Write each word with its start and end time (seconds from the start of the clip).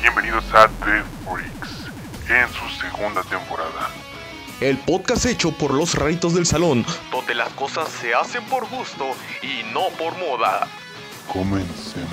Bienvenidos 0.00 0.44
a 0.54 0.68
The 0.68 1.02
Freaks 1.24 1.88
en 2.28 2.48
su 2.52 2.68
segunda 2.80 3.22
temporada. 3.24 3.90
El 4.60 4.78
podcast 4.78 5.26
hecho 5.26 5.50
por 5.50 5.74
los 5.74 5.94
raritos 5.94 6.34
del 6.34 6.46
salón, 6.46 6.84
donde 7.10 7.34
las 7.34 7.48
cosas 7.54 7.88
se 7.88 8.14
hacen 8.14 8.44
por 8.44 8.68
gusto 8.68 9.06
y 9.42 9.64
no 9.72 9.88
por 9.98 10.16
moda. 10.18 10.68
Comencemos. 11.26 12.08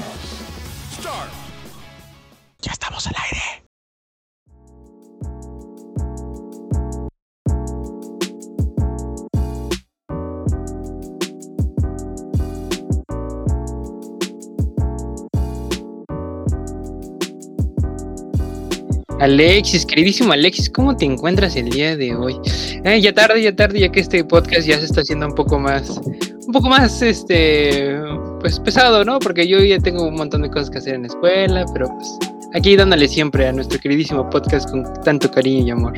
Alexis, 19.26 19.88
queridísimo 19.88 20.34
Alexis, 20.34 20.70
¿cómo 20.70 20.96
te 20.96 21.04
encuentras 21.04 21.56
el 21.56 21.72
día 21.72 21.98
de 21.98 22.14
hoy? 22.14 22.40
Eh, 22.84 23.02
ya 23.02 23.12
tarde, 23.12 23.42
ya 23.42 23.56
tarde, 23.56 23.80
ya 23.80 23.92
que 23.92 24.00
este 24.00 24.24
podcast 24.24 24.68
ya 24.68 24.78
se 24.78 24.86
está 24.86 25.02
haciendo 25.02 25.26
un 25.26 25.34
poco 25.34 25.58
más, 25.58 26.00
un 26.46 26.54
poco 26.54 26.70
más, 26.70 27.02
este, 27.02 27.98
pues 28.40 28.60
pesado, 28.60 29.04
¿no? 29.04 29.18
Porque 29.18 29.48
yo 29.48 29.60
ya 29.62 29.80
tengo 29.80 30.08
un 30.08 30.14
montón 30.14 30.44
de 30.44 30.52
cosas 30.52 30.70
que 30.70 30.78
hacer 30.78 30.94
en 30.94 31.02
la 31.02 31.08
escuela, 31.08 31.66
pero 31.74 31.88
pues 31.88 32.20
aquí 32.54 32.76
dándole 32.76 33.08
siempre 33.08 33.48
a 33.48 33.52
nuestro 33.52 33.80
queridísimo 33.80 34.30
podcast 34.30 34.70
con 34.70 34.84
tanto 35.04 35.32
cariño 35.32 35.66
y 35.66 35.72
amor. 35.72 35.94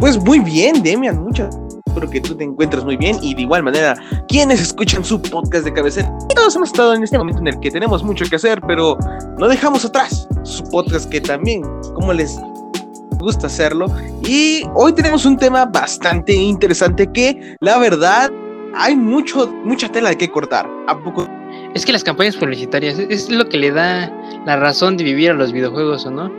Pues 0.00 0.18
muy 0.18 0.40
bien, 0.40 0.82
Demian, 0.82 1.22
muchas 1.22 1.56
espero 1.88 2.08
que 2.08 2.20
tú 2.20 2.34
te 2.36 2.44
encuentres 2.44 2.84
muy 2.84 2.96
bien 2.96 3.18
y 3.22 3.34
de 3.34 3.42
igual 3.42 3.62
manera 3.62 3.96
quienes 4.28 4.60
escuchan 4.60 5.04
su 5.04 5.20
podcast 5.20 5.64
de 5.64 5.72
cabecera. 5.72 6.12
Todos 6.34 6.54
hemos 6.56 6.70
estado 6.70 6.94
en 6.94 7.02
este 7.02 7.18
momento 7.18 7.40
en 7.40 7.48
el 7.48 7.60
que 7.60 7.70
tenemos 7.70 8.02
mucho 8.02 8.24
que 8.26 8.36
hacer, 8.36 8.60
pero 8.66 8.96
no 9.38 9.48
dejamos 9.48 9.84
atrás 9.84 10.28
su 10.44 10.62
podcast 10.64 11.10
que 11.10 11.20
también, 11.20 11.62
como 11.94 12.12
les 12.12 12.38
gusta 13.18 13.46
hacerlo. 13.48 13.86
Y 14.22 14.62
hoy 14.74 14.92
tenemos 14.92 15.24
un 15.26 15.36
tema 15.36 15.66
bastante 15.66 16.32
interesante 16.32 17.10
que 17.12 17.56
la 17.60 17.78
verdad 17.78 18.30
hay 18.74 18.94
mucho, 18.94 19.52
mucha 19.64 19.88
tela 19.88 20.10
de 20.10 20.18
que 20.18 20.30
cortar. 20.30 20.68
¿A 20.86 20.98
poco? 20.98 21.26
Es 21.74 21.84
que 21.84 21.92
las 21.92 22.04
campañas 22.04 22.36
publicitarias 22.36 22.98
es 22.98 23.28
lo 23.30 23.48
que 23.48 23.58
le 23.58 23.70
da 23.70 24.12
la 24.46 24.56
razón 24.56 24.96
de 24.96 25.04
vivir 25.04 25.30
a 25.30 25.34
los 25.34 25.52
videojuegos, 25.52 26.06
¿o 26.06 26.10
no? 26.10 26.30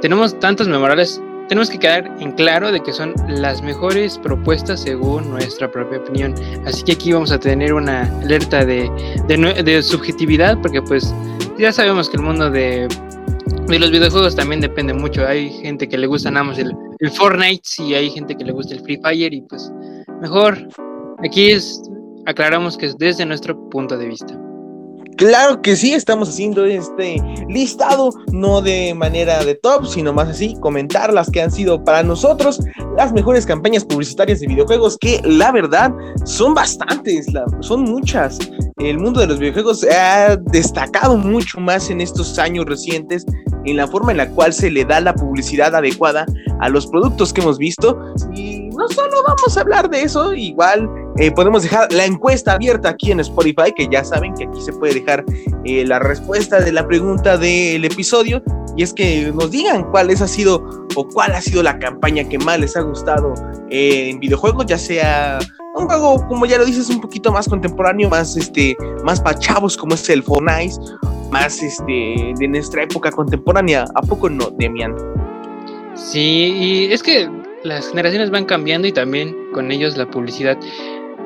Tenemos 0.00 0.38
tantos 0.40 0.68
memorables 0.68 1.22
tenemos 1.48 1.70
que 1.70 1.78
quedar 1.78 2.10
en 2.20 2.32
claro 2.32 2.72
de 2.72 2.82
que 2.82 2.92
son 2.92 3.14
las 3.28 3.62
mejores 3.62 4.18
propuestas 4.18 4.80
según 4.82 5.30
nuestra 5.30 5.70
propia 5.70 5.98
opinión. 5.98 6.34
Así 6.66 6.82
que 6.82 6.92
aquí 6.92 7.12
vamos 7.12 7.32
a 7.32 7.38
tener 7.38 7.74
una 7.74 8.02
alerta 8.20 8.64
de, 8.64 8.90
de, 9.28 9.82
subjetividad, 9.82 10.60
porque 10.60 10.80
pues 10.82 11.14
ya 11.58 11.72
sabemos 11.72 12.08
que 12.08 12.16
el 12.16 12.22
mundo 12.22 12.50
de, 12.50 12.88
de, 13.66 13.78
los 13.78 13.90
videojuegos 13.90 14.34
también 14.34 14.60
depende 14.60 14.94
mucho. 14.94 15.26
Hay 15.26 15.50
gente 15.50 15.88
que 15.88 15.98
le 15.98 16.06
gusta 16.06 16.30
nada 16.30 16.44
más 16.44 16.58
el, 16.58 16.72
el 17.00 17.10
Fortnite 17.10 17.68
y 17.78 17.94
hay 17.94 18.10
gente 18.10 18.34
que 18.34 18.44
le 18.44 18.52
gusta 18.52 18.74
el 18.74 18.80
Free 18.80 19.00
Fire 19.02 19.32
y 19.32 19.42
pues 19.42 19.70
mejor 20.20 20.56
aquí 21.22 21.50
es 21.50 21.82
aclaramos 22.26 22.78
que 22.78 22.86
es 22.86 22.96
desde 22.96 23.26
nuestro 23.26 23.58
punto 23.70 23.96
de 23.98 24.08
vista. 24.08 24.38
Claro 25.16 25.62
que 25.62 25.76
sí, 25.76 25.92
estamos 25.92 26.28
haciendo 26.28 26.64
este 26.64 27.22
listado, 27.48 28.10
no 28.32 28.60
de 28.60 28.94
manera 28.94 29.44
de 29.44 29.54
top, 29.54 29.86
sino 29.86 30.12
más 30.12 30.28
así, 30.28 30.56
comentar 30.60 31.12
las 31.12 31.30
que 31.30 31.40
han 31.40 31.52
sido 31.52 31.82
para 31.84 32.02
nosotros 32.02 32.60
las 32.96 33.12
mejores 33.12 33.46
campañas 33.46 33.84
publicitarias 33.84 34.40
de 34.40 34.48
videojuegos, 34.48 34.96
que 34.98 35.20
la 35.24 35.52
verdad 35.52 35.92
son 36.24 36.54
bastantes, 36.54 37.26
son 37.60 37.82
muchas. 37.82 38.38
El 38.78 38.98
mundo 38.98 39.20
de 39.20 39.28
los 39.28 39.38
videojuegos 39.38 39.84
ha 39.84 40.36
destacado 40.36 41.16
mucho 41.16 41.60
más 41.60 41.90
en 41.90 42.00
estos 42.00 42.38
años 42.38 42.64
recientes 42.66 43.24
en 43.64 43.76
la 43.76 43.86
forma 43.86 44.12
en 44.12 44.18
la 44.18 44.28
cual 44.30 44.52
se 44.52 44.70
le 44.70 44.84
da 44.84 45.00
la 45.00 45.14
publicidad 45.14 45.74
adecuada 45.74 46.26
a 46.60 46.68
los 46.68 46.86
productos 46.86 47.32
que 47.32 47.40
hemos 47.40 47.58
visto. 47.58 47.98
Y 48.34 48.68
no 48.70 48.88
solo 48.88 49.22
vamos 49.26 49.56
a 49.56 49.60
hablar 49.60 49.90
de 49.90 50.02
eso, 50.02 50.34
igual 50.34 50.88
eh, 51.18 51.30
podemos 51.30 51.62
dejar 51.62 51.92
la 51.92 52.04
encuesta 52.04 52.52
abierta 52.52 52.90
aquí 52.90 53.12
en 53.12 53.20
Spotify, 53.20 53.72
que 53.74 53.88
ya 53.88 54.04
saben 54.04 54.34
que 54.34 54.44
aquí 54.44 54.60
se 54.60 54.72
puede 54.72 54.94
dejar 54.94 55.24
eh, 55.64 55.84
la 55.86 55.98
respuesta 55.98 56.60
de 56.60 56.72
la 56.72 56.86
pregunta 56.86 57.36
del 57.36 57.84
episodio. 57.84 58.42
Y 58.76 58.82
es 58.82 58.92
que 58.92 59.30
nos 59.32 59.52
digan 59.52 59.84
cuál 59.90 60.10
ha 60.10 60.26
sido 60.26 60.86
o 60.96 61.08
cuál 61.08 61.32
ha 61.32 61.40
sido 61.40 61.62
la 61.62 61.78
campaña 61.78 62.28
que 62.28 62.38
más 62.38 62.58
les 62.58 62.76
ha 62.76 62.80
gustado 62.80 63.34
eh, 63.70 64.10
en 64.10 64.18
videojuegos, 64.18 64.66
ya 64.66 64.78
sea 64.78 65.38
un 65.76 65.86
juego, 65.86 66.26
como 66.28 66.46
ya 66.46 66.58
lo 66.58 66.64
dices, 66.64 66.88
un 66.90 67.00
poquito 67.00 67.32
más 67.32 67.48
contemporáneo, 67.48 68.08
más 68.08 68.36
este, 68.36 68.76
más 69.04 69.20
para 69.20 69.38
chavos 69.38 69.76
como 69.76 69.94
es 69.94 70.08
el 70.08 70.22
Fortnite, 70.22 70.74
más 71.30 71.62
este, 71.62 72.32
de 72.38 72.48
nuestra 72.48 72.82
época 72.82 73.10
contemporánea. 73.10 73.84
¿A 73.94 74.02
poco 74.02 74.28
no, 74.28 74.50
Demian? 74.50 74.94
Sí, 75.94 76.54
y 76.88 76.92
es 76.92 77.02
que 77.02 77.28
las 77.62 77.88
generaciones 77.88 78.30
van 78.30 78.44
cambiando 78.44 78.86
y 78.86 78.92
también 78.92 79.34
con 79.52 79.70
ellos 79.70 79.96
la 79.96 80.06
publicidad. 80.06 80.58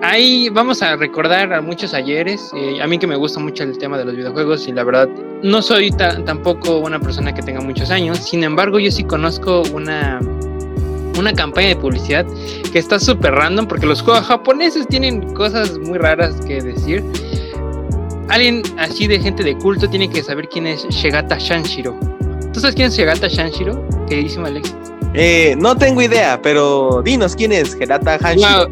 Ahí 0.01 0.49
vamos 0.49 0.81
a 0.83 0.95
recordar 0.95 1.53
a 1.53 1.61
muchos 1.61 1.93
ayeres. 1.93 2.53
Eh, 2.55 2.81
a 2.81 2.87
mí 2.87 2.99
que 2.99 3.07
me 3.07 3.17
gusta 3.17 3.41
mucho 3.41 3.65
el 3.65 3.77
tema 3.79 3.99
de 3.99 4.05
los 4.05 4.15
videojuegos 4.15 4.69
y 4.69 4.73
la 4.73 4.85
verdad 4.85 5.09
no 5.43 5.61
soy 5.61 5.91
tampoco 5.91 6.79
una 6.79 7.01
persona 7.01 7.35
que 7.35 7.43
tenga 7.43 7.61
muchos 7.61 7.91
años. 7.91 8.19
Sin 8.19 8.45
embargo, 8.45 8.79
yo 8.79 8.93
sí 8.93 9.03
conozco 9.03 9.63
una, 9.73 10.21
una 11.19 11.33
campaña 11.33 11.69
de 11.69 11.77
publicidad 11.77 12.25
que 12.71 12.79
está 12.79 13.01
súper 13.01 13.33
random 13.35 13.67
porque 13.67 13.87
los 13.87 14.03
juegos 14.03 14.27
japoneses 14.27 14.87
tienen 14.87 15.35
cosas 15.35 15.77
muy 15.79 15.99
raras 15.99 16.41
que 16.47 16.61
decir. 16.61 17.03
Alguien 18.29 18.63
así 18.77 19.09
de 19.09 19.19
gente 19.19 19.43
de 19.43 19.57
culto 19.57 19.89
tiene 19.89 20.09
que 20.09 20.23
saber 20.23 20.49
quién 20.49 20.69
es 20.69 20.87
Shigata 20.91 21.39
Shanshiro. 21.39 22.18
¿Tú 22.59 22.63
sabes 22.63 22.75
quién 22.75 22.89
es 22.89 22.97
Shigata 22.97 23.29
Shanshiro? 23.29 23.87
dice 24.09 24.41
Alex. 24.41 24.75
Eh, 25.15 25.55
no 25.59 25.77
tengo 25.77 26.03
idea, 26.03 26.43
pero 26.43 27.03
dinos 27.05 27.37
quién 27.37 27.53
es 27.53 27.79
Shigata 27.79 28.19
Shanshiro. 28.19 28.69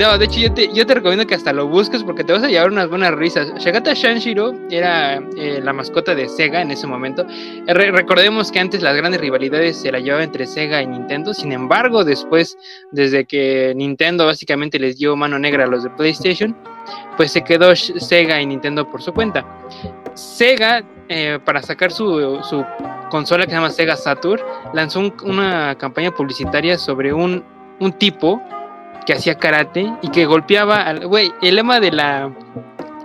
No, 0.00 0.18
de 0.18 0.24
hecho 0.24 0.40
yo 0.40 0.52
te, 0.52 0.72
yo 0.74 0.84
te 0.84 0.94
recomiendo 0.94 1.24
que 1.24 1.36
hasta 1.36 1.52
lo 1.52 1.68
busques 1.68 2.02
porque 2.02 2.24
te 2.24 2.32
vas 2.32 2.42
a 2.42 2.48
llevar 2.48 2.72
unas 2.72 2.88
buenas 2.88 3.12
risas. 3.14 3.52
Shagata 3.60 3.94
Shanshiro 3.94 4.52
era 4.68 5.22
eh, 5.36 5.60
la 5.62 5.72
mascota 5.72 6.16
de 6.16 6.28
Sega 6.28 6.60
en 6.60 6.72
ese 6.72 6.88
momento. 6.88 7.24
recordemos 7.68 8.50
que 8.50 8.58
antes 8.58 8.82
las 8.82 8.96
grandes 8.96 9.20
rivalidades 9.20 9.76
se 9.76 9.92
la 9.92 10.00
llevaba 10.00 10.24
entre 10.24 10.44
Sega 10.48 10.82
y 10.82 10.88
Nintendo. 10.88 11.34
Sin 11.34 11.52
embargo, 11.52 12.02
después, 12.02 12.58
desde 12.90 13.26
que 13.26 13.74
Nintendo 13.76 14.26
básicamente 14.26 14.80
les 14.80 14.98
dio 14.98 15.14
mano 15.14 15.38
negra 15.38 15.62
a 15.62 15.66
los 15.68 15.84
de 15.84 15.90
PlayStation, 15.90 16.56
pues 17.16 17.30
se 17.30 17.44
quedó 17.44 17.76
Sega 17.76 18.40
y 18.40 18.46
Nintendo 18.46 18.90
por 18.90 19.02
su 19.02 19.12
cuenta. 19.12 19.46
Sega, 20.14 20.82
eh, 21.08 21.38
para 21.44 21.62
sacar 21.62 21.92
su, 21.92 22.40
su, 22.42 22.64
consola 23.14 23.44
que 23.44 23.50
se 23.50 23.56
llama 23.56 23.70
Sega 23.70 23.96
Saturn, 23.96 24.42
lanzó 24.72 25.12
una 25.22 25.76
campaña 25.76 26.10
publicitaria 26.12 26.76
sobre 26.76 27.12
un, 27.12 27.44
un 27.78 27.92
tipo 27.92 28.42
que 29.06 29.12
hacía 29.12 29.36
karate 29.36 29.88
y 30.02 30.08
que 30.08 30.26
golpeaba 30.26 30.82
al. 30.82 31.06
Güey, 31.06 31.32
el 31.40 31.54
lema 31.54 31.78
de 31.78 31.92
la, 31.92 32.28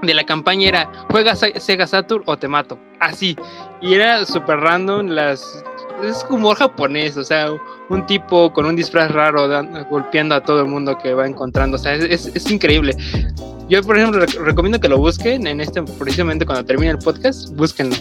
de 0.01 0.13
la 0.15 0.23
campaña 0.23 0.67
era: 0.67 0.91
juega 1.11 1.35
Sega 1.35 1.85
Saturn 1.85 2.23
o 2.25 2.35
te 2.37 2.47
mato. 2.47 2.79
Así. 2.99 3.37
Y 3.81 3.93
era 3.93 4.25
súper 4.25 4.59
random. 4.61 5.09
Las, 5.09 5.63
es 6.03 6.25
humor 6.27 6.57
japonés, 6.57 7.15
o 7.15 7.23
sea, 7.23 7.51
un 7.89 8.03
tipo 8.07 8.51
con 8.51 8.65
un 8.65 8.75
disfraz 8.75 9.11
raro 9.11 9.47
golpeando 9.91 10.33
a 10.33 10.41
todo 10.41 10.61
el 10.61 10.67
mundo 10.69 10.97
que 10.97 11.13
va 11.13 11.27
encontrando. 11.27 11.75
O 11.75 11.79
sea, 11.79 11.93
es, 11.93 12.25
es 12.25 12.49
increíble. 12.49 12.95
Yo, 13.69 13.83
por 13.83 13.95
ejemplo, 13.95 14.25
recomiendo 14.43 14.79
que 14.79 14.89
lo 14.89 14.97
busquen 14.97 15.45
en 15.45 15.61
este, 15.61 15.83
precisamente 15.83 16.47
cuando 16.47 16.65
termine 16.65 16.93
el 16.93 16.97
podcast, 16.97 17.55
búsquenlo. 17.55 17.95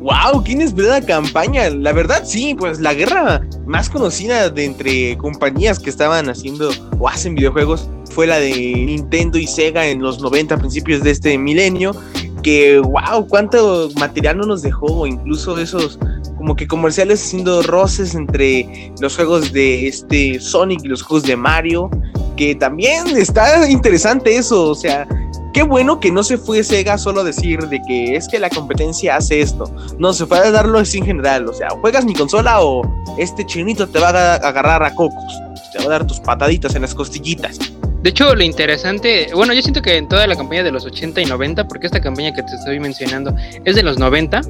¡Wow! 0.00 0.42
¡Qué 0.42 0.52
inesperada 0.52 1.04
campaña! 1.04 1.68
La 1.68 1.92
verdad, 1.92 2.22
sí, 2.24 2.54
pues 2.58 2.80
la 2.80 2.94
guerra 2.94 3.42
más 3.66 3.90
conocida 3.90 4.48
de 4.48 4.64
entre 4.64 5.18
compañías 5.18 5.78
que 5.78 5.90
estaban 5.90 6.30
haciendo 6.30 6.70
o 6.98 7.06
hacen 7.06 7.34
videojuegos 7.34 7.86
fue 8.10 8.26
la 8.26 8.40
de 8.40 8.50
Nintendo 8.50 9.36
y 9.36 9.46
Sega 9.46 9.86
en 9.86 10.00
los 10.00 10.20
90, 10.20 10.56
principios 10.56 11.02
de 11.02 11.10
este 11.10 11.36
milenio. 11.36 11.94
Que, 12.42 12.78
wow, 12.78 13.26
cuánto 13.28 13.90
material 13.96 14.38
no 14.38 14.46
nos 14.46 14.62
dejó, 14.62 15.06
incluso 15.06 15.58
esos 15.58 15.98
como 16.38 16.56
que 16.56 16.66
comerciales 16.66 17.22
haciendo 17.22 17.60
roces 17.60 18.14
entre 18.14 18.90
los 18.98 19.14
juegos 19.14 19.52
de 19.52 19.88
este 19.88 20.40
Sonic 20.40 20.80
y 20.82 20.88
los 20.88 21.02
juegos 21.02 21.24
de 21.24 21.36
Mario, 21.36 21.90
que 22.38 22.54
también 22.54 23.06
está 23.14 23.68
interesante 23.68 24.34
eso, 24.34 24.70
o 24.70 24.74
sea, 24.74 25.06
qué 25.52 25.62
bueno 25.62 26.00
que 26.00 26.10
no 26.10 26.22
se 26.22 26.38
fue 26.38 26.62
Sega 26.62 26.98
solo 26.98 27.20
a 27.20 27.24
decir 27.24 27.60
de 27.68 27.80
que 27.82 28.16
es 28.16 28.28
que 28.28 28.38
la 28.38 28.50
competencia 28.50 29.16
hace 29.16 29.40
esto. 29.40 29.64
No, 29.98 30.12
se 30.12 30.26
fue 30.26 30.38
a 30.38 30.50
darlo 30.50 30.78
así 30.78 30.98
en 30.98 31.06
general. 31.06 31.48
O 31.48 31.52
sea, 31.52 31.70
juegas 31.70 32.04
mi 32.04 32.14
consola 32.14 32.60
o 32.62 32.82
este 33.18 33.44
chinito 33.44 33.88
te 33.88 33.98
va 33.98 34.08
a 34.10 34.34
agarrar 34.36 34.82
a 34.82 34.94
cocos. 34.94 35.40
Te 35.72 35.78
va 35.78 35.84
a 35.84 35.88
dar 35.88 36.06
tus 36.06 36.20
pataditas 36.20 36.74
en 36.74 36.82
las 36.82 36.94
costillitas. 36.94 37.58
De 38.02 38.10
hecho, 38.10 38.34
lo 38.34 38.42
interesante, 38.42 39.28
bueno, 39.34 39.52
yo 39.52 39.60
siento 39.60 39.82
que 39.82 39.98
en 39.98 40.08
toda 40.08 40.26
la 40.26 40.34
campaña 40.34 40.62
de 40.62 40.72
los 40.72 40.86
80 40.86 41.20
y 41.20 41.26
90, 41.26 41.68
porque 41.68 41.86
esta 41.86 42.00
campaña 42.00 42.32
que 42.32 42.42
te 42.42 42.54
estoy 42.54 42.80
mencionando 42.80 43.34
es 43.64 43.74
de 43.74 43.82
los 43.82 43.98
90, 43.98 44.40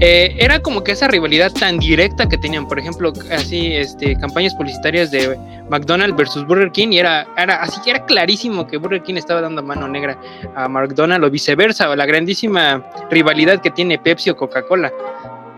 eh, 0.00 0.36
era 0.38 0.60
como 0.60 0.84
que 0.84 0.92
esa 0.92 1.08
rivalidad 1.08 1.50
tan 1.52 1.78
directa 1.78 2.28
que 2.28 2.36
tenían, 2.36 2.68
por 2.68 2.78
ejemplo, 2.78 3.12
así, 3.30 3.72
este, 3.74 4.14
campañas 4.16 4.54
publicitarias 4.54 5.10
de 5.10 5.38
McDonald's 5.70 6.16
versus 6.16 6.46
Burger 6.46 6.70
King, 6.70 6.88
y 6.90 6.98
era, 6.98 7.26
era 7.38 7.62
así 7.62 7.80
que 7.82 7.90
era 7.90 8.04
clarísimo 8.04 8.66
que 8.66 8.76
Burger 8.76 9.02
King 9.02 9.14
estaba 9.14 9.40
dando 9.40 9.62
mano 9.62 9.88
negra 9.88 10.18
a 10.54 10.68
McDonald's 10.68 11.26
o 11.26 11.30
viceversa, 11.30 11.88
o 11.88 11.96
la 11.96 12.04
grandísima 12.04 12.84
rivalidad 13.10 13.62
que 13.62 13.70
tiene 13.70 13.98
Pepsi 13.98 14.30
o 14.30 14.36
Coca-Cola. 14.36 14.92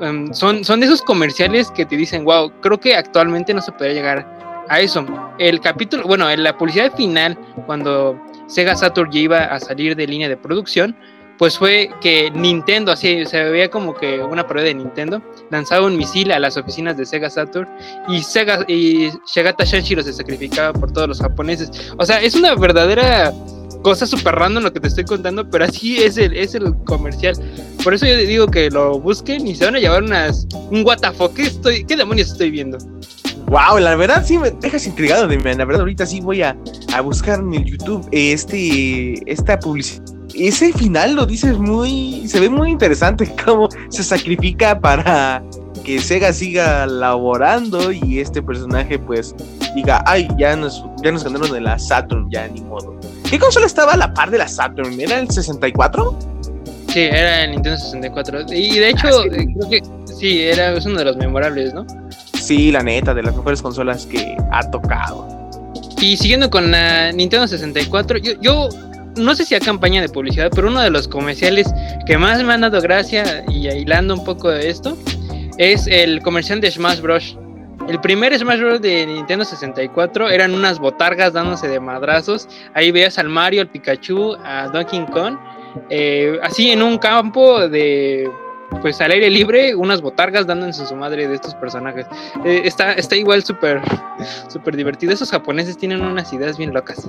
em, 0.00 0.32
son, 0.32 0.62
son 0.64 0.82
esos 0.84 1.02
comerciales 1.02 1.72
que 1.72 1.84
te 1.84 1.96
dicen, 1.96 2.24
wow, 2.24 2.52
creo 2.60 2.78
que 2.78 2.94
actualmente 2.94 3.52
no 3.52 3.60
se 3.60 3.72
podría 3.72 3.94
llegar 3.94 4.64
a 4.68 4.80
eso. 4.80 5.04
El 5.38 5.60
capítulo, 5.60 6.04
bueno, 6.04 6.30
en 6.30 6.44
la 6.44 6.56
publicidad 6.56 6.94
final, 6.94 7.36
cuando 7.66 8.16
Sega 8.46 8.76
Saturn 8.76 9.10
ya 9.10 9.18
iba 9.18 9.44
a 9.46 9.58
salir 9.58 9.96
de 9.96 10.06
línea 10.06 10.28
de 10.28 10.36
producción, 10.36 10.96
pues 11.38 11.56
fue 11.56 11.90
que 12.00 12.30
Nintendo, 12.32 12.92
así 12.92 13.24
se 13.24 13.44
veía 13.44 13.70
como 13.70 13.94
que 13.94 14.18
una 14.18 14.46
prueba 14.46 14.66
de 14.66 14.74
Nintendo, 14.74 15.22
lanzaba 15.50 15.86
un 15.86 15.96
misil 15.96 16.32
a 16.32 16.38
las 16.40 16.56
oficinas 16.56 16.96
de 16.96 17.06
Sega 17.06 17.30
Saturn 17.30 17.68
y 18.08 18.22
Sega 18.22 18.64
y 18.66 19.10
Shigata 19.26 19.64
Shanshiro 19.64 20.02
se 20.02 20.12
sacrificaba 20.12 20.72
por 20.72 20.92
todos 20.92 21.08
los 21.08 21.20
japoneses. 21.20 21.92
O 21.96 22.04
sea, 22.04 22.20
es 22.20 22.34
una 22.34 22.54
verdadera 22.56 23.32
cosa 23.82 24.04
súper 24.06 24.34
random 24.34 24.64
lo 24.64 24.72
que 24.72 24.80
te 24.80 24.88
estoy 24.88 25.04
contando, 25.04 25.48
pero 25.48 25.64
así 25.64 25.98
es 25.98 26.18
el, 26.18 26.36
es 26.36 26.56
el 26.56 26.74
comercial. 26.84 27.36
Por 27.84 27.94
eso 27.94 28.06
yo 28.06 28.16
digo 28.16 28.48
que 28.48 28.68
lo 28.70 28.98
busquen 28.98 29.46
y 29.46 29.54
se 29.54 29.64
van 29.64 29.76
a 29.76 29.78
llevar 29.78 30.02
unas 30.02 30.48
un 30.70 30.82
WTF, 30.82 31.34
¿qué 31.36 31.42
estoy 31.42 31.84
qué 31.84 31.96
demonios 31.96 32.32
estoy 32.32 32.50
viendo? 32.50 32.78
Wow, 33.46 33.78
la 33.78 33.94
verdad 33.94 34.24
sí 34.26 34.36
me 34.36 34.50
dejas 34.50 34.86
intrigado, 34.86 35.26
de 35.26 35.36
La 35.38 35.64
verdad 35.64 35.80
ahorita 35.80 36.04
sí 36.04 36.20
voy 36.20 36.42
a, 36.42 36.56
a 36.92 37.00
buscar 37.00 37.38
en 37.38 37.54
el 37.54 37.64
YouTube 37.64 38.06
este 38.10 39.22
esta 39.30 39.58
publicidad 39.58 40.17
ese 40.46 40.72
final 40.72 41.14
lo 41.14 41.26
dices 41.26 41.58
muy, 41.58 42.28
se 42.28 42.38
ve 42.38 42.48
muy 42.48 42.70
interesante 42.70 43.34
cómo 43.44 43.68
se 43.88 44.04
sacrifica 44.04 44.78
para 44.78 45.42
que 45.84 46.00
Sega 46.00 46.32
siga 46.32 46.86
laborando 46.86 47.90
y 47.90 48.20
este 48.20 48.42
personaje 48.42 48.98
pues 48.98 49.34
diga, 49.74 50.02
ay, 50.06 50.28
ya 50.38 50.54
nos, 50.54 50.84
ya 51.02 51.10
nos 51.12 51.24
ganaron 51.24 51.50
de 51.50 51.60
la 51.60 51.78
Saturn, 51.78 52.28
ya 52.30 52.46
ni 52.48 52.60
modo. 52.60 52.98
¿Qué 53.28 53.38
consola 53.38 53.66
estaba 53.66 53.94
a 53.94 53.96
la 53.96 54.12
par 54.12 54.30
de 54.30 54.38
la 54.38 54.48
Saturn? 54.48 55.00
¿Era 55.00 55.18
el 55.18 55.30
64? 55.30 56.18
Sí, 56.88 57.00
era 57.00 57.44
el 57.44 57.52
Nintendo 57.52 57.78
64. 57.78 58.46
Y 58.52 58.78
de 58.78 58.90
hecho, 58.90 59.08
ah, 59.08 59.24
eh, 59.32 59.46
creo 59.54 59.70
que 59.70 59.82
sí, 60.06 60.42
era 60.42 60.72
es 60.72 60.86
uno 60.86 60.98
de 60.98 61.04
los 61.04 61.16
memorables, 61.16 61.74
¿no? 61.74 61.86
Sí, 62.34 62.72
la 62.72 62.82
neta, 62.82 63.12
de 63.12 63.22
las 63.22 63.36
mejores 63.36 63.60
consolas 63.60 64.06
que 64.06 64.36
ha 64.52 64.70
tocado. 64.70 65.26
Y 66.00 66.16
siguiendo 66.16 66.48
con 66.48 66.70
la 66.70 67.12
Nintendo 67.12 67.46
64, 67.46 68.18
yo, 68.18 68.32
yo 68.40 68.68
no 69.18 69.34
sé 69.34 69.44
si 69.44 69.54
a 69.54 69.60
campaña 69.60 70.00
de 70.00 70.08
publicidad, 70.08 70.50
pero 70.54 70.68
uno 70.68 70.80
de 70.80 70.90
los 70.90 71.08
comerciales 71.08 71.72
que 72.06 72.16
más 72.16 72.42
me 72.42 72.54
han 72.54 72.62
dado 72.62 72.80
gracia 72.80 73.44
y 73.48 73.68
hilando 73.68 74.14
un 74.14 74.24
poco 74.24 74.50
de 74.50 74.68
esto 74.70 74.96
es 75.58 75.86
el 75.86 76.22
comercial 76.22 76.60
de 76.60 76.70
Smash 76.70 77.00
Bros. 77.00 77.36
El 77.88 78.00
primer 78.00 78.36
Smash 78.38 78.60
Bros. 78.60 78.80
de 78.80 79.06
Nintendo 79.06 79.44
64 79.44 80.28
eran 80.28 80.54
unas 80.54 80.78
botargas 80.78 81.32
dándose 81.32 81.68
de 81.68 81.80
madrazos. 81.80 82.48
Ahí 82.74 82.90
veías 82.90 83.18
al 83.18 83.28
Mario, 83.28 83.62
al 83.62 83.68
Pikachu, 83.68 84.36
a 84.44 84.68
Donkey 84.68 85.06
Kong. 85.06 85.36
Eh, 85.90 86.38
así 86.42 86.70
en 86.70 86.82
un 86.82 86.98
campo 86.98 87.68
de 87.68 88.30
pues 88.82 89.00
al 89.00 89.10
aire 89.10 89.30
libre, 89.30 89.74
unas 89.74 90.02
botargas 90.02 90.46
dándose 90.46 90.86
su 90.86 90.94
madre 90.94 91.26
de 91.26 91.34
estos 91.34 91.54
personajes. 91.54 92.06
Eh, 92.44 92.62
está, 92.64 92.92
está 92.92 93.16
igual 93.16 93.42
súper 93.42 93.80
súper 94.48 94.76
divertido. 94.76 95.12
Esos 95.12 95.30
japoneses 95.30 95.76
tienen 95.76 96.02
unas 96.02 96.32
ideas 96.32 96.58
bien 96.58 96.74
locas. 96.74 97.08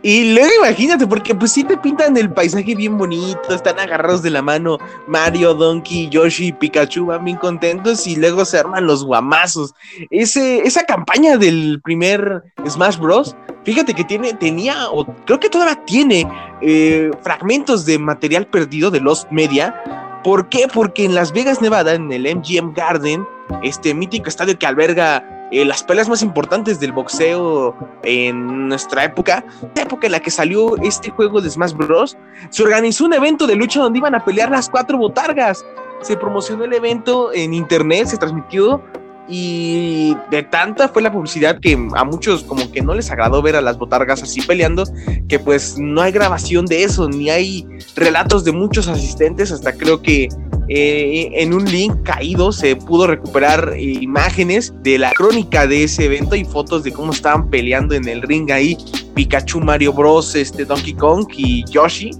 Y 0.00 0.32
luego 0.32 0.50
imagínate, 0.58 1.08
porque 1.08 1.34
pues 1.34 1.52
sí 1.52 1.64
te 1.64 1.76
pintan 1.76 2.16
el 2.16 2.32
paisaje 2.32 2.76
bien 2.76 2.96
bonito, 2.96 3.52
están 3.52 3.80
agarrados 3.80 4.22
de 4.22 4.30
la 4.30 4.42
mano 4.42 4.78
Mario, 5.08 5.54
Donkey, 5.54 6.08
Yoshi, 6.08 6.52
Pikachu, 6.52 7.06
van 7.06 7.24
bien 7.24 7.36
contentos 7.36 8.06
y 8.06 8.14
luego 8.14 8.44
se 8.44 8.58
arman 8.58 8.86
los 8.86 9.04
guamazos. 9.04 9.74
Ese, 10.10 10.60
esa 10.60 10.84
campaña 10.84 11.36
del 11.36 11.80
primer 11.82 12.44
Smash 12.68 12.98
Bros. 12.98 13.36
Fíjate 13.64 13.92
que 13.92 14.04
tiene, 14.04 14.34
tenía, 14.34 14.88
o 14.88 15.04
creo 15.26 15.40
que 15.40 15.50
todavía 15.50 15.84
tiene, 15.84 16.26
eh, 16.62 17.10
fragmentos 17.22 17.84
de 17.84 17.98
material 17.98 18.46
perdido 18.46 18.92
de 18.92 19.00
Lost 19.00 19.28
Media. 19.32 19.74
¿Por 20.22 20.48
qué? 20.48 20.68
Porque 20.72 21.04
en 21.04 21.14
Las 21.16 21.32
Vegas, 21.32 21.60
Nevada, 21.60 21.94
en 21.94 22.12
el 22.12 22.22
MGM 22.22 22.72
Garden, 22.72 23.26
este 23.64 23.94
mítico 23.94 24.28
estadio 24.28 24.58
que 24.58 24.66
alberga 24.66 25.37
eh, 25.50 25.64
las 25.64 25.82
peleas 25.82 26.08
más 26.08 26.22
importantes 26.22 26.78
del 26.78 26.92
boxeo 26.92 27.74
en 28.02 28.68
nuestra 28.68 29.04
época, 29.04 29.44
la 29.74 29.82
época 29.82 30.06
en 30.06 30.12
la 30.12 30.20
que 30.20 30.30
salió 30.30 30.76
este 30.78 31.10
juego 31.10 31.40
de 31.40 31.50
Smash 31.50 31.72
Bros., 31.72 32.16
se 32.50 32.62
organizó 32.62 33.06
un 33.06 33.14
evento 33.14 33.46
de 33.46 33.56
lucha 33.56 33.80
donde 33.80 33.98
iban 33.98 34.14
a 34.14 34.24
pelear 34.24 34.50
las 34.50 34.68
cuatro 34.68 34.98
botargas. 34.98 35.64
Se 36.02 36.16
promocionó 36.16 36.64
el 36.64 36.72
evento 36.72 37.32
en 37.32 37.54
internet, 37.54 38.06
se 38.06 38.18
transmitió 38.18 38.82
y 39.28 40.16
de 40.30 40.42
tanta 40.42 40.88
fue 40.88 41.02
la 41.02 41.12
publicidad 41.12 41.60
que 41.60 41.78
a 41.94 42.04
muchos 42.04 42.44
como 42.44 42.72
que 42.72 42.80
no 42.80 42.94
les 42.94 43.10
agradó 43.10 43.42
ver 43.42 43.56
a 43.56 43.60
las 43.60 43.76
botargas 43.78 44.22
así 44.22 44.40
peleando, 44.40 44.84
que 45.28 45.38
pues 45.38 45.78
no 45.78 46.00
hay 46.00 46.12
grabación 46.12 46.64
de 46.64 46.84
eso, 46.84 47.08
ni 47.08 47.28
hay 47.28 47.66
relatos 47.94 48.44
de 48.44 48.52
muchos 48.52 48.88
asistentes, 48.88 49.52
hasta 49.52 49.74
creo 49.74 50.00
que 50.00 50.28
eh, 50.68 51.30
en 51.32 51.54
un 51.54 51.64
link 51.64 52.02
caído 52.02 52.52
se 52.52 52.76
pudo 52.76 53.06
recuperar 53.06 53.74
imágenes 53.78 54.74
de 54.82 54.98
la 54.98 55.12
crónica 55.12 55.66
de 55.66 55.84
ese 55.84 56.04
evento 56.04 56.36
y 56.36 56.44
fotos 56.44 56.84
de 56.84 56.92
cómo 56.92 57.12
estaban 57.12 57.48
peleando 57.48 57.94
en 57.94 58.06
el 58.06 58.22
ring 58.22 58.50
ahí 58.50 58.76
Pikachu, 59.14 59.60
Mario 59.60 59.92
Bros, 59.92 60.34
este 60.34 60.64
Donkey 60.64 60.94
Kong 60.94 61.26
y 61.36 61.64
Yoshi. 61.70 62.10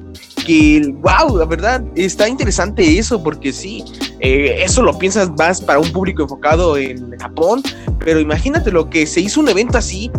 Que, 0.45 0.95
wow, 1.03 1.37
la 1.37 1.45
verdad, 1.45 1.85
está 1.95 2.29
interesante 2.29 2.99
eso, 2.99 3.23
porque 3.23 3.53
sí, 3.53 3.85
eh, 4.21 4.63
eso 4.65 4.83
lo 4.83 4.97
piensas 4.99 5.31
más 5.37 5.61
para 5.61 5.79
un 5.79 5.93
público 5.93 6.23
enfocado 6.23 6.77
en 6.77 7.17
Japón, 7.19 7.63
pero 8.01 8.19
imagínate 8.19 8.73
lo 8.73 8.89
que 8.89 9.07
se 9.07 9.21
hizo 9.21 9.41
un 9.41 9.49
evento 9.49 9.79
así, 9.79 10.11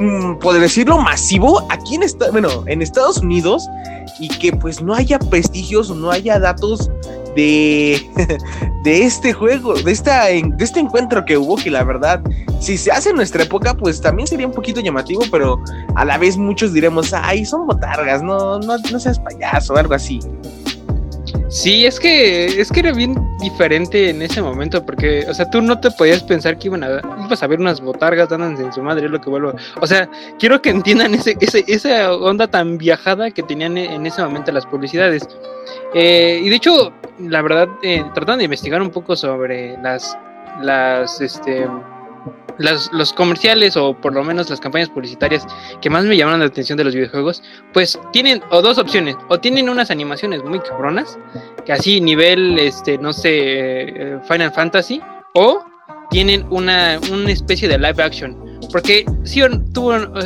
mm, 0.00 0.38
poder 0.40 0.60
decirlo, 0.60 0.98
masivo, 0.98 1.64
aquí 1.70 1.94
en, 1.94 2.02
bueno, 2.32 2.64
en 2.66 2.82
Estados 2.82 3.18
Unidos, 3.18 3.66
y 4.18 4.28
que 4.28 4.52
pues 4.52 4.82
no 4.82 4.94
haya 4.94 5.18
prestigios 5.18 5.90
no 5.90 6.10
haya 6.10 6.38
datos 6.38 6.90
de, 7.36 8.10
de 8.82 9.02
este 9.04 9.32
juego, 9.32 9.74
de, 9.74 9.92
esta, 9.92 10.24
de 10.24 10.54
este 10.58 10.80
encuentro 10.80 11.24
que 11.24 11.36
hubo, 11.36 11.56
que 11.56 11.70
la 11.70 11.84
verdad, 11.84 12.20
si 12.60 12.76
se 12.76 12.90
hace 12.90 13.10
en 13.10 13.16
nuestra 13.16 13.44
época, 13.44 13.74
pues 13.74 14.00
también 14.00 14.26
sería 14.26 14.46
un 14.46 14.52
poquito 14.52 14.80
llamativo, 14.80 15.22
pero 15.30 15.62
a 15.94 16.04
la 16.04 16.18
vez 16.18 16.36
muchos 16.36 16.72
diremos, 16.72 17.12
ay, 17.12 17.44
son 17.44 17.66
botargas, 17.66 18.22
no, 18.22 18.58
no, 18.58 18.78
no 18.78 19.00
seas 19.00 19.20
payaso 19.20 19.74
o 19.74 19.76
algo 19.76 19.94
así. 19.94 20.18
Sí, 21.48 21.86
es 21.86 22.00
que 22.00 22.60
es 22.60 22.72
que 22.72 22.80
era 22.80 22.92
bien 22.92 23.14
diferente 23.40 24.10
en 24.10 24.20
ese 24.20 24.42
momento, 24.42 24.84
porque, 24.84 25.24
o 25.28 25.34
sea, 25.34 25.48
tú 25.48 25.62
no 25.62 25.78
te 25.78 25.90
podías 25.92 26.22
pensar 26.22 26.58
que 26.58 26.66
iban 26.66 26.82
a, 26.82 27.00
ibas 27.24 27.42
a 27.42 27.46
ver 27.46 27.60
unas 27.60 27.80
botargas 27.80 28.28
dándose 28.28 28.64
en 28.64 28.72
su 28.72 28.82
madre, 28.82 29.06
es 29.06 29.12
lo 29.12 29.20
que 29.20 29.30
vuelvo. 29.30 29.54
O 29.80 29.86
sea, 29.86 30.08
quiero 30.38 30.60
que 30.60 30.70
entiendan 30.70 31.14
ese, 31.14 31.36
ese, 31.40 31.64
esa 31.68 32.12
onda 32.14 32.48
tan 32.48 32.78
viajada 32.78 33.30
que 33.30 33.42
tenían 33.44 33.78
en 33.78 34.04
ese 34.06 34.22
momento 34.22 34.50
las 34.50 34.66
publicidades. 34.66 35.28
Eh, 35.94 36.40
y 36.42 36.48
de 36.48 36.56
hecho, 36.56 36.92
la 37.18 37.42
verdad, 37.42 37.68
eh, 37.82 38.04
tratando 38.14 38.38
de 38.38 38.44
investigar 38.44 38.82
un 38.82 38.90
poco 38.90 39.16
sobre 39.16 39.76
las, 39.82 40.16
las, 40.62 41.20
este, 41.20 41.66
los 42.58 43.12
comerciales 43.12 43.76
o 43.76 43.94
por 43.94 44.14
lo 44.14 44.24
menos 44.24 44.48
las 44.50 44.60
campañas 44.60 44.88
publicitarias 44.88 45.46
que 45.80 45.90
más 45.90 46.04
me 46.04 46.16
llamaron 46.16 46.40
la 46.40 46.46
atención 46.46 46.78
de 46.78 46.84
los 46.84 46.94
videojuegos, 46.94 47.42
pues 47.72 47.98
tienen 48.12 48.42
o 48.50 48.62
dos 48.62 48.78
opciones, 48.78 49.16
o 49.28 49.38
tienen 49.38 49.68
unas 49.68 49.90
animaciones 49.90 50.42
muy 50.44 50.60
cabronas, 50.60 51.18
que 51.64 51.72
así 51.72 52.00
nivel, 52.00 52.58
este, 52.58 52.98
no 52.98 53.12
sé, 53.12 53.30
eh, 53.32 54.18
Final 54.28 54.52
Fantasy, 54.52 55.00
o 55.34 55.64
tienen 56.10 56.46
una, 56.50 56.98
una 57.12 57.30
especie 57.30 57.68
de 57.68 57.78
live 57.78 58.02
action. 58.02 58.44
Porque 58.72 59.04
sí 59.24 59.42
o, 59.42 59.48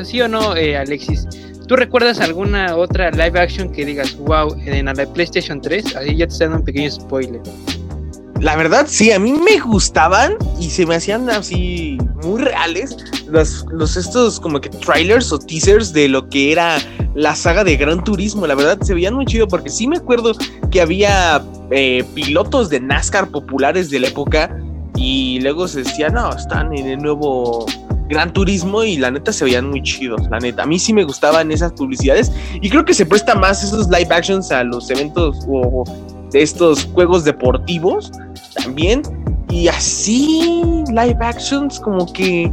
sí 0.05 0.21
o 0.21 0.29
no, 0.29 0.57
eh, 0.57 0.77
Alexis, 0.77 1.27
¿tú 1.71 1.77
recuerdas 1.77 2.19
alguna 2.19 2.75
otra 2.75 3.13
live 3.13 3.39
action 3.39 3.71
que 3.71 3.85
digas, 3.85 4.17
wow, 4.17 4.57
en 4.67 4.87
la 4.87 4.93
PlayStation 4.93 5.61
3? 5.61 5.95
Así 5.95 6.17
ya 6.17 6.27
te 6.27 6.33
estoy 6.33 6.47
dando 6.49 6.59
un 6.59 6.65
pequeño 6.65 6.91
spoiler. 6.91 7.41
La 8.41 8.57
verdad, 8.57 8.87
sí, 8.89 9.13
a 9.13 9.21
mí 9.21 9.33
me 9.33 9.61
gustaban 9.61 10.35
y 10.59 10.69
se 10.69 10.85
me 10.85 10.97
hacían 10.97 11.31
así 11.31 11.97
muy 12.25 12.43
reales 12.43 12.97
los, 13.29 13.65
los 13.71 13.97
estos 13.97 14.41
como 14.41 14.61
que 14.61 14.69
trailers 14.69 15.33
o 15.33 15.39
teasers 15.39 15.93
de 15.93 16.09
lo 16.09 16.29
que 16.29 16.51
era 16.51 16.79
la 17.15 17.37
saga 17.37 17.63
de 17.63 17.77
Gran 17.77 18.03
Turismo. 18.03 18.49
La 18.49 18.57
verdad, 18.57 18.81
se 18.81 18.93
veían 18.93 19.15
muy 19.15 19.27
chido 19.27 19.47
porque 19.47 19.71
sí 19.71 19.87
me 19.87 19.99
acuerdo 19.99 20.33
que 20.73 20.81
había 20.81 21.41
eh, 21.71 22.05
pilotos 22.17 22.69
de 22.69 22.81
NASCAR 22.81 23.29
populares 23.29 23.91
de 23.91 24.01
la 24.01 24.09
época 24.09 24.59
y 24.97 25.39
luego 25.41 25.69
se 25.69 25.85
decía, 25.85 26.09
no, 26.09 26.35
están 26.35 26.77
en 26.77 26.89
el 26.89 26.99
nuevo 26.99 27.65
Gran 28.11 28.33
Turismo 28.33 28.83
y 28.83 28.97
la 28.97 29.13
neta 29.13 29.33
se 29.33 29.45
veían 29.45 29.71
muy 29.71 29.83
chidos, 29.83 30.29
la 30.31 30.41
neta. 30.41 30.65
A 30.65 30.67
mí 30.67 30.81
sí 30.81 30.93
me 30.93 31.05
gustaban 31.05 31.53
esas 31.53 31.73
publicidades 31.73 32.33
y 32.61 32.69
creo 32.69 32.85
que 32.85 32.93
se 32.93 33.07
presta 33.07 33.37
más 33.37 33.63
esos 33.63 33.89
live 33.89 34.13
actions 34.13 34.51
a 34.51 34.65
los 34.65 34.91
eventos 34.91 35.47
o 35.49 35.85
de 36.33 36.43
estos 36.43 36.85
juegos 36.93 37.25
deportivos 37.25 38.11
también. 38.63 39.03
Y 39.49 39.69
así, 39.69 40.63
live 40.89 41.19
actions, 41.21 41.79
como 41.79 42.13
que 42.13 42.53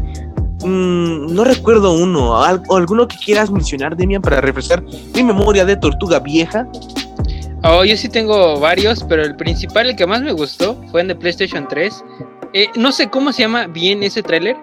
mm, 0.64 1.34
no 1.34 1.44
recuerdo 1.44 1.92
uno. 1.92 2.40
O 2.70 2.76
alguno 2.76 3.08
que 3.08 3.18
quieras 3.18 3.50
mencionar, 3.50 3.98
Demian, 3.98 4.22
para 4.22 4.40
refrescar 4.42 4.84
mi 5.16 5.24
memoria 5.24 5.66
de 5.66 5.76
Tortuga 5.76 6.20
Vieja. 6.20 6.68
Oh, 7.64 7.84
yo 7.84 7.98
sí 7.98 8.10
tengo 8.10 8.60
varios, 8.60 9.04
pero 9.04 9.24
el 9.24 9.36
principal, 9.36 9.90
el 9.90 9.96
que 9.96 10.06
más 10.06 10.22
me 10.22 10.34
gustó, 10.34 10.80
fue 10.92 11.02
en 11.02 11.08
The 11.08 11.16
PlayStation 11.16 11.68
3. 11.68 12.04
Eh, 12.54 12.68
no 12.76 12.92
sé 12.92 13.10
cómo 13.10 13.32
se 13.32 13.42
llama 13.42 13.68
bien 13.68 14.04
ese 14.04 14.24
tráiler, 14.24 14.56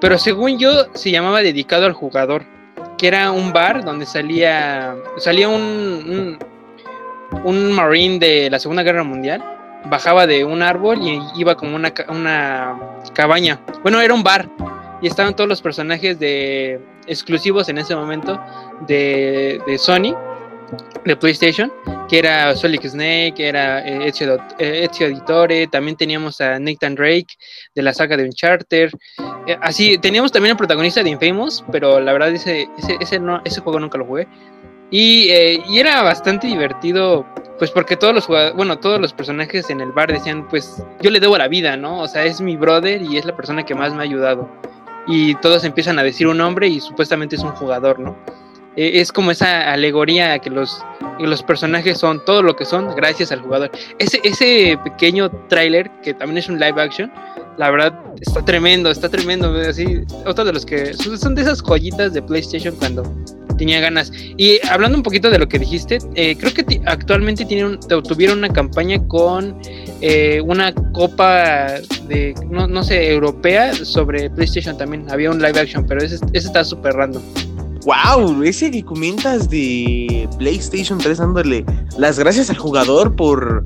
pero 0.00 0.18
según 0.18 0.58
yo 0.58 0.86
se 0.94 1.10
llamaba 1.10 1.42
Dedicado 1.42 1.86
al 1.86 1.92
Jugador, 1.92 2.44
que 2.98 3.08
era 3.08 3.30
un 3.30 3.52
bar 3.52 3.84
donde 3.84 4.06
salía, 4.06 4.96
salía 5.18 5.48
un, 5.48 6.38
un, 7.44 7.72
marine 7.72 8.18
de 8.18 8.50
la 8.50 8.58
Segunda 8.58 8.82
Guerra 8.82 9.04
Mundial 9.04 9.42
bajaba 9.88 10.26
de 10.26 10.44
un 10.44 10.62
árbol 10.62 11.00
y 11.02 11.20
iba 11.36 11.56
como 11.56 11.76
una, 11.76 11.92
una 12.08 12.78
cabaña. 13.14 13.60
Bueno, 13.82 14.00
era 14.00 14.14
un 14.14 14.22
bar 14.22 14.48
y 15.00 15.06
estaban 15.06 15.34
todos 15.34 15.48
los 15.48 15.62
personajes 15.62 16.18
de 16.18 16.80
exclusivos 17.06 17.68
en 17.68 17.78
ese 17.78 17.94
momento 17.94 18.40
de, 18.86 19.60
de 19.66 19.78
Sony, 19.78 20.16
de 21.04 21.16
PlayStation, 21.16 21.72
que 22.08 22.18
era 22.18 22.54
Solid 22.56 22.80
Snake, 22.82 23.34
era 23.38 23.86
eh, 23.86 24.08
Ezio, 24.08 24.36
eh, 24.58 24.88
Ezio 24.90 25.06
Editore, 25.06 25.66
también 25.66 25.96
teníamos 25.96 26.40
a 26.40 26.58
Nathan 26.58 26.94
Drake 26.94 27.34
de 27.74 27.82
la 27.82 27.92
saga 27.92 28.16
de 28.16 28.24
Uncharted, 28.24 28.90
eh, 29.46 29.56
así, 29.60 29.98
teníamos 29.98 30.32
también 30.32 30.52
el 30.52 30.56
protagonista 30.56 31.02
de 31.02 31.10
Infamous, 31.10 31.64
pero 31.70 32.00
la 32.00 32.12
verdad 32.12 32.30
ese, 32.30 32.68
ese, 32.78 32.96
ese, 33.00 33.18
no, 33.18 33.40
ese 33.44 33.60
juego 33.60 33.80
nunca 33.80 33.98
lo 33.98 34.04
jugué, 34.04 34.26
y, 34.90 35.30
y, 35.32 35.78
era 35.80 36.02
bastante 36.02 36.46
divertido, 36.46 37.26
pues 37.58 37.72
porque 37.72 37.96
todos 37.96 38.14
los 38.14 38.28
bueno, 38.28 38.78
todos 38.78 39.00
los 39.00 39.12
personajes 39.12 39.68
en 39.68 39.80
el 39.80 39.90
bar 39.90 40.12
decían, 40.12 40.46
pues 40.48 40.80
yo 41.00 41.10
le 41.10 41.18
debo 41.18 41.36
la 41.36 41.48
vida, 41.48 41.76
¿no? 41.76 42.00
O 42.02 42.06
sea, 42.06 42.24
es 42.24 42.40
mi 42.40 42.56
brother 42.56 43.02
y 43.02 43.16
es 43.16 43.24
la 43.24 43.34
persona 43.34 43.64
que 43.64 43.74
más 43.74 43.92
me 43.92 44.00
ha 44.00 44.02
ayudado. 44.02 44.48
Y 45.08 45.34
todos 45.36 45.64
empiezan 45.64 45.98
a 45.98 46.04
decir 46.04 46.28
un 46.28 46.38
nombre 46.38 46.68
y 46.68 46.80
supuestamente 46.80 47.34
es 47.34 47.42
un 47.42 47.50
jugador, 47.52 47.98
¿no? 47.98 48.16
Eh, 48.76 49.00
es 49.00 49.12
como 49.12 49.30
esa 49.30 49.72
alegoría 49.72 50.38
que 50.38 50.50
los, 50.50 50.82
los 51.18 51.42
personajes 51.42 51.98
son 51.98 52.24
todo 52.24 52.42
lo 52.42 52.56
que 52.56 52.64
son 52.64 52.94
gracias 52.94 53.32
al 53.32 53.40
jugador. 53.40 53.70
Ese, 53.98 54.20
ese 54.24 54.78
pequeño 54.84 55.30
tráiler, 55.48 55.90
que 56.02 56.14
también 56.14 56.38
es 56.38 56.48
un 56.48 56.58
live 56.58 56.80
action, 56.80 57.10
la 57.58 57.70
verdad 57.70 57.98
está 58.20 58.44
tremendo, 58.44 58.90
está 58.90 59.08
tremendo. 59.08 59.54
Así, 59.60 60.02
otro 60.26 60.44
de 60.44 60.52
los 60.52 60.66
que 60.66 60.94
son 60.94 61.34
de 61.34 61.42
esas 61.42 61.62
joyitas 61.62 62.12
de 62.12 62.22
PlayStation 62.22 62.74
cuando 62.76 63.02
tenía 63.56 63.80
ganas. 63.80 64.12
Y 64.36 64.58
hablando 64.68 64.98
un 64.98 65.02
poquito 65.02 65.30
de 65.30 65.38
lo 65.38 65.48
que 65.48 65.58
dijiste, 65.58 65.98
eh, 66.14 66.36
creo 66.36 66.52
que 66.52 66.80
actualmente 66.84 67.44
tienen, 67.44 67.78
tuvieron 67.80 68.38
una 68.38 68.50
campaña 68.50 69.02
con 69.08 69.58
eh, 70.00 70.40
una 70.44 70.74
copa 70.92 71.80
de, 72.08 72.34
no, 72.50 72.66
no, 72.66 72.82
sé, 72.82 73.10
europea 73.10 73.72
sobre 73.74 74.30
PlayStation 74.30 74.76
también. 74.76 75.06
Había 75.10 75.30
un 75.30 75.40
live 75.40 75.58
action, 75.58 75.86
pero 75.86 76.04
ese, 76.04 76.16
ese 76.32 76.46
está 76.46 76.64
súper 76.64 76.94
random. 76.94 77.22
Wow, 77.86 78.42
ese 78.42 78.68
que 78.72 78.84
comentas 78.84 79.48
de 79.48 80.28
PlayStation 80.38 80.98
3 80.98 81.18
dándole 81.18 81.64
las 81.96 82.18
gracias 82.18 82.50
al 82.50 82.58
jugador 82.58 83.14
por 83.14 83.64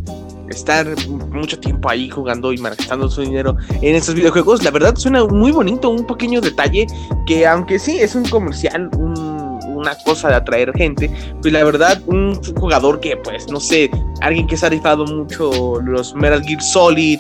estar 0.51 0.87
mucho 1.31 1.59
tiempo 1.59 1.89
ahí 1.89 2.11
jugando 2.11 2.53
y 2.53 2.59
malgastando 2.59 3.09
su 3.09 3.23
dinero 3.23 3.57
en 3.81 3.95
estos 3.95 4.15
videojuegos, 4.15 4.63
la 4.63 4.73
verdad 4.73 4.95
suena 4.97 5.25
muy 5.25 5.53
bonito, 5.53 5.89
un 5.89 6.07
pequeño 6.07 6.43
detalle 6.43 6.87
que 7.27 7.47
aunque 7.47 7.79
sí 7.79 7.99
es 7.99 8.15
un 8.15 8.25
comercial, 8.29 8.91
un 8.99 9.41
una 9.81 9.95
cosa 10.05 10.29
de 10.29 10.35
atraer 10.35 10.73
gente, 10.75 11.11
pues 11.41 11.53
la 11.53 11.65
verdad, 11.65 12.01
un 12.07 12.39
jugador 12.57 13.01
que, 13.01 13.17
pues, 13.17 13.51
no 13.51 13.59
sé, 13.61 13.91
alguien 14.21 14.47
que 14.47 14.57
se 14.57 14.67
ha 14.67 14.69
rifado 14.69 15.07
mucho 15.07 15.81
los 15.83 16.15
Metal 16.15 16.43
Gear 16.45 16.63
Solid 16.63 17.19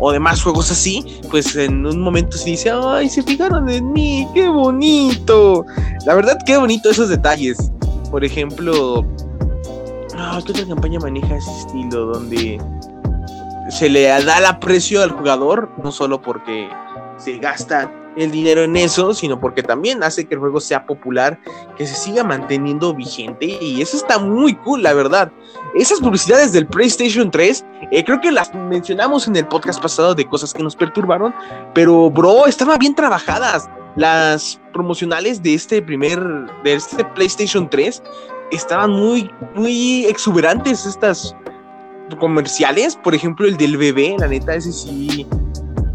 o 0.00 0.10
demás 0.12 0.42
juegos 0.42 0.70
así, 0.70 1.20
pues 1.30 1.54
en 1.54 1.86
un 1.86 2.00
momento 2.00 2.36
se 2.36 2.50
dice, 2.50 2.70
ay, 2.70 3.08
se 3.08 3.22
fijaron 3.22 3.68
en 3.68 3.92
mí, 3.92 4.26
qué 4.34 4.48
bonito. 4.48 5.64
La 6.06 6.14
verdad, 6.14 6.38
qué 6.46 6.56
bonito 6.56 6.90
esos 6.90 7.10
detalles. 7.10 7.70
Por 8.10 8.24
ejemplo, 8.24 9.06
¿qué 10.44 10.52
otra 10.52 10.66
campaña 10.66 10.98
maneja 10.98 11.36
ese 11.36 11.50
estilo? 11.58 12.06
Donde 12.06 12.60
se 13.68 13.88
le 13.88 14.04
da 14.04 14.38
el 14.38 14.46
aprecio 14.46 15.02
al 15.02 15.10
jugador, 15.10 15.70
no 15.82 15.92
solo 15.92 16.20
porque 16.20 16.68
se 17.18 17.38
gasta 17.38 17.92
el 18.16 18.30
dinero 18.30 18.62
en 18.62 18.76
eso, 18.76 19.14
sino 19.14 19.40
porque 19.40 19.62
también 19.62 20.02
hace 20.02 20.26
que 20.26 20.34
el 20.34 20.40
juego 20.40 20.60
sea 20.60 20.86
popular, 20.86 21.38
que 21.76 21.86
se 21.86 21.94
siga 21.94 22.24
manteniendo 22.24 22.94
vigente 22.94 23.46
y 23.60 23.80
eso 23.80 23.96
está 23.96 24.18
muy 24.18 24.54
cool, 24.54 24.82
la 24.82 24.92
verdad. 24.92 25.32
Esas 25.74 26.00
publicidades 26.00 26.52
del 26.52 26.66
PlayStation 26.66 27.30
3, 27.30 27.64
eh, 27.92 28.04
creo 28.04 28.20
que 28.20 28.32
las 28.32 28.54
mencionamos 28.54 29.28
en 29.28 29.36
el 29.36 29.46
podcast 29.46 29.80
pasado 29.80 30.14
de 30.14 30.26
cosas 30.26 30.52
que 30.52 30.62
nos 30.62 30.76
perturbaron, 30.76 31.34
pero 31.74 32.10
bro, 32.10 32.46
estaban 32.46 32.78
bien 32.78 32.94
trabajadas. 32.94 33.68
Las 33.96 34.60
promocionales 34.72 35.42
de 35.42 35.54
este 35.54 35.82
primer, 35.82 36.20
de 36.64 36.74
este 36.74 37.04
PlayStation 37.04 37.68
3, 37.68 38.02
estaban 38.50 38.90
muy, 38.90 39.30
muy 39.54 40.06
exuberantes 40.06 40.86
estas 40.86 41.34
comerciales, 42.18 42.96
por 42.96 43.14
ejemplo 43.14 43.46
el 43.46 43.56
del 43.56 43.76
bebé, 43.76 44.16
la 44.18 44.26
neta, 44.26 44.54
ese 44.54 44.72
sí, 44.72 45.26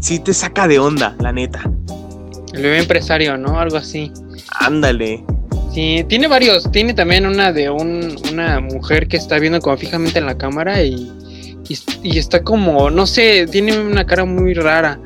sí 0.00 0.18
te 0.18 0.32
saca 0.32 0.66
de 0.66 0.78
onda, 0.78 1.14
la 1.18 1.32
neta. 1.32 1.62
El 2.56 2.62
bebé 2.62 2.78
empresario, 2.78 3.36
¿no? 3.36 3.60
Algo 3.60 3.76
así. 3.76 4.10
Ándale. 4.60 5.22
Sí, 5.74 6.06
tiene 6.08 6.26
varios. 6.26 6.70
Tiene 6.72 6.94
también 6.94 7.26
una 7.26 7.52
de 7.52 7.68
un, 7.68 8.16
una 8.32 8.60
mujer 8.60 9.08
que 9.08 9.18
está 9.18 9.38
viendo 9.38 9.60
como 9.60 9.76
fijamente 9.76 10.18
en 10.18 10.24
la 10.24 10.38
cámara 10.38 10.82
y, 10.82 11.12
y, 12.02 12.18
está 12.18 12.42
como, 12.42 12.90
no 12.90 13.06
sé, 13.06 13.46
tiene 13.46 13.78
una 13.78 14.06
cara 14.06 14.24
muy 14.24 14.54
rara. 14.54 14.98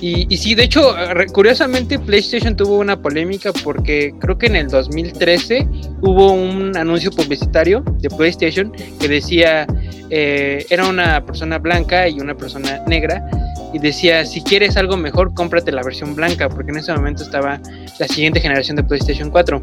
Y, 0.00 0.36
sí, 0.36 0.54
de 0.54 0.64
hecho, 0.64 0.94
curiosamente 1.32 1.98
PlayStation 1.98 2.54
tuvo 2.54 2.78
una 2.78 3.00
polémica 3.00 3.52
porque 3.64 4.12
creo 4.20 4.36
que 4.36 4.46
en 4.46 4.56
el 4.56 4.68
2013 4.68 5.66
hubo 6.02 6.32
un 6.32 6.76
anuncio 6.76 7.10
publicitario 7.10 7.82
de 8.00 8.10
PlayStation 8.10 8.72
que 8.72 9.08
decía, 9.08 9.66
eh, 10.10 10.66
era 10.68 10.86
una 10.86 11.24
persona 11.24 11.58
blanca 11.58 12.08
y 12.08 12.20
una 12.20 12.36
persona 12.36 12.82
negra 12.86 13.24
y 13.72 13.78
decía, 13.78 14.24
si 14.24 14.42
quieres 14.42 14.76
algo 14.76 14.96
mejor, 14.96 15.34
cómprate 15.34 15.72
la 15.72 15.82
versión 15.82 16.14
blanca, 16.14 16.48
porque 16.48 16.70
en 16.72 16.78
ese 16.78 16.92
momento 16.92 17.22
estaba 17.22 17.60
la 17.98 18.08
siguiente 18.08 18.40
generación 18.40 18.76
de 18.76 18.84
PlayStation 18.84 19.30
4. 19.30 19.62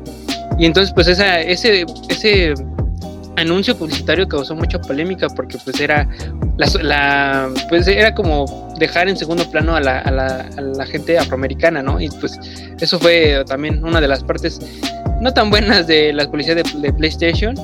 Y 0.60 0.66
entonces, 0.66 0.94
pues 0.94 1.08
esa, 1.08 1.42
ese, 1.42 1.86
ese 2.10 2.54
anuncio 3.38 3.76
publicitario 3.78 4.28
causó 4.28 4.56
mucha 4.56 4.80
polémica 4.80 5.28
porque 5.30 5.58
pues 5.64 5.80
era 5.80 6.08
la, 6.58 7.50
pues 7.70 7.88
era 7.88 8.14
como 8.14 8.74
dejar 8.78 9.10
en 9.10 9.18
segundo 9.18 9.50
plano 9.50 9.76
a 9.76 9.82
la, 9.82 10.00
a, 10.00 10.12
la, 10.12 10.50
a 10.58 10.62
la, 10.62 10.86
gente 10.86 11.18
afroamericana, 11.18 11.82
¿no? 11.82 12.00
Y 12.00 12.10
pues 12.10 12.40
eso 12.80 13.00
fue 13.00 13.44
también 13.48 13.84
una 13.84 14.02
de 14.02 14.08
las 14.08 14.24
partes 14.24 14.60
no 15.22 15.34
tan 15.34 15.50
buenas 15.50 15.88
de 15.88 16.14
la 16.14 16.30
publicidad 16.30 16.56
de, 16.56 16.64
de 16.80 16.94
PlayStation. 16.94 17.56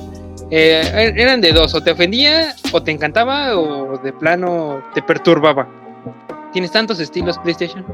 Eh, 0.51 0.81
er, 0.93 1.19
eran 1.19 1.41
de 1.41 1.51
dos, 1.51 1.75
o 1.75 1.81
te 1.81 1.91
ofendía, 1.91 2.55
o 2.71 2.81
te 2.81 2.91
encantaba, 2.91 3.57
o 3.57 3.97
de 3.99 4.11
plano 4.13 4.83
te 4.95 5.01
perturbaba. 5.01 5.67
¿Tienes 6.51 6.71
tantos 6.71 6.99
estilos 6.99 7.37
PlayStation? 7.39 7.85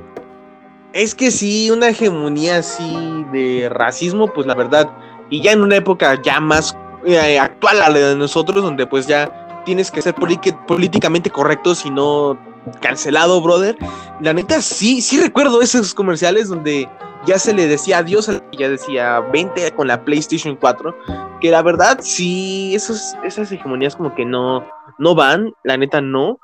Es 0.94 1.14
que 1.14 1.32
sí, 1.32 1.70
una 1.72 1.90
hegemonía 1.90 2.60
así 2.60 3.26
de 3.34 3.68
racismo, 3.70 4.32
pues 4.34 4.48
la 4.48 4.56
verdad, 4.56 4.90
y 5.30 5.42
ya 5.42 5.52
en 5.52 5.62
una 5.62 5.76
época 5.76 6.22
ya 6.22 6.40
más 6.40 6.78
eh, 7.06 7.40
actual 7.40 7.82
a 7.82 7.90
la 7.90 8.00
de 8.00 8.16
nosotros, 8.16 8.64
donde 8.64 8.88
pues 8.88 9.08
ya 9.08 9.64
tienes 9.66 9.92
que 9.92 10.02
ser 10.02 10.16
políticamente 10.16 11.30
correcto, 11.30 11.76
si 11.76 11.90
no 11.90 12.38
cancelado, 12.82 13.42
brother. 13.42 13.78
La 14.22 14.34
neta, 14.34 14.62
sí, 14.62 15.02
sí 15.02 15.20
recuerdo 15.20 15.62
esos 15.62 15.94
comerciales 15.94 16.48
donde 16.48 16.90
ya 17.26 17.40
se 17.40 17.54
le 17.54 17.68
decía 17.68 18.00
adiós, 18.00 18.30
ya 18.58 18.70
decía 18.70 19.20
vente 19.20 19.72
con 19.72 19.88
la 19.88 20.04
PlayStation 20.04 20.56
4, 20.56 20.96
que 21.42 21.52
la 21.52 21.62
verdad 21.62 22.00
sí, 22.02 22.74
esos, 22.76 23.16
esas 23.24 23.52
hegemonías 23.52 23.96
como 23.96 24.14
que 24.16 24.26
no, 24.26 24.66
no 24.98 25.16
van, 25.16 25.54
la 25.64 25.78
neta 25.78 26.02
no. 26.02 26.40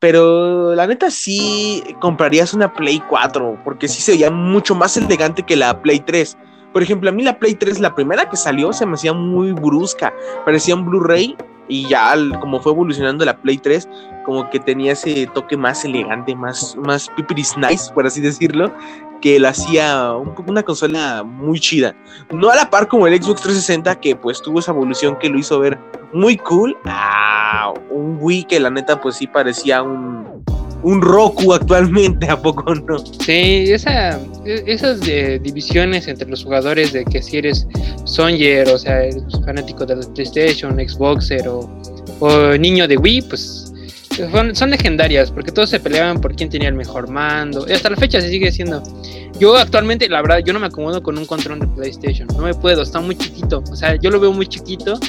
Pero 0.00 0.74
la 0.74 0.86
neta 0.86 1.10
sí 1.10 1.82
comprarías 1.98 2.52
una 2.52 2.74
Play 2.74 3.02
4, 3.08 3.60
porque 3.64 3.88
sí 3.88 4.02
se 4.02 4.12
veía 4.12 4.30
mucho 4.30 4.74
más 4.74 4.96
elegante 4.98 5.44
que 5.44 5.56
la 5.56 5.80
Play 5.80 6.00
3. 6.00 6.36
Por 6.74 6.82
ejemplo, 6.82 7.08
a 7.08 7.12
mí 7.12 7.22
la 7.22 7.38
Play 7.38 7.54
3, 7.54 7.78
la 7.78 7.94
primera 7.94 8.28
que 8.28 8.36
salió, 8.36 8.72
se 8.72 8.84
me 8.84 8.94
hacía 8.94 9.12
muy 9.12 9.52
brusca. 9.52 10.12
Parecía 10.44 10.74
un 10.74 10.84
Blu-ray 10.84 11.36
y 11.68 11.86
ya 11.86 12.14
como 12.40 12.60
fue 12.60 12.72
evolucionando 12.72 13.24
la 13.24 13.36
Play 13.36 13.58
3, 13.58 13.88
como 14.26 14.50
que 14.50 14.58
tenía 14.58 14.92
ese 14.92 15.28
toque 15.28 15.56
más 15.56 15.84
elegante, 15.84 16.34
más, 16.34 16.74
más 16.76 17.08
pipiris 17.16 17.56
nice, 17.56 17.92
por 17.94 18.06
así 18.06 18.20
decirlo, 18.20 18.72
que 19.20 19.38
la 19.38 19.50
hacía 19.50 20.14
un, 20.14 20.34
una 20.48 20.64
consola 20.64 21.22
muy 21.22 21.60
chida. 21.60 21.94
No 22.32 22.50
a 22.50 22.56
la 22.56 22.68
par 22.68 22.88
como 22.88 23.06
el 23.06 23.22
Xbox 23.22 23.42
360, 23.42 24.00
que 24.00 24.16
pues 24.16 24.42
tuvo 24.42 24.58
esa 24.58 24.72
evolución 24.72 25.16
que 25.20 25.28
lo 25.28 25.38
hizo 25.38 25.60
ver 25.60 25.78
muy 26.12 26.36
cool. 26.38 26.76
Ah, 26.86 27.72
un 27.88 28.18
Wii 28.20 28.44
que 28.44 28.58
la 28.58 28.70
neta 28.70 29.00
pues 29.00 29.14
sí 29.14 29.28
parecía 29.28 29.80
un, 29.80 30.44
un 30.84 31.00
Roku 31.00 31.54
actualmente, 31.54 32.28
¿a 32.28 32.40
poco 32.40 32.74
no? 32.74 32.98
Sí, 32.98 33.64
esa, 33.68 34.20
e, 34.44 34.62
esas 34.66 35.00
de 35.00 35.38
divisiones 35.38 36.06
entre 36.08 36.28
los 36.28 36.44
jugadores 36.44 36.92
de 36.92 37.04
que 37.04 37.22
si 37.22 37.38
eres 37.38 37.66
Sonyer, 38.04 38.68
o 38.68 38.78
sea, 38.78 39.00
fanático 39.44 39.86
de 39.86 39.96
la 39.96 40.02
PlayStation, 40.14 40.76
Xboxer 40.76 41.48
o, 41.48 41.68
niño 42.58 42.86
de 42.86 42.96
Wii, 42.96 43.22
pues 43.22 43.72
son, 44.54 44.70
legendarias 44.70 45.30
porque 45.30 45.50
todos 45.50 45.70
se 45.70 45.80
peleaban 45.80 46.20
por 46.20 46.36
quién 46.36 46.48
tenía 46.48 46.68
el 46.68 46.74
mejor 46.74 47.10
mando 47.10 47.66
y 47.68 47.72
hasta 47.72 47.90
la 47.90 47.96
fecha 47.96 48.20
se 48.20 48.28
sigue 48.28 48.52
siendo. 48.52 48.82
Yo 49.40 49.56
actualmente, 49.56 50.08
la 50.08 50.22
verdad, 50.22 50.38
yo 50.44 50.52
no 50.52 50.60
me 50.60 50.66
acomodo 50.66 51.02
con 51.02 51.18
un 51.18 51.26
control 51.26 51.60
de 51.60 51.66
PlayStation, 51.66 52.28
no 52.28 52.42
me 52.42 52.54
puedo, 52.54 52.82
está 52.82 53.00
muy 53.00 53.16
chiquito, 53.16 53.64
o 53.70 53.76
sea, 53.76 53.96
yo 53.96 54.10
lo 54.10 54.20
veo 54.20 54.32
muy 54.32 54.46
chiquito 54.46 55.00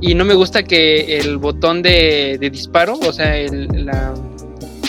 y 0.00 0.14
no 0.14 0.24
me 0.24 0.34
gusta 0.34 0.62
que 0.64 1.18
el 1.18 1.36
botón 1.36 1.82
de, 1.82 2.38
de 2.40 2.50
disparo, 2.50 2.98
o 2.98 3.12
sea, 3.12 3.36
el, 3.36 3.68
la, 3.84 4.12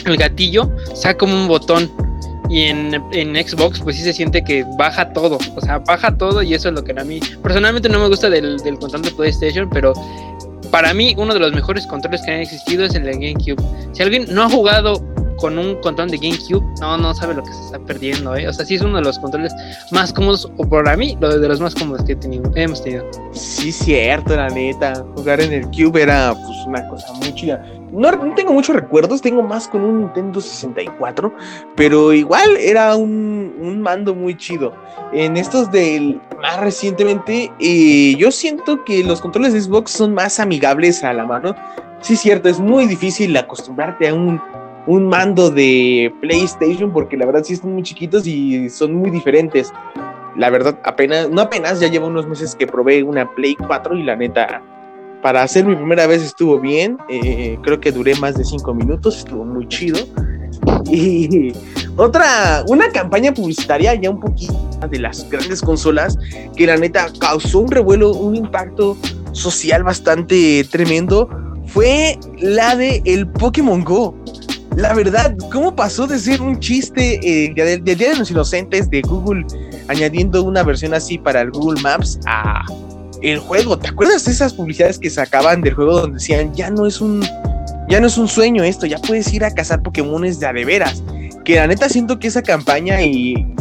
el 0.06 0.18
gatillo, 0.18 0.70
sea 0.94 1.18
como 1.18 1.36
un 1.36 1.48
botón. 1.48 1.92
Y 2.50 2.64
en, 2.64 3.02
en, 3.14 3.36
Xbox, 3.36 3.80
pues 3.80 3.96
sí 3.96 4.04
se 4.04 4.12
siente 4.12 4.44
que 4.44 4.66
baja 4.78 5.14
todo. 5.14 5.40
O 5.56 5.62
sea, 5.62 5.80
baja 5.80 6.18
todo 6.18 6.42
y 6.42 6.54
eso 6.54 6.68
es 6.68 6.76
lo 6.76 6.84
que 6.84 6.92
a 6.92 7.04
mí 7.04 7.22
personalmente 7.42 7.88
no 7.88 8.00
me 8.00 8.10
gusta 8.10 8.30
del, 8.30 8.58
del 8.58 8.78
control 8.78 9.04
de 9.04 9.12
PlayStation, 9.12 9.70
pero 9.70 9.94
para 10.70 10.94
mí 10.94 11.16
uno 11.18 11.34
de 11.34 11.40
los 11.40 11.54
mejores 11.54 11.88
controles 11.88 12.22
que 12.22 12.32
han 12.32 12.40
existido 12.42 12.84
es 12.84 12.96
el 12.96 13.04
de 13.04 13.14
GameCube. 13.14 13.64
Si 13.94 14.04
alguien 14.04 14.26
no 14.30 14.44
ha 14.44 14.50
jugado 14.50 15.02
con 15.42 15.58
un 15.58 15.76
control 15.82 16.10
de 16.10 16.18
GameCube, 16.18 16.64
no, 16.80 16.98
no 16.98 17.14
sabe 17.14 17.34
lo 17.34 17.44
que 17.44 17.52
se 17.52 17.62
está 17.66 17.80
perdiendo, 17.80 18.36
¿eh? 18.36 18.48
O 18.48 18.54
sea, 18.54 18.64
sí 18.64 18.76
es 18.76 18.82
uno 18.82 18.98
de 18.98 19.04
los 19.04 19.18
controles 19.20 19.54
más 19.92 20.14
cómodos, 20.14 20.50
o 20.58 20.70
para 20.70 20.96
mí, 20.96 21.18
lo 21.20 21.38
de 21.38 21.48
los 21.48 21.60
más 21.60 21.74
cómodos 21.74 22.06
que 22.06 22.18
hemos 22.56 22.84
tenido. 22.84 23.10
Sí, 23.34 23.72
cierto, 23.72 24.36
la 24.36 24.50
neta. 24.50 25.04
Jugar 25.16 25.42
en 25.42 25.52
el 25.52 25.66
Cube 25.68 26.04
era 26.04 26.34
pues 26.34 26.58
una 26.68 26.88
cosa 26.88 27.12
muy 27.14 27.34
chida. 27.34 27.66
No, 27.92 28.12
no 28.12 28.34
tengo 28.36 28.54
muchos 28.54 28.76
recuerdos, 28.76 29.22
tengo 29.22 29.44
más 29.44 29.68
con 29.68 29.82
un 29.82 30.00
Nintendo 30.00 30.40
64, 30.40 31.34
pero 31.76 32.14
igual 32.14 32.56
era 32.58 32.96
un, 32.96 33.54
un 33.60 33.82
mando 33.82 34.16
muy 34.16 34.36
chido. 34.38 34.74
En 35.12 35.36
estos 35.36 35.72
del 35.72 36.22
más 36.42 36.60
recientemente, 36.60 37.52
eh, 37.60 38.16
yo 38.18 38.32
siento 38.32 38.84
que 38.86 39.04
los 39.04 39.22
controles 39.22 39.54
de 39.54 39.62
Xbox 39.62 39.92
son 39.92 40.14
más 40.14 40.40
amigables 40.40 41.04
a 41.04 41.12
la 41.14 41.26
mano. 41.26 41.56
Sí, 42.00 42.16
cierto, 42.16 42.48
es 42.50 42.60
muy 42.60 42.88
difícil 42.88 43.36
acostumbrarte 43.36 44.08
a 44.08 44.14
un 44.14 44.42
un 44.88 45.08
mando 45.08 45.50
de 45.50 46.14
PlayStation 46.22 46.92
porque 46.92 47.18
la 47.18 47.26
verdad 47.26 47.44
sí 47.44 47.54
están 47.54 47.74
muy 47.74 47.84
chiquitos 47.84 48.26
y 48.26 48.70
son 48.70 48.94
muy 48.94 49.10
diferentes. 49.10 49.72
La 50.36 50.50
verdad, 50.50 50.80
apenas, 50.84 51.30
no 51.30 51.42
apenas, 51.42 51.80
ya 51.80 51.88
llevo 51.88 52.08
unos 52.08 52.28
meses 52.28 52.56
que 52.56 52.66
probé 52.66 53.04
una 53.04 53.30
Play 53.36 53.56
4 53.56 53.98
y 53.98 54.04
la 54.04 54.16
neta, 54.16 54.62
para 55.22 55.44
hacer 55.44 55.66
mi 55.66 55.76
primera 55.76 56.08
vez 56.08 56.22
estuvo 56.22 56.60
bien. 56.60 56.98
Eh, 57.10 57.58
creo 57.64 57.80
que 57.80 57.92
duré 57.92 58.16
más 58.16 58.36
de 58.36 58.44
5 58.44 58.74
minutos, 58.74 59.20
estuvo 59.20 59.46
muy 59.46 59.68
chido. 59.68 60.00
Y 60.90 61.54
otra, 61.96 62.64
una 62.68 62.90
campaña 62.92 63.34
publicitaria 63.34 63.96
ya 63.96 64.10
un 64.10 64.20
poquito 64.20 64.70
de 64.90 65.00
las 65.00 65.30
grandes 65.30 65.62
consolas 65.62 66.18
que 66.56 66.66
la 66.66 66.78
neta 66.78 67.08
causó 67.20 67.60
un 67.60 67.72
revuelo, 67.72 68.12
un 68.12 68.36
impacto 68.36 68.98
social 69.32 69.84
bastante 69.84 70.66
tremendo, 70.70 71.30
fue 71.68 72.20
la 72.40 72.76
de 72.76 73.02
el 73.06 73.28
Pokémon 73.28 73.84
Go 73.84 74.16
la 74.76 74.94
verdad, 74.94 75.36
¿cómo 75.52 75.76
pasó 75.76 76.08
de 76.08 76.18
ser 76.18 76.42
un 76.42 76.58
chiste 76.60 77.20
eh, 77.24 77.54
del, 77.54 77.84
Día 77.84 78.12
de 78.12 78.16
los 78.16 78.32
Inocentes 78.32 78.90
de 78.90 79.02
Google 79.02 79.46
añadiendo 79.90 80.44
una 80.44 80.64
versión 80.64 80.94
así 80.94 81.18
para 81.18 81.42
el 81.42 81.52
Google 81.52 81.82
Maps 81.82 82.18
a 82.26 82.64
el 83.22 83.40
juego? 83.40 83.78
¿Te 83.78 83.90
acuerdas 83.90 84.26
de 84.26 84.32
esas 84.32 84.54
publicidades 84.54 85.00
que 85.00 85.10
sacaban 85.10 85.62
del 85.62 85.74
juego 85.74 86.02
donde 86.02 86.16
decían 86.16 86.54
ya 86.54 86.70
no 86.70 86.86
es 86.86 87.02
un 87.02 87.22
ya 87.88 88.00
no 88.00 88.08
es 88.08 88.18
un 88.18 88.28
sueño 88.28 88.64
esto, 88.64 88.86
ya 88.86 88.98
puedes 89.00 89.32
ir 89.34 89.44
a 89.44 89.52
cazar 89.52 89.82
Pokémones 89.82 90.40
de 90.40 90.48
a 90.48 90.54
de 90.54 90.66
veras? 90.66 91.04
Que 91.44 91.56
la 91.56 91.68
neta 91.68 91.90
siento 91.90 92.20
que 92.20 92.28
esa 92.28 92.42
campaña 92.42 93.02
y 93.02 93.54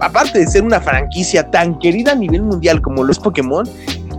aparte 0.00 0.38
de 0.38 0.46
ser 0.46 0.62
una 0.62 0.80
franquicia 0.80 1.50
tan 1.50 1.78
querida 1.78 2.12
a 2.12 2.14
nivel 2.14 2.42
mundial 2.42 2.80
como 2.80 3.02
los 3.02 3.18
Pokémon, 3.18 3.68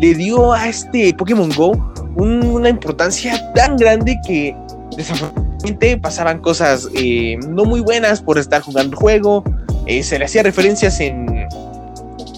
le 0.01 0.13
dio 0.13 0.53
a 0.53 0.67
este 0.67 1.13
Pokémon 1.13 1.49
Go 1.55 1.93
una 2.15 2.69
importancia 2.69 3.53
tan 3.53 3.77
grande 3.77 4.17
que 4.25 4.55
desafortunadamente 4.95 5.97
pasaban 5.97 6.39
cosas 6.39 6.89
eh, 6.95 7.37
no 7.47 7.65
muy 7.65 7.81
buenas 7.81 8.21
por 8.21 8.37
estar 8.37 8.61
jugando 8.61 8.93
el 8.93 8.95
juego. 8.95 9.43
Eh, 9.85 10.03
se 10.03 10.19
le 10.19 10.25
hacía 10.25 10.43
referencias 10.43 10.99
en, 10.99 11.26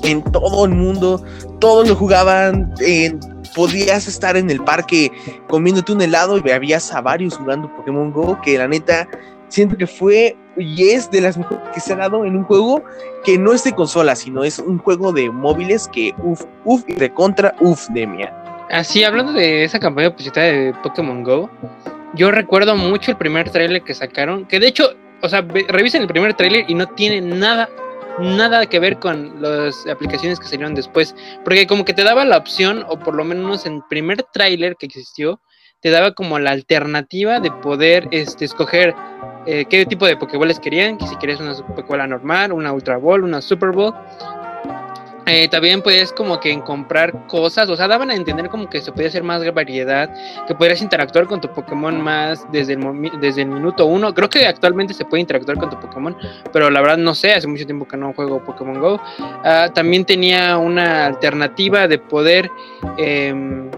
en 0.04 0.24
todo 0.24 0.66
el 0.66 0.72
mundo. 0.72 1.24
Todos 1.60 1.88
lo 1.88 1.96
jugaban. 1.96 2.74
podías 3.56 4.08
estar 4.08 4.38
en 4.38 4.50
el 4.50 4.64
parque 4.64 5.12
comiéndote 5.48 5.92
un 5.92 6.02
helado 6.02 6.38
y 6.44 6.52
habías 6.52 6.94
a 6.94 7.02
varios 7.02 7.38
jugando 7.38 7.74
Pokémon 7.76 8.12
Go. 8.12 8.40
Que 8.42 8.58
la 8.58 8.68
neta 8.68 9.08
siento 9.50 9.78
que 9.78 9.88
fue 9.88 10.38
y 10.58 10.90
es 10.90 11.10
de 11.10 11.22
las 11.22 11.38
mejores 11.38 11.62
que 11.74 11.80
se 11.80 11.94
ha 11.94 11.96
dado 11.96 12.26
en 12.26 12.36
un 12.36 12.44
juego 12.44 12.84
que 13.24 13.38
no 13.38 13.54
es 13.54 13.64
de 13.64 13.74
consola, 13.74 14.16
sino 14.16 14.44
es 14.44 14.60
un 14.60 14.78
juego 14.78 15.12
de 15.12 15.30
móviles 15.30 15.88
que 15.88 16.14
uff, 16.24 16.44
uff 16.66 16.84
y 16.88 16.94
de 16.94 17.14
contra 17.14 17.56
uff, 17.60 17.88
Demia. 17.90 18.34
Así, 18.70 19.04
hablando 19.04 19.34
de 19.34 19.64
esa 19.64 19.80
campaña 19.80 20.12
publicitaria 20.12 20.52
de 20.52 20.74
Pokémon 20.84 21.24
Go, 21.24 21.50
yo 22.14 22.32
recuerdo 22.32 22.76
mucho 22.76 23.12
el 23.12 23.18
primer 23.18 23.50
tráiler 23.50 23.82
que 23.84 23.94
sacaron, 23.94 24.46
que 24.46 24.60
de 24.60 24.68
hecho, 24.68 24.92
o 25.22 25.30
sea, 25.30 25.42
revisen 25.42 26.04
el 26.04 26.08
primer 26.08 26.36
tráiler 26.36 26.66
y 26.68 26.76
no 26.76 26.88
tiene 26.88 27.22
nada, 27.22 27.70
nada 28.20 28.66
que 28.66 28.80
ver 28.80 29.00
con 29.00 29.42
las 29.42 29.86
aplicaciones 29.88 30.40
que 30.40 30.48
salieron 30.48 30.76
después, 30.76 31.16
porque 31.44 31.68
como 31.68 31.86
que 31.86 31.94
te 31.94 32.04
daba 32.04 32.26
la 32.26 32.38
opción, 32.38 32.86
o 32.88 33.00
por 33.00 33.16
lo 33.16 33.24
menos 33.24 33.66
en 33.66 33.82
primer 33.90 34.24
tráiler 34.34 34.76
que 34.78 34.88
existió, 34.88 35.40
te 35.82 35.90
daba 35.90 36.14
como 36.14 36.40
la 36.40 36.52
alternativa 36.52 37.40
de 37.40 37.52
poder 37.52 38.08
este, 38.12 38.46
escoger 38.46 38.94
eh, 39.46 39.66
qué 39.70 39.86
tipo 39.86 40.06
de 40.06 40.18
Pokéballs 40.18 40.60
querían, 40.60 40.98
que 40.98 41.08
si 41.08 41.16
querías 41.18 41.40
una 41.40 41.56
Pokébola 41.76 42.08
normal, 42.08 42.52
una 42.52 42.74
Ultra 42.74 42.98
Ball, 42.98 43.24
una 43.24 43.42
Super 43.42 43.72
Bowl, 43.72 43.94
eh, 45.30 45.48
también 45.48 45.82
puedes 45.82 46.12
como 46.12 46.40
que 46.40 46.52
en 46.52 46.62
comprar 46.62 47.28
cosas, 47.28 47.70
o 47.70 47.76
sea, 47.76 47.88
daban 47.88 48.10
a 48.10 48.16
entender 48.16 48.50
como 48.50 48.68
que 48.68 48.82
se 48.82 48.92
podía 48.92 49.10
hacer 49.10 49.24
más 49.24 49.44
variedad, 49.54 50.10
que 50.48 50.56
podrías 50.56 50.82
interactuar 50.82 51.28
con 51.28 51.40
tu 51.40 51.48
Pokémon 51.54 52.02
más 52.02 52.46
desde 52.52 52.74
el, 52.74 53.12
desde 53.22 53.44
el 53.44 53.50
minuto 53.50 53.86
uno. 53.86 54.14
Creo 54.14 54.30
que 54.30 54.48
actualmente 54.48 54.94
se 54.94 55.06
puede 55.06 55.22
interactuar 55.22 55.60
con 55.60 55.70
tu 55.70 55.80
Pokémon, 55.80 56.18
pero 56.52 56.70
la 56.70 56.82
verdad 56.82 56.98
no 56.98 57.14
sé, 57.14 57.34
hace 57.34 57.48
mucho 57.48 57.66
tiempo 57.66 57.88
que 57.88 57.96
no 57.96 58.12
juego 58.14 58.44
Pokémon 58.44 58.80
Go. 58.80 59.00
Ah, 59.44 59.70
también 59.74 60.04
tenía 60.04 60.58
una 60.58 61.06
alternativa 61.06 61.88
de 61.88 62.00
poder... 62.00 62.50
Em, 62.98 63.70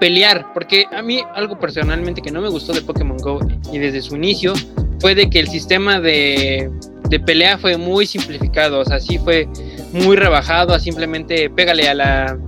pelear, 0.00 0.52
porque 0.52 0.86
a 0.92 1.00
mí 1.00 1.22
algo 1.34 1.60
personalmente 1.60 2.20
que 2.20 2.32
no 2.32 2.40
me 2.40 2.48
gustó 2.48 2.72
de 2.72 2.82
Pokémon 2.82 3.18
Go 3.18 3.38
y 3.72 3.78
desde 3.78 4.02
su 4.02 4.16
inicio 4.16 4.52
fue 4.98 5.14
de 5.14 5.30
que 5.30 5.38
el 5.38 5.46
sistema 5.46 6.00
de, 6.00 6.68
de 7.08 7.20
pelea 7.20 7.56
fue 7.56 7.76
muy 7.76 8.04
simplificado, 8.04 8.80
o 8.80 8.84
sea, 8.84 8.98
sí 8.98 9.18
fue 9.18 9.48
muy 9.92 10.16
rebajado 10.16 10.74
a 10.74 10.78
simplemente 10.78 11.50
pégale 11.50 11.88
a 11.88 11.94
la. 11.94 12.38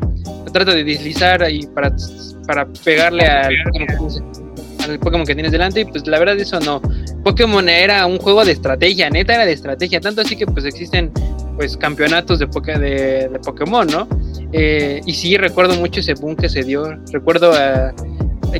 Trata 0.52 0.74
de 0.74 0.82
deslizar 0.82 1.42
ahí 1.42 1.66
para, 1.74 1.94
para 2.46 2.66
pegarle 2.84 3.26
al 3.26 3.54
Pokémon, 4.98 5.26
que 5.26 5.34
tienes 5.34 5.52
delante. 5.52 5.80
Y 5.80 5.84
pues 5.84 6.06
la 6.06 6.18
verdad, 6.18 6.38
eso 6.38 6.58
no. 6.60 6.80
Pokémon 7.22 7.68
era 7.68 8.06
un 8.06 8.18
juego 8.18 8.44
de 8.44 8.52
estrategia, 8.52 9.10
neta 9.10 9.34
era 9.34 9.44
de 9.44 9.52
estrategia. 9.52 10.00
Tanto 10.00 10.22
así 10.22 10.36
que 10.36 10.46
pues 10.46 10.64
existen 10.64 11.12
pues 11.56 11.76
campeonatos 11.76 12.38
de, 12.38 12.46
de, 12.46 13.28
de 13.28 13.38
Pokémon, 13.44 13.86
¿no? 13.86 14.08
Eh, 14.52 15.00
y 15.04 15.12
sí, 15.12 15.36
recuerdo 15.36 15.74
mucho 15.74 16.00
ese 16.00 16.14
boom 16.14 16.36
que 16.36 16.48
se 16.48 16.62
dio. 16.62 16.96
Recuerdo 17.12 17.52
eh, 17.54 17.92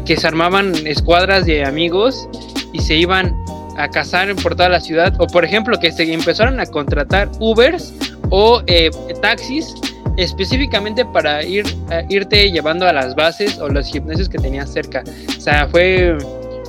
que 0.05 0.17
se 0.17 0.27
armaban 0.27 0.75
escuadras 0.87 1.47
de 1.47 1.64
amigos 1.64 2.29
y 2.73 2.81
se 2.81 2.97
iban 2.97 3.35
a 3.79 3.88
cazar 3.88 4.35
por 4.37 4.57
toda 4.57 4.69
la 4.69 4.81
ciudad. 4.81 5.14
O 5.19 5.27
por 5.27 5.45
ejemplo, 5.45 5.79
que 5.79 5.93
se 5.93 6.12
empezaron 6.12 6.61
a 6.61 6.67
contratar 6.67 7.31
Ubers 7.38 7.95
o 8.31 8.62
eh, 8.67 8.91
taxis 9.21 9.75
específicamente 10.17 11.05
para 11.05 11.45
ir 11.45 11.64
irte 12.09 12.51
llevando 12.51 12.87
a 12.88 12.93
las 12.93 13.14
bases 13.14 13.59
o 13.61 13.69
los 13.69 13.87
gimnasios 13.87 14.29
que 14.29 14.38
tenías 14.38 14.73
cerca. 14.73 15.05
O 15.37 15.41
sea, 15.41 15.69
fue 15.69 16.19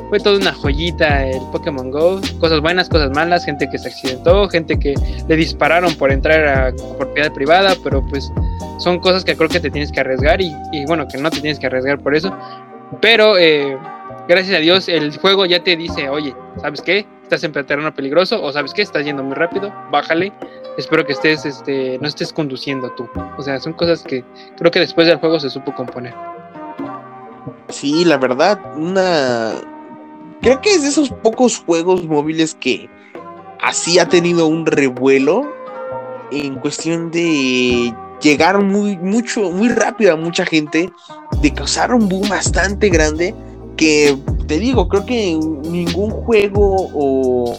fue 0.10 0.20
toda 0.20 0.38
una 0.38 0.54
joyita 0.54 1.28
el 1.28 1.42
Pokémon 1.52 1.92
Go, 1.92 2.20
cosas 2.40 2.60
buenas, 2.62 2.90
cosas 2.90 3.12
malas, 3.12 3.46
gente 3.46 3.70
que 3.70 3.78
se 3.78 3.90
accidentó, 3.90 4.50
gente 4.50 4.80
que 4.80 4.96
le 5.28 5.36
dispararon 5.36 5.94
por 5.96 6.12
entrar 6.12 6.48
a 6.48 6.74
propiedad 6.98 7.32
privada, 7.32 7.76
pero 7.84 8.06
pues 8.08 8.32
son 8.80 9.00
cosas 9.00 9.24
que 9.24 9.36
creo 9.36 9.50
que 9.50 9.60
te 9.60 9.70
tienes 9.70 9.92
que 9.92 10.00
arriesgar 10.00 10.42
y, 10.42 10.52
bueno, 10.88 11.08
que 11.08 11.20
no 11.20 11.30
te 11.30 11.42
tienes 11.42 11.60
que 11.60 11.68
arriesgar 11.68 12.00
por 12.00 12.16
eso. 12.16 12.36
Pero 13.02 13.38
eh, 13.38 13.78
gracias 14.28 14.58
a 14.58 14.60
Dios 14.60 14.90
el 14.90 15.16
juego 15.18 15.46
ya 15.46 15.64
te 15.64 15.76
dice, 15.76 16.10
oye, 16.10 16.36
¿sabes 16.60 16.82
qué? 16.82 17.06
Estás 17.22 17.44
en 17.44 17.52
terreno 17.52 17.94
peligroso 17.94 18.42
o 18.42 18.52
sabes 18.52 18.74
qué? 18.74 18.82
Estás 18.82 19.06
yendo 19.06 19.24
muy 19.24 19.36
rápido, 19.36 19.72
bájale 19.92 20.34
espero 20.80 21.06
que 21.06 21.14
estés, 21.14 21.46
este, 21.46 21.98
no 22.00 22.08
estés 22.08 22.34
conduciendo 22.34 22.92
tú. 22.92 23.08
O 23.38 23.42
sea, 23.42 23.60
son 23.60 23.74
cosas 23.74 24.04
que 24.04 24.24
creo 24.58 24.72
que 24.72 24.80
después 24.80 25.08
del 25.08 25.18
juego 25.18 25.40
se 25.40 25.50
supo 25.50 25.74
componer. 25.76 26.14
Sí, 27.70 28.06
la 28.06 28.18
verdad, 28.18 28.60
una... 28.76 29.54
Creo 30.42 30.62
que 30.62 30.72
es 30.72 30.84
de 30.84 30.88
esos 30.88 31.10
pocos 31.10 31.60
juegos 31.66 32.06
móviles 32.06 32.56
que 32.56 32.90
así 33.62 34.00
ha 34.00 34.08
tenido 34.08 34.48
un 34.48 34.66
revuelo 34.66 35.52
en 36.32 36.56
cuestión 36.56 37.12
de 37.12 37.94
llegar 38.22 38.62
muy, 38.62 38.98
mucho, 38.98 39.52
muy 39.52 39.70
rápido 39.70 40.14
a 40.14 40.16
mucha 40.16 40.46
gente, 40.46 40.90
de 41.42 41.54
causar 41.54 41.94
un 41.94 42.08
boom 42.08 42.30
bastante 42.30 42.90
grande, 42.90 43.36
que 43.76 44.18
te 44.48 44.60
digo, 44.60 44.88
creo 44.88 45.06
que 45.06 45.38
ningún 45.64 46.10
juego 46.10 46.90
o 46.94 47.58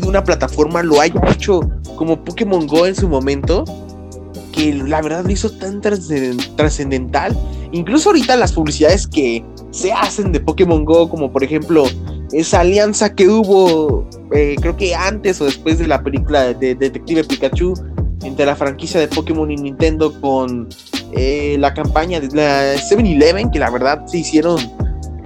de 0.00 0.08
una 0.08 0.24
plataforma 0.24 0.82
lo 0.82 1.00
haya 1.00 1.20
hecho 1.30 1.60
como 1.96 2.24
Pokémon 2.24 2.66
Go 2.66 2.86
en 2.86 2.94
su 2.94 3.08
momento, 3.08 3.64
que 4.52 4.74
la 4.74 5.00
verdad 5.02 5.24
lo 5.24 5.30
hizo 5.30 5.50
tan 5.50 5.80
trascendental. 5.80 7.36
Incluso 7.72 8.10
ahorita 8.10 8.36
las 8.36 8.52
publicidades 8.52 9.06
que 9.06 9.44
se 9.70 9.92
hacen 9.92 10.32
de 10.32 10.40
Pokémon 10.40 10.84
Go, 10.84 11.08
como 11.08 11.32
por 11.32 11.42
ejemplo 11.42 11.84
esa 12.32 12.60
alianza 12.60 13.14
que 13.14 13.28
hubo, 13.28 14.08
eh, 14.34 14.56
creo 14.60 14.76
que 14.76 14.94
antes 14.94 15.40
o 15.40 15.44
después 15.44 15.78
de 15.78 15.86
la 15.86 16.02
película 16.02 16.52
de, 16.54 16.74
Detective 16.74 17.24
Pikachu, 17.24 17.74
entre 18.22 18.46
la 18.46 18.54
franquicia 18.54 19.00
de 19.00 19.08
Pokémon 19.08 19.50
y 19.50 19.56
Nintendo 19.56 20.18
con 20.20 20.68
eh, 21.12 21.56
la 21.58 21.74
campaña 21.74 22.20
de 22.20 22.28
la 22.34 22.74
7-Eleven, 22.76 23.50
que 23.50 23.58
la 23.58 23.70
verdad 23.70 24.06
se 24.06 24.18
hicieron 24.18 24.58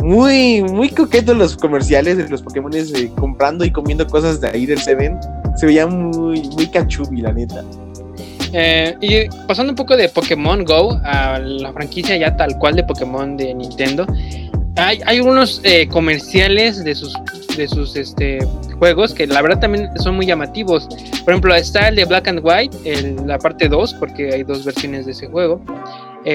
muy, 0.07 0.63
muy 0.63 0.89
coquetos 0.89 1.37
los 1.37 1.57
comerciales 1.57 2.17
de 2.17 2.29
los 2.29 2.41
Pokémon 2.41 2.73
eh, 2.73 3.11
comprando 3.19 3.65
y 3.65 3.73
comiendo 3.73 4.07
cosas 4.07 4.41
de 4.41 4.49
ahí 4.49 4.65
del 4.65 4.79
Seven. 4.79 5.19
Se 5.57 5.67
veía 5.67 5.85
muy, 5.89 6.43
muy 6.51 6.69
cachubi, 6.69 7.23
la 7.23 7.33
neta. 7.33 7.65
Eh, 8.53 8.95
y 9.01 9.29
pasando 9.49 9.73
un 9.73 9.77
poco 9.77 9.97
de 9.97 10.09
Pokémon 10.09 10.65
Go 10.65 11.01
a 11.03 11.41
la 11.41 11.73
franquicia 11.73 12.17
ya 12.17 12.37
tal 12.37 12.57
cual 12.59 12.77
de 12.77 12.85
Pokémon 12.85 13.37
de 13.37 13.53
Nintendo, 13.53 14.07
hay, 14.77 15.01
hay 15.07 15.19
unos 15.19 15.61
eh, 15.65 15.89
comerciales 15.89 16.85
de 16.85 16.95
sus, 16.95 17.13
de 17.57 17.67
sus 17.67 17.97
este, 17.97 18.39
juegos 18.79 19.13
que 19.13 19.27
la 19.27 19.43
verdad 19.43 19.59
también 19.59 19.91
son 19.99 20.15
muy 20.15 20.27
llamativos. 20.27 20.87
Por 21.25 21.33
ejemplo, 21.33 21.53
está 21.53 21.89
el 21.89 21.97
de 21.97 22.05
Black 22.05 22.29
and 22.29 22.41
White, 22.45 22.77
el, 22.85 23.27
la 23.27 23.39
parte 23.39 23.69
2, 23.69 23.95
porque 23.95 24.33
hay 24.33 24.45
dos 24.45 24.65
versiones 24.65 25.05
de 25.07 25.13
ese 25.13 25.27
juego. 25.27 25.61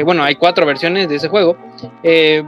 Bueno, 0.06 0.24
hay 0.24 0.36
cuatro 0.36 0.66
versiones 0.66 1.10
de 1.10 1.16
ese 1.18 1.28
juego. 1.28 1.58
Eh, 2.04 2.44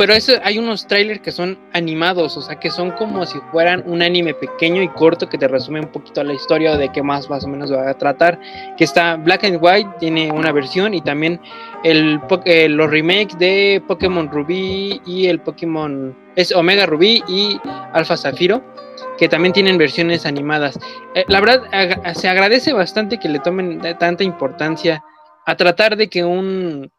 pero 0.00 0.14
eso, 0.14 0.32
hay 0.42 0.56
unos 0.56 0.86
trailers 0.86 1.20
que 1.20 1.30
son 1.30 1.58
animados, 1.74 2.34
o 2.34 2.40
sea, 2.40 2.58
que 2.58 2.70
son 2.70 2.90
como 2.92 3.26
si 3.26 3.38
fueran 3.52 3.82
un 3.84 4.00
anime 4.00 4.32
pequeño 4.32 4.80
y 4.80 4.88
corto 4.88 5.28
que 5.28 5.36
te 5.36 5.46
resume 5.46 5.80
un 5.80 5.88
poquito 5.88 6.24
la 6.24 6.32
historia 6.32 6.74
de 6.78 6.90
qué 6.90 7.02
más 7.02 7.28
más 7.28 7.44
o 7.44 7.48
menos 7.48 7.70
va 7.70 7.90
a 7.90 7.92
tratar. 7.92 8.40
Que 8.78 8.84
está 8.84 9.16
Black 9.16 9.44
and 9.44 9.58
White, 9.60 9.90
tiene 9.98 10.32
una 10.32 10.52
versión 10.52 10.94
y 10.94 11.02
también 11.02 11.38
el, 11.84 12.18
eh, 12.46 12.70
los 12.70 12.90
remakes 12.90 13.38
de 13.38 13.82
Pokémon 13.86 14.30
Rubí 14.30 15.02
y 15.04 15.26
el 15.26 15.38
Pokémon 15.38 16.16
es 16.34 16.50
Omega 16.52 16.86
Rubí 16.86 17.22
y 17.28 17.60
Alpha 17.92 18.16
Zafiro 18.16 18.64
que 19.18 19.28
también 19.28 19.52
tienen 19.52 19.76
versiones 19.76 20.24
animadas. 20.24 20.78
Eh, 21.14 21.26
la 21.28 21.40
verdad, 21.42 22.14
se 22.14 22.26
agradece 22.26 22.72
bastante 22.72 23.18
que 23.18 23.28
le 23.28 23.38
tomen 23.40 23.82
tanta 23.98 24.24
importancia 24.24 25.04
a 25.44 25.56
tratar 25.56 25.98
de 25.98 26.08
que 26.08 26.24
un, 26.24 26.90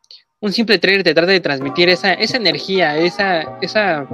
un 0.41 0.51
simple 0.51 0.79
trailer 0.79 1.03
te 1.03 1.13
trata 1.13 1.31
de 1.31 1.39
transmitir 1.39 1.87
esa, 1.89 2.13
esa 2.13 2.37
energía, 2.37 2.97
esa, 2.97 3.43
esa 3.61 4.07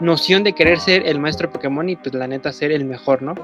noción 0.00 0.44
de 0.44 0.52
querer 0.52 0.78
ser 0.78 1.06
el 1.06 1.18
maestro 1.18 1.50
Pokémon 1.50 1.88
y 1.88 1.96
pues 1.96 2.14
la 2.14 2.26
neta 2.26 2.52
ser 2.52 2.70
el 2.70 2.84
mejor, 2.84 3.22
¿no? 3.22 3.34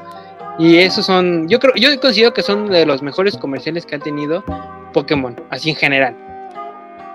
Y 0.58 0.76
esos 0.76 1.06
son, 1.06 1.48
yo 1.48 1.58
creo, 1.58 1.72
yo 1.76 1.98
considero 1.98 2.34
que 2.34 2.42
son 2.42 2.68
de 2.68 2.84
los 2.84 3.02
mejores 3.02 3.38
comerciales 3.38 3.86
que 3.86 3.96
ha 3.96 3.98
tenido 3.98 4.44
Pokémon, 4.92 5.34
así 5.48 5.70
en 5.70 5.76
general. 5.76 6.14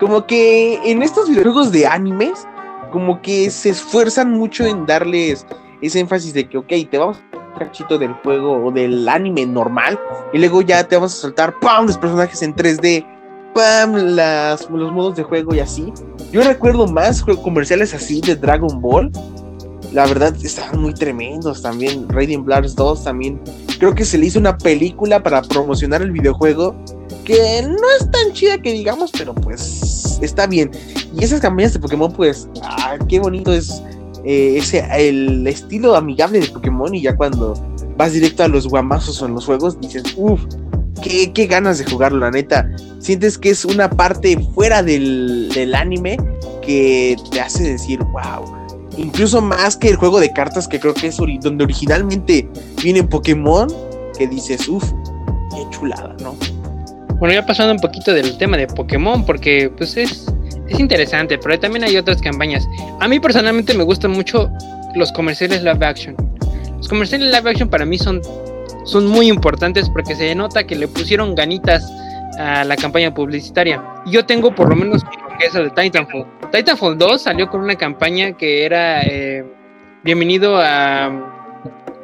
Como 0.00 0.26
que 0.26 0.80
en 0.90 1.02
estos 1.02 1.28
videojuegos 1.28 1.70
de 1.70 1.86
animes, 1.86 2.44
como 2.90 3.22
que 3.22 3.48
se 3.50 3.70
esfuerzan 3.70 4.32
mucho 4.32 4.66
en 4.66 4.86
darles 4.86 5.46
ese 5.80 6.00
énfasis 6.00 6.34
de 6.34 6.48
que, 6.48 6.58
ok, 6.58 6.72
te 6.90 6.98
vamos 6.98 7.22
a 7.32 7.36
un 7.36 7.58
cachito 7.58 7.96
del 7.96 8.12
juego 8.24 8.66
o 8.66 8.72
del 8.72 9.08
anime 9.08 9.46
normal 9.46 10.00
y 10.32 10.38
luego 10.38 10.62
ya 10.62 10.82
te 10.82 10.96
vamos 10.96 11.14
a 11.14 11.16
soltar, 11.16 11.54
¡pam!, 11.60 11.86
los 11.86 11.98
personajes 11.98 12.42
en 12.42 12.56
3D 12.56 13.06
pam, 13.54 13.94
las, 13.94 14.68
los 14.70 14.92
modos 14.92 15.16
de 15.16 15.22
juego 15.22 15.54
y 15.54 15.60
así. 15.60 15.92
Yo 16.32 16.42
recuerdo 16.42 16.86
más 16.86 17.22
comerciales 17.22 17.94
así 17.94 18.20
de 18.20 18.36
Dragon 18.36 18.80
Ball. 18.80 19.10
La 19.92 20.06
verdad, 20.06 20.34
estaban 20.42 20.80
muy 20.80 20.94
tremendos 20.94 21.62
también. 21.62 22.08
Radiant 22.08 22.44
Blast 22.44 22.76
2 22.76 23.04
también. 23.04 23.40
Creo 23.78 23.94
que 23.94 24.04
se 24.04 24.16
le 24.16 24.26
hizo 24.26 24.38
una 24.38 24.56
película 24.56 25.22
para 25.22 25.42
promocionar 25.42 26.02
el 26.02 26.12
videojuego. 26.12 26.74
Que 27.24 27.62
no 27.62 27.86
es 28.00 28.10
tan 28.10 28.32
chida 28.32 28.60
que 28.60 28.72
digamos, 28.72 29.12
pero 29.12 29.34
pues 29.34 30.18
está 30.22 30.46
bien. 30.46 30.70
Y 31.14 31.22
esas 31.22 31.40
campañas 31.40 31.74
de 31.74 31.78
Pokémon, 31.78 32.12
pues, 32.12 32.48
ah, 32.62 32.96
qué 33.08 33.20
bonito 33.20 33.52
es 33.52 33.82
eh, 34.24 34.54
ese, 34.56 34.84
el 34.96 35.46
estilo 35.46 35.94
amigable 35.94 36.40
de 36.40 36.48
Pokémon. 36.48 36.94
Y 36.94 37.02
ya 37.02 37.14
cuando 37.14 37.54
vas 37.96 38.12
directo 38.12 38.42
a 38.42 38.48
los 38.48 38.66
guamazos 38.66 39.20
o 39.20 39.26
en 39.26 39.34
los 39.34 39.44
juegos, 39.44 39.78
dices, 39.80 40.02
uff, 40.16 40.40
qué, 41.02 41.46
ganas 41.46 41.78
de 41.78 41.84
jugarlo, 41.84 42.18
la 42.18 42.30
neta. 42.30 42.70
Sientes 42.98 43.36
que 43.36 43.50
es 43.50 43.64
una 43.64 43.90
parte 43.90 44.38
fuera 44.54 44.82
del, 44.82 45.72
anime 45.74 46.16
que 46.62 47.16
te 47.30 47.40
hace 47.40 47.64
decir, 47.64 47.98
wow. 48.04 48.62
Incluso 48.96 49.40
más 49.40 49.76
que 49.76 49.88
el 49.88 49.96
juego 49.96 50.20
de 50.20 50.32
cartas 50.32 50.68
que 50.68 50.78
creo 50.78 50.94
que 50.94 51.08
es 51.08 51.16
donde 51.16 51.64
originalmente 51.64 52.48
viene 52.82 53.02
Pokémon, 53.02 53.68
que 54.16 54.26
dices, 54.26 54.68
uff, 54.68 54.84
qué 55.50 55.64
chulada, 55.70 56.14
¿no? 56.20 56.36
Bueno, 57.18 57.34
ya 57.34 57.46
pasando 57.46 57.72
un 57.72 57.78
poquito 57.78 58.12
del 58.12 58.36
tema 58.36 58.56
de 58.56 58.66
Pokémon, 58.66 59.24
porque 59.24 59.70
pues 59.76 59.96
es, 59.96 60.26
es 60.68 60.80
interesante, 60.80 61.38
pero 61.38 61.58
también 61.58 61.84
hay 61.84 61.96
otras 61.96 62.20
campañas. 62.20 62.66
A 63.00 63.08
mí 63.08 63.18
personalmente 63.18 63.74
me 63.74 63.84
gustan 63.84 64.10
mucho 64.10 64.50
los 64.94 65.12
comerciales 65.12 65.62
live 65.62 65.86
action. 65.86 66.16
Los 66.76 66.88
comerciales 66.88 67.32
live 67.34 67.50
action 67.50 67.68
para 67.68 67.84
mí 67.84 67.98
son 67.98 68.20
son 68.84 69.06
muy 69.06 69.28
importantes 69.28 69.88
porque 69.90 70.14
se 70.14 70.34
nota 70.34 70.64
que 70.64 70.74
le 70.74 70.88
pusieron 70.88 71.34
ganitas 71.34 71.90
a 72.38 72.64
la 72.64 72.76
campaña 72.76 73.12
publicitaria. 73.12 73.82
Yo 74.06 74.24
tengo 74.24 74.54
por 74.54 74.68
lo 74.68 74.76
menos 74.76 75.02
eso 75.40 75.62
de 75.62 75.70
Titanfall. 75.70 76.26
Titanfall 76.50 76.98
2 76.98 77.22
salió 77.22 77.48
con 77.48 77.60
una 77.60 77.76
campaña 77.76 78.32
que 78.32 78.64
era 78.64 79.02
eh, 79.02 79.44
bienvenido 80.02 80.56
a 80.56 81.28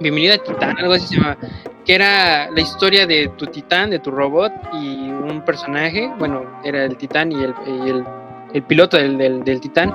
bienvenido 0.01 0.35
a 0.35 0.38
Titán, 0.38 0.79
algo 0.79 0.93
así 0.93 1.09
se 1.09 1.17
llama, 1.17 1.37
que 1.85 1.95
era 1.95 2.51
la 2.51 2.61
historia 2.61 3.07
de 3.07 3.29
tu 3.37 3.47
Titán, 3.47 3.91
de 3.91 3.99
tu 3.99 4.11
robot 4.11 4.53
y 4.75 5.11
un 5.11 5.43
personaje, 5.45 6.09
bueno, 6.19 6.61
era 6.64 6.85
el 6.85 6.97
Titán 6.97 7.33
y 7.33 7.37
el, 7.43 8.05
el, 8.55 8.62
piloto 8.62 8.97
del, 8.97 9.19
del, 9.19 9.43
del 9.43 9.61
Titán 9.61 9.93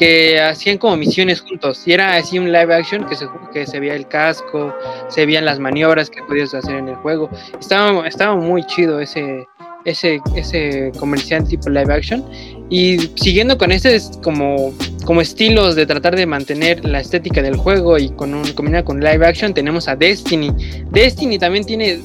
que 0.00 0.40
hacían 0.40 0.78
como 0.78 0.96
misiones 0.96 1.42
juntos. 1.42 1.82
Y 1.84 1.92
era 1.92 2.16
así 2.16 2.38
un 2.38 2.50
live 2.50 2.74
action 2.74 3.06
que 3.06 3.14
se, 3.14 3.28
que 3.52 3.66
se 3.66 3.78
veía 3.78 3.94
el 3.94 4.08
casco, 4.08 4.74
se 5.08 5.26
veían 5.26 5.44
las 5.44 5.58
maniobras 5.58 6.08
que 6.08 6.22
podías 6.22 6.54
hacer 6.54 6.76
en 6.76 6.88
el 6.88 6.94
juego. 6.96 7.28
Estaba, 7.60 8.08
estaba 8.08 8.34
muy 8.34 8.64
chido 8.64 8.98
ese, 8.98 9.46
ese, 9.84 10.22
ese 10.34 10.90
comercial 10.98 11.46
tipo 11.46 11.68
live 11.68 11.92
action. 11.92 12.24
Y 12.70 12.98
siguiendo 13.16 13.58
con 13.58 13.72
ese 13.72 14.00
como, 14.22 14.72
como 15.04 15.20
estilos 15.20 15.74
de 15.76 15.84
tratar 15.84 16.16
de 16.16 16.24
mantener 16.24 16.82
la 16.82 17.00
estética 17.00 17.42
del 17.42 17.56
juego 17.56 17.98
y 17.98 18.08
con 18.08 18.32
un 18.32 18.50
combinado 18.54 18.86
con 18.86 19.00
live 19.00 19.26
action, 19.26 19.52
tenemos 19.52 19.86
a 19.86 19.96
Destiny. 19.96 20.50
Destiny 20.92 21.38
también 21.38 21.66
tiene 21.66 22.00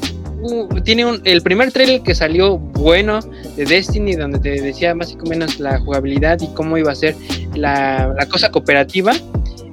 tiene 0.84 1.05
un, 1.05 1.21
el 1.23 1.41
primer 1.41 1.71
trailer 1.71 2.01
que 2.01 2.15
salió 2.15 2.58
bueno 2.58 3.19
de 3.55 3.65
Destiny, 3.65 4.15
donde 4.15 4.39
te 4.39 4.62
decía 4.62 4.93
más 4.95 5.15
o 5.15 5.27
menos 5.27 5.60
la 5.60 5.79
jugabilidad 5.79 6.39
y 6.41 6.47
cómo 6.53 6.77
iba 6.77 6.91
a 6.91 6.95
ser 6.95 7.15
la, 7.55 8.15
cosa 8.31 8.51
cooperativa, 8.51 9.13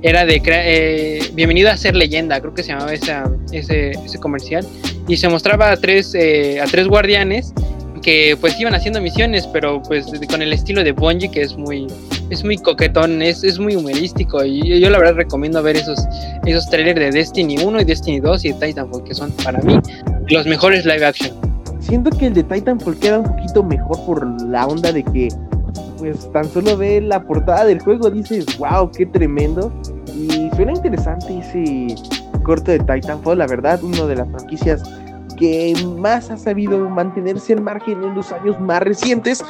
era 0.02 0.24
de 0.24 0.42
eh, 0.46 1.30
Bienvenido 1.34 1.70
a 1.70 1.76
ser 1.76 1.94
leyenda, 1.94 2.40
creo 2.40 2.54
que 2.54 2.62
se 2.62 2.70
llamaba 2.72 2.92
esa, 2.92 3.30
ese, 3.52 3.90
ese 3.90 4.18
comercial, 4.18 4.66
y 5.08 5.16
se 5.16 5.28
mostraba 5.28 5.70
a 5.70 5.76
tres, 5.76 6.14
eh, 6.14 6.60
a 6.60 6.64
tres 6.66 6.88
guardianes 6.88 7.52
que 8.02 8.36
pues 8.40 8.58
iban 8.60 8.74
haciendo 8.74 9.00
misiones, 9.00 9.46
pero 9.46 9.80
pues 9.82 10.06
con 10.28 10.42
el 10.42 10.52
estilo 10.52 10.84
de 10.84 10.92
Bungie 10.92 11.30
que 11.30 11.40
es 11.42 11.56
muy 11.56 11.86
es 12.30 12.44
muy 12.44 12.58
coquetón, 12.58 13.22
es, 13.22 13.44
es 13.44 13.58
muy 13.58 13.76
humorístico 13.76 14.44
y 14.44 14.80
yo, 14.80 14.90
la 14.90 14.98
verdad 14.98 15.14
recomiendo 15.14 15.62
ver 15.62 15.76
esos 15.76 15.98
esos 16.44 16.68
trailers 16.68 16.98
de 16.98 17.10
Destiny 17.10 17.58
1 17.62 17.80
y 17.80 17.84
Destiny 17.84 18.20
2 18.20 18.44
y 18.44 18.52
de 18.52 18.66
Titanfall 18.66 19.04
que 19.04 19.14
son 19.14 19.30
para 19.44 19.60
mí 19.60 19.78
los 20.28 20.46
mejores 20.46 20.84
live 20.84 21.04
action. 21.04 21.32
Siento 21.80 22.10
que 22.10 22.26
el 22.26 22.34
de 22.34 22.42
Titanfall 22.44 22.98
queda 22.98 23.18
un 23.18 23.24
poquito 23.24 23.62
mejor 23.62 24.06
por 24.06 24.42
la 24.42 24.66
onda 24.66 24.92
de 24.92 25.02
que 25.02 25.28
pues 25.98 26.30
tan 26.32 26.44
solo 26.44 26.76
ve 26.76 27.00
la 27.00 27.22
portada 27.22 27.64
del 27.64 27.80
juego 27.80 28.10
dices, 28.10 28.46
"Wow, 28.58 28.90
qué 28.90 29.06
tremendo." 29.06 29.72
Y 30.14 30.50
suena 30.54 30.72
interesante 30.72 31.38
ese 31.38 31.94
corto 32.42 32.70
de 32.70 32.78
Titanfall, 32.78 33.38
la 33.38 33.46
verdad, 33.46 33.82
uno 33.82 34.06
de 34.06 34.16
las 34.16 34.28
franquicias 34.28 34.82
que 35.36 35.74
más 35.98 36.30
ha 36.30 36.36
sabido 36.36 36.78
mantenerse 36.88 37.52
al 37.54 37.62
margen 37.62 38.02
en 38.04 38.14
los 38.14 38.32
años 38.32 38.60
más 38.60 38.80
recientes 38.82 39.42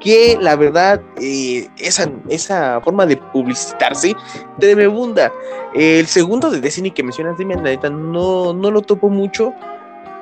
que 0.00 0.38
la 0.40 0.56
verdad 0.56 1.00
eh, 1.20 1.68
esa, 1.78 2.10
esa 2.28 2.80
forma 2.80 3.06
de 3.06 3.16
publicitarse 3.16 4.14
tremebunda. 4.58 5.32
El 5.74 6.06
segundo 6.06 6.50
de 6.50 6.60
Destiny 6.60 6.90
que 6.90 7.02
mencionas 7.02 7.36
de 7.38 7.44
mi 7.44 7.54
no, 7.54 8.52
no 8.52 8.70
lo 8.70 8.82
topo 8.82 9.10
mucho, 9.10 9.52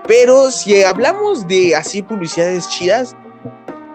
pero 0.07 0.51
si 0.51 0.83
hablamos 0.83 1.47
de 1.47 1.75
así 1.75 2.03
publicidades 2.03 2.69
chidas, 2.69 3.17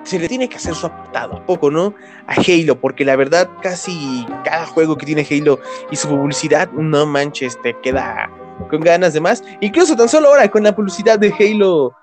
se 0.04 0.20
le 0.20 0.28
tiene 0.28 0.50
que 0.50 0.58
hacer 0.58 0.74
su 0.76 0.88
apartado, 0.88 1.38
¿a 1.38 1.46
poco 1.46 1.70
no? 1.70 1.94
A 2.28 2.34
Halo, 2.34 2.80
porque 2.80 3.06
la 3.06 3.16
verdad 3.16 3.50
casi 3.62 4.26
cada 4.44 4.66
juego 4.66 4.98
que 4.98 5.06
tiene 5.06 5.28
Halo 5.30 5.60
y 5.90 5.96
su 5.96 6.08
publicidad, 6.08 6.72
no 6.72 7.06
manches, 7.06 7.62
te 7.62 7.76
queda 7.82 8.30
con 8.70 8.82
ganas 8.82 9.14
de 9.14 9.22
más. 9.22 9.44
Incluso 9.62 9.96
tan 9.96 10.10
solo 10.10 10.30
ahora 10.30 10.50
con 10.50 10.64
la 10.64 10.76
publicidad 10.76 11.20
de 11.20 11.34
Halo, 11.40 11.94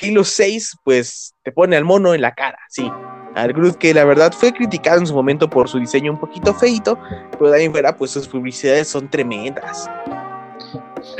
Halo 0.00 0.24
6, 0.24 0.76
pues 0.84 1.34
te 1.42 1.52
pone 1.52 1.76
al 1.76 1.84
mono 1.84 2.14
en 2.14 2.20
la 2.20 2.34
cara, 2.34 2.58
sí. 2.68 2.90
Al 3.34 3.52
Groot 3.52 3.76
que 3.76 3.92
la 3.92 4.04
verdad 4.04 4.32
fue 4.32 4.52
criticado 4.52 4.98
en 4.98 5.06
su 5.06 5.14
momento 5.14 5.50
por 5.50 5.68
su 5.68 5.78
diseño 5.78 6.12
un 6.12 6.18
poquito 6.18 6.54
feito, 6.54 6.98
pero 7.32 7.52
ahí 7.52 7.68
fuera 7.68 7.94
pues 7.94 8.10
sus 8.10 8.26
publicidades 8.26 8.88
son 8.88 9.10
tremendas. 9.10 9.90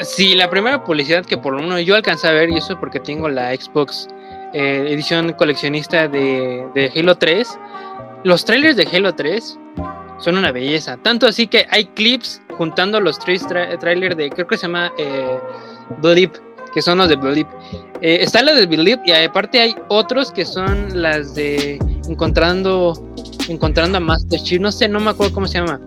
Sí, 0.03 0.35
la 0.35 0.51
primera 0.51 0.83
publicidad 0.85 1.25
que 1.25 1.39
por 1.39 1.55
lo 1.55 1.63
menos 1.63 1.85
yo 1.85 1.95
alcancé 1.95 2.29
a 2.29 2.33
ver, 2.33 2.51
y 2.51 2.57
eso 2.57 2.75
es 2.75 2.79
porque 2.79 3.01
tengo 3.01 3.29
la 3.29 3.55
Xbox 3.55 4.09
eh, 4.53 4.87
edición 4.89 5.33
coleccionista 5.33 6.09
de, 6.09 6.67
de 6.75 6.93
Halo 6.95 7.17
3, 7.17 7.59
los 8.25 8.45
trailers 8.45 8.77
de 8.77 8.89
Halo 8.93 9.15
3 9.15 9.59
son 10.19 10.39
una 10.39 10.53
belleza. 10.53 10.97
Tanto 10.97 11.27
así 11.27 11.47
que 11.47 11.67
hay 11.71 11.85
clips 11.87 12.43
juntando 12.57 13.01
los 13.01 13.19
tres 13.19 13.47
trailers 13.47 14.17
de, 14.17 14.31
creo 14.31 14.47
que 14.47 14.57
se 14.57 14.63
llama 14.63 14.93
eh, 14.99 15.39
Believe, 15.99 16.33
que 16.77 16.83
son 16.83 16.99
los 16.99 17.09
de 17.09 17.17
Believe. 17.17 17.49
Eh, 18.03 18.19
está 18.21 18.43
la 18.43 18.53
de 18.53 18.67
Believe 18.67 19.01
y 19.07 19.13
aparte 19.13 19.59
hay 19.59 19.75
otros 19.89 20.31
que 20.31 20.45
son 20.45 21.01
las 21.01 21.35
de 21.35 21.79
encontrando 22.07 22.93
encontrando 23.49 23.97
a 23.97 24.01
Master 24.01 24.39
Chief. 24.39 24.61
No 24.61 24.71
sé, 24.71 24.87
no 24.87 25.01
me 25.01 25.09
acuerdo 25.09 25.33
cómo 25.33 25.47
se 25.47 25.55
llama. 25.55 25.81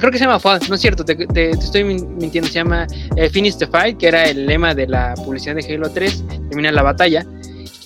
creo 0.00 0.10
que 0.10 0.18
se 0.18 0.24
llama 0.24 0.40
Fall, 0.40 0.58
no 0.68 0.74
es 0.74 0.80
cierto, 0.80 1.04
te, 1.04 1.50
estoy 1.50 1.84
mintiendo. 1.84 2.48
Se 2.48 2.54
llama 2.54 2.84
eh, 3.14 3.30
Finish 3.30 3.58
the 3.58 3.68
Fight, 3.68 3.96
que 3.96 4.08
era 4.08 4.24
el 4.24 4.44
lema 4.44 4.74
de 4.74 4.88
la 4.88 5.14
publicidad 5.24 5.54
de 5.54 5.72
Halo 5.72 5.88
3, 5.88 6.24
termina 6.48 6.72
la 6.72 6.82
batalla. 6.82 7.24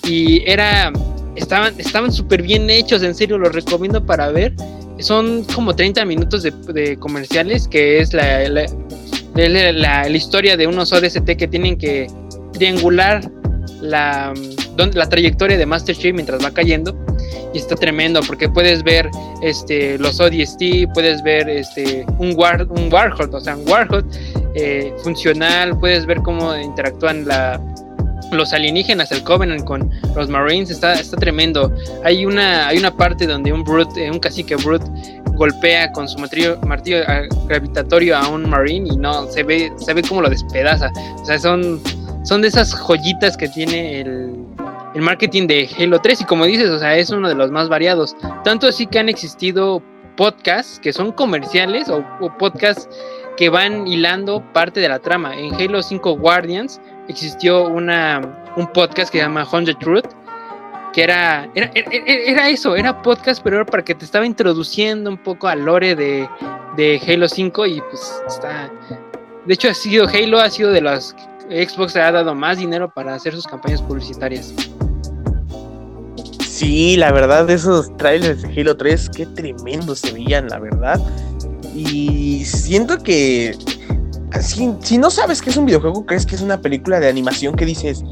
y 0.07 0.41
era, 0.49 0.91
estaban 1.35 1.75
estaban 1.77 2.11
súper 2.11 2.41
bien 2.41 2.67
hechos, 2.67 3.03
en 3.03 3.13
serio, 3.13 3.37
los 3.37 3.53
recomiendo 3.53 4.03
para 4.03 4.29
ver. 4.29 4.55
Son 4.97 5.43
como 5.53 5.75
30 5.75 6.03
minutos 6.03 6.41
de, 6.41 6.97
comerciales, 6.97 7.67
que 7.67 7.99
es 7.99 8.11
la, 8.11 8.49
la, 8.49 8.65
la, 9.35 10.09
historia 10.09 10.57
de 10.57 10.65
unos 10.65 10.91
ODST 10.91 11.29
que 11.37 11.47
tienen 11.47 11.77
que 11.77 12.07
triangular 12.59 13.21
la, 13.81 14.33
la 14.77 15.09
trayectoria 15.09 15.57
de 15.57 15.65
Master 15.65 15.95
Chief 15.95 16.13
mientras 16.13 16.43
va 16.43 16.51
cayendo 16.51 16.95
y 17.53 17.57
está 17.57 17.75
tremendo 17.75 18.21
porque 18.27 18.47
puedes 18.47 18.83
ver 18.83 19.09
este 19.41 19.97
los 19.97 20.19
ODST, 20.19 20.93
puedes 20.93 21.23
ver 21.23 21.49
este 21.49 22.05
un 22.19 22.33
war, 22.35 22.67
un 22.69 22.91
Warhol, 22.91 23.33
o 23.33 23.39
sea, 23.39 23.55
un 23.55 23.67
Warhol 23.67 24.05
eh, 24.55 24.93
funcional, 25.03 25.77
puedes 25.79 26.05
ver 26.05 26.17
cómo 26.19 26.55
interactúan 26.55 27.25
la, 27.25 27.59
los 28.31 28.53
alienígenas, 28.53 29.11
el 29.11 29.23
Covenant 29.23 29.63
con 29.63 29.89
los 30.15 30.29
Marines, 30.29 30.69
está, 30.69 30.93
está 30.93 31.17
tremendo. 31.17 31.73
Hay 32.03 32.25
una, 32.25 32.67
hay 32.67 32.77
una 32.77 32.95
parte 32.95 33.25
donde 33.25 33.51
un 33.51 33.63
Brute, 33.63 34.05
eh, 34.05 34.11
un 34.11 34.19
cacique 34.19 34.55
Brute 34.55 34.85
golpea 35.39 35.91
con 35.93 36.07
su 36.07 36.19
martillo, 36.19 36.59
martillo 36.67 36.97
ah, 37.07 37.21
gravitatorio 37.47 38.17
a 38.17 38.27
un 38.27 38.49
Marine 38.49 38.89
y 38.91 38.97
no, 38.97 39.25
se 39.27 39.43
ve, 39.43 39.71
se 39.77 39.93
ve 39.93 40.01
cómo 40.01 40.21
lo 40.21 40.29
despedaza. 40.29 40.91
O 41.21 41.25
sea, 41.25 41.39
son, 41.39 41.81
son 42.23 42.41
de 42.41 42.49
esas 42.49 42.73
joyitas 42.73 43.37
que 43.37 43.47
tiene 43.47 44.01
el, 44.01 44.45
el 44.93 45.01
marketing 45.01 45.47
de 45.47 45.69
Halo 45.77 45.99
3 45.99 46.21
y 46.21 46.25
como 46.25 46.45
dices, 46.45 46.69
o 46.69 46.79
sea, 46.79 46.97
es 46.97 47.09
uno 47.09 47.29
de 47.29 47.35
los 47.35 47.51
más 47.51 47.69
variados. 47.69 48.15
Tanto 48.43 48.67
así 48.67 48.87
que 48.87 48.99
han 48.99 49.09
existido 49.09 49.81
podcasts 50.15 50.79
que 50.79 50.91
son 50.91 51.11
comerciales 51.11 51.89
o, 51.89 52.03
podcasts 52.37 52.89
que 53.37 53.49
van 53.49 53.87
hilando 53.87 54.43
parte 54.51 54.79
de 54.79 54.89
la 54.89 54.99
trama. 54.99 55.35
En 55.35 55.53
Halo 55.55 55.81
5 55.81 56.17
Guardians 56.17 56.81
existió 57.07 57.67
una, 57.67 58.21
un 58.57 58.67
podcast 58.73 59.11
que 59.11 59.19
se 59.19 59.23
llama 59.23 59.45
100 59.45 59.79
Truth, 59.79 60.07
que 60.91 61.03
era 61.03 61.49
era, 61.55 61.71
era, 61.73 62.49
eso, 62.49 62.75
era 62.75 63.01
podcast, 63.01 63.41
pero 63.41 63.57
era 63.57 63.65
para 63.65 63.83
que 63.83 63.95
te 63.95 64.03
estaba 64.03 64.25
introduciendo 64.25 65.09
un 65.09 65.17
poco 65.17 65.47
al 65.47 65.63
lore 65.63 65.95
de, 65.95 66.27
de 66.75 67.01
Halo 67.07 67.29
5 67.29 67.65
y 67.67 67.81
pues 67.81 68.21
está... 68.27 68.69
De 69.45 69.53
hecho, 69.53 69.69
ha 69.69 69.73
sido 69.73 70.05
Halo, 70.05 70.39
ha 70.39 70.49
sido 70.49 70.71
de 70.71 70.81
las 70.81 71.15
Xbox 71.49 71.95
ha 71.95 72.11
dado 72.11 72.35
más 72.35 72.59
dinero 72.59 72.91
para 72.93 73.15
hacer 73.15 73.33
sus 73.33 73.47
campañas 73.47 73.81
publicitarias. 73.81 74.53
Sí, 76.45 76.95
la 76.97 77.11
verdad, 77.11 77.49
esos 77.49 77.95
trailers 77.97 78.41
de 78.41 78.61
Halo 78.61 78.77
3, 78.77 79.09
qué 79.15 79.25
tremendo 79.25 79.95
se 79.95 80.11
veían, 80.11 80.47
la 80.49 80.59
verdad. 80.59 80.99
Y 81.73 82.43
siento 82.45 82.97
que 82.99 83.57
si, 84.41 84.97
no 84.97 85.09
sabes 85.09 85.41
que 85.41 85.49
es 85.49 85.57
un 85.57 85.65
videojuego, 85.65 86.05
crees 86.05 86.25
que 86.25 86.35
es 86.35 86.41
una 86.41 86.61
película 86.61 86.99
de 86.99 87.07
animación 87.07 87.55
que 87.55 87.65
dices, 87.65 88.03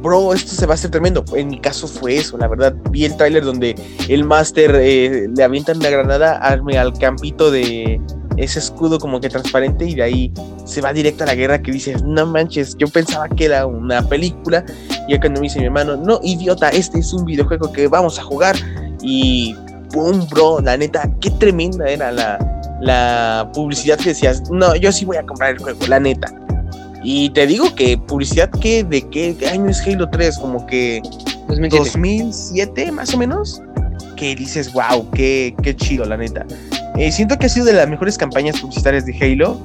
bro, 0.00 0.32
esto 0.32 0.52
se 0.52 0.64
va 0.64 0.72
a 0.72 0.74
hacer 0.76 0.90
tremendo. 0.90 1.24
En 1.34 1.48
mi 1.48 1.60
caso 1.60 1.86
fue 1.86 2.16
eso, 2.16 2.38
la 2.38 2.48
verdad. 2.48 2.74
Vi 2.90 3.04
el 3.04 3.16
tráiler 3.16 3.44
donde 3.44 3.74
el 4.08 4.24
Master 4.24 4.74
eh, 4.76 5.28
le 5.34 5.42
avientan 5.42 5.78
una 5.78 5.90
granada 5.90 6.38
al 6.38 6.92
campito 6.98 7.50
de, 7.50 8.00
ese 8.42 8.58
escudo 8.58 8.98
como 8.98 9.20
que 9.20 9.28
transparente 9.28 9.84
y 9.84 9.94
de 9.94 10.02
ahí 10.02 10.32
se 10.64 10.80
va 10.80 10.92
directo 10.92 11.24
a 11.24 11.28
la 11.28 11.34
guerra 11.34 11.62
que 11.62 11.70
dices, 11.70 12.02
no 12.02 12.26
manches, 12.26 12.76
yo 12.76 12.88
pensaba 12.88 13.28
que 13.28 13.44
era 13.44 13.66
una 13.66 14.06
película 14.08 14.64
y 15.08 15.14
acá 15.14 15.28
me 15.28 15.40
dice 15.40 15.60
mi 15.60 15.66
hermano, 15.66 15.96
no, 15.96 16.18
idiota, 16.22 16.68
este 16.70 16.98
es 16.98 17.12
un 17.12 17.24
videojuego 17.24 17.72
que 17.72 17.86
vamos 17.86 18.18
a 18.18 18.22
jugar 18.22 18.56
y 19.00 19.54
boom, 19.92 20.26
bro, 20.28 20.60
la 20.60 20.76
neta, 20.76 21.08
qué 21.20 21.30
tremenda 21.30 21.88
era 21.88 22.10
la, 22.10 22.38
la 22.80 23.50
publicidad 23.54 23.96
que 23.98 24.10
decías, 24.10 24.50
no, 24.50 24.74
yo 24.74 24.90
sí 24.90 25.04
voy 25.04 25.18
a 25.18 25.22
comprar 25.22 25.52
el 25.52 25.58
juego, 25.58 25.86
la 25.86 26.00
neta. 26.00 26.32
Y 27.04 27.30
te 27.30 27.46
digo 27.46 27.74
que 27.74 27.98
publicidad 27.98 28.50
que 28.50 28.84
de 28.84 29.02
qué 29.08 29.36
año 29.50 29.68
es 29.68 29.80
Halo 29.86 30.08
3, 30.08 30.38
como 30.38 30.66
que 30.66 31.02
2007 31.48 32.92
más 32.92 33.12
o 33.14 33.18
menos, 33.18 33.60
que 34.16 34.34
dices, 34.34 34.72
wow, 34.72 35.08
qué, 35.12 35.54
qué 35.62 35.76
chido, 35.76 36.04
la 36.04 36.16
neta. 36.16 36.46
Eh, 36.96 37.10
siento 37.10 37.38
que 37.38 37.46
ha 37.46 37.48
sido 37.48 37.66
de 37.66 37.72
las 37.72 37.88
mejores 37.88 38.18
campañas 38.18 38.60
publicitarias 38.60 39.06
de 39.06 39.16
Halo 39.20 39.58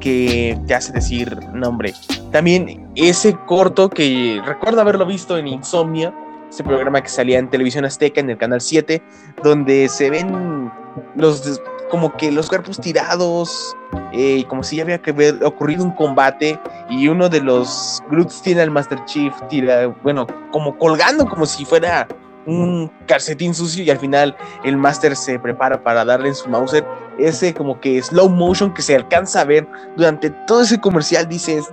que 0.00 0.58
te 0.66 0.74
hace 0.74 0.92
decir 0.92 1.36
nombre. 1.54 1.94
También 2.30 2.90
ese 2.94 3.34
corto 3.46 3.88
que 3.88 4.40
recuerdo 4.44 4.82
haberlo 4.82 5.06
visto 5.06 5.38
en 5.38 5.46
Insomnia, 5.46 6.14
ese 6.50 6.62
programa 6.62 7.02
que 7.02 7.08
salía 7.08 7.38
en 7.38 7.48
televisión 7.48 7.84
azteca 7.84 8.20
en 8.20 8.28
el 8.30 8.36
canal 8.36 8.60
7, 8.60 9.02
donde 9.42 9.88
se 9.88 10.10
ven 10.10 10.70
los 11.16 11.60
como 11.90 12.16
que 12.16 12.32
los 12.32 12.48
cuerpos 12.48 12.80
tirados, 12.80 13.74
eh, 14.12 14.44
como 14.48 14.62
si 14.62 14.76
ya 14.76 14.82
había 14.82 15.00
que 15.00 15.10
haber 15.10 15.42
ocurrido 15.44 15.84
un 15.84 15.92
combate 15.92 16.58
y 16.90 17.08
uno 17.08 17.28
de 17.28 17.40
los 17.40 18.02
Groots 18.10 18.42
tiene 18.42 18.62
al 18.62 18.70
Master 18.70 19.04
Chief, 19.04 19.32
tira, 19.48 19.86
bueno, 20.02 20.26
como 20.50 20.76
colgando 20.76 21.26
como 21.26 21.46
si 21.46 21.64
fuera 21.64 22.08
un 22.46 22.90
calcetín 23.06 23.54
sucio 23.54 23.84
y 23.84 23.90
al 23.90 23.98
final 23.98 24.36
el 24.64 24.76
máster 24.76 25.16
se 25.16 25.38
prepara 25.38 25.82
para 25.82 26.04
darle 26.04 26.28
en 26.28 26.34
su 26.34 26.48
Mauser 26.48 26.84
ese 27.18 27.54
como 27.54 27.80
que 27.80 28.02
slow 28.02 28.28
motion 28.28 28.74
que 28.74 28.82
se 28.82 28.94
alcanza 28.94 29.40
a 29.40 29.44
ver 29.44 29.66
durante 29.96 30.30
todo 30.46 30.62
ese 30.62 30.80
comercial 30.80 31.28
dices 31.28 31.64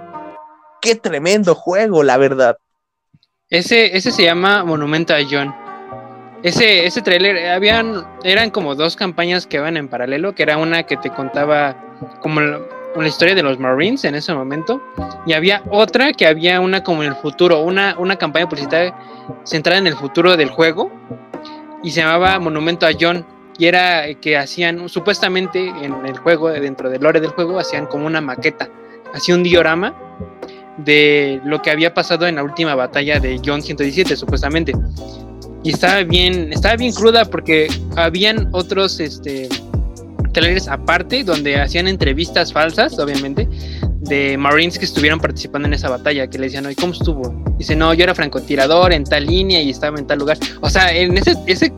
qué 0.81 0.95
tremendo 0.95 1.55
juego 1.55 2.03
la 2.03 2.17
verdad 2.17 2.57
ese 3.51 3.97
ese 3.97 4.11
se 4.11 4.23
llama 4.23 4.63
Monumento 4.63 5.13
a 5.13 5.17
John. 5.29 5.53
Ese 6.41 6.85
ese 6.85 7.01
trailer 7.01 7.49
habían 7.49 8.07
eran 8.23 8.49
como 8.49 8.75
dos 8.75 8.95
campañas 8.95 9.45
que 9.45 9.59
van 9.59 9.75
en 9.75 9.89
paralelo 9.89 10.33
que 10.33 10.43
era 10.43 10.57
una 10.57 10.83
que 10.83 10.95
te 10.95 11.09
contaba 11.09 11.75
como 12.21 12.39
la 12.95 13.07
historia 13.07 13.35
de 13.35 13.43
los 13.43 13.59
Marines 13.59 14.03
en 14.03 14.15
ese 14.15 14.33
momento 14.33 14.81
y 15.25 15.33
había 15.33 15.63
otra 15.69 16.13
que 16.13 16.27
había 16.27 16.59
una 16.59 16.83
como 16.83 17.03
en 17.03 17.09
el 17.09 17.15
futuro, 17.15 17.61
una, 17.61 17.95
una 17.97 18.15
campaña 18.17 18.47
publicitaria 18.49 18.93
centrada 19.43 19.79
en 19.79 19.87
el 19.87 19.95
futuro 19.95 20.35
del 20.35 20.49
juego 20.49 20.91
y 21.83 21.91
se 21.91 22.01
llamaba 22.01 22.39
Monumento 22.39 22.85
a 22.85 22.91
John 22.99 23.25
y 23.57 23.67
era 23.67 24.13
que 24.15 24.37
hacían 24.37 24.89
supuestamente 24.89 25.67
en 25.67 26.05
el 26.05 26.17
juego, 26.17 26.49
dentro 26.49 26.89
del 26.89 27.01
lore 27.01 27.19
del 27.19 27.29
juego, 27.31 27.59
hacían 27.59 27.85
como 27.85 28.07
una 28.07 28.19
maqueta, 28.19 28.69
hacía 29.13 29.35
un 29.35 29.43
diorama 29.43 29.93
de 30.77 31.39
lo 31.45 31.61
que 31.61 31.69
había 31.69 31.93
pasado 31.93 32.27
en 32.27 32.35
la 32.35 32.43
última 32.43 32.75
batalla 32.75 33.19
de 33.19 33.39
John 33.45 33.61
117 33.61 34.15
supuestamente. 34.15 34.73
Y 35.63 35.71
estaba 35.73 36.01
bien, 36.03 36.51
estaba 36.51 36.75
bien 36.75 36.91
cruda 36.91 37.25
porque 37.25 37.67
habían 37.95 38.49
otros 38.51 38.99
este 38.99 39.47
trailers 40.31 40.67
aparte 40.67 41.23
donde 41.23 41.57
hacían 41.57 41.87
entrevistas 41.87 42.53
falsas, 42.53 42.97
obviamente, 42.99 43.47
de 43.99 44.37
Marines 44.37 44.79
que 44.79 44.85
estuvieron 44.85 45.19
participando 45.19 45.67
en 45.67 45.73
esa 45.73 45.89
batalla, 45.89 46.27
que 46.27 46.37
le 46.37 46.45
decían, 46.45 46.69
¿y 46.69 46.75
cómo 46.75 46.93
estuvo? 46.93 47.43
Dice, 47.57 47.75
no, 47.75 47.93
yo 47.93 48.03
era 48.03 48.15
francotirador 48.15 48.93
en 48.93 49.03
tal 49.03 49.25
línea 49.25 49.61
y 49.61 49.69
estaba 49.69 49.99
en 49.99 50.07
tal 50.07 50.19
lugar. 50.19 50.37
O 50.61 50.69
sea, 50.69 50.93
en 50.93 51.17
ese, 51.17 51.35
ese, 51.45 51.71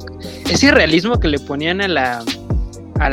ese 0.50 0.72
realismo 0.72 1.20
que 1.20 1.28
le 1.28 1.40
ponían 1.40 1.82
a 1.82 1.88
la 1.88 2.24
a 3.00 3.10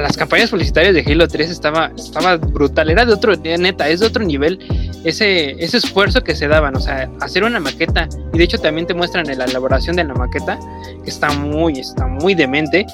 las 0.00 0.16
campañas 0.16 0.50
publicitarias 0.50 0.94
de 0.94 1.00
Halo 1.00 1.28
3 1.28 1.50
estaba, 1.50 1.92
estaba 1.96 2.36
brutal, 2.36 2.90
era 2.90 3.04
de 3.04 3.12
otro, 3.12 3.34
neta, 3.36 3.88
es 3.88 4.00
de 4.00 4.06
otro 4.06 4.24
nivel 4.24 4.58
ese, 5.04 5.52
ese 5.62 5.78
esfuerzo 5.78 6.22
que 6.22 6.34
se 6.34 6.48
daban, 6.48 6.76
o 6.76 6.80
sea, 6.80 7.10
hacer 7.20 7.44
una 7.44 7.60
maqueta, 7.60 8.08
y 8.32 8.38
de 8.38 8.44
hecho 8.44 8.58
también 8.58 8.86
te 8.86 8.94
muestran 8.94 9.28
en 9.28 9.38
la 9.38 9.44
elaboración 9.44 9.96
de 9.96 10.04
la 10.04 10.14
maqueta, 10.14 10.58
que 11.02 11.10
está 11.10 11.30
muy, 11.32 11.78
está 11.78 12.06
muy 12.06 12.34
demente, 12.34 12.86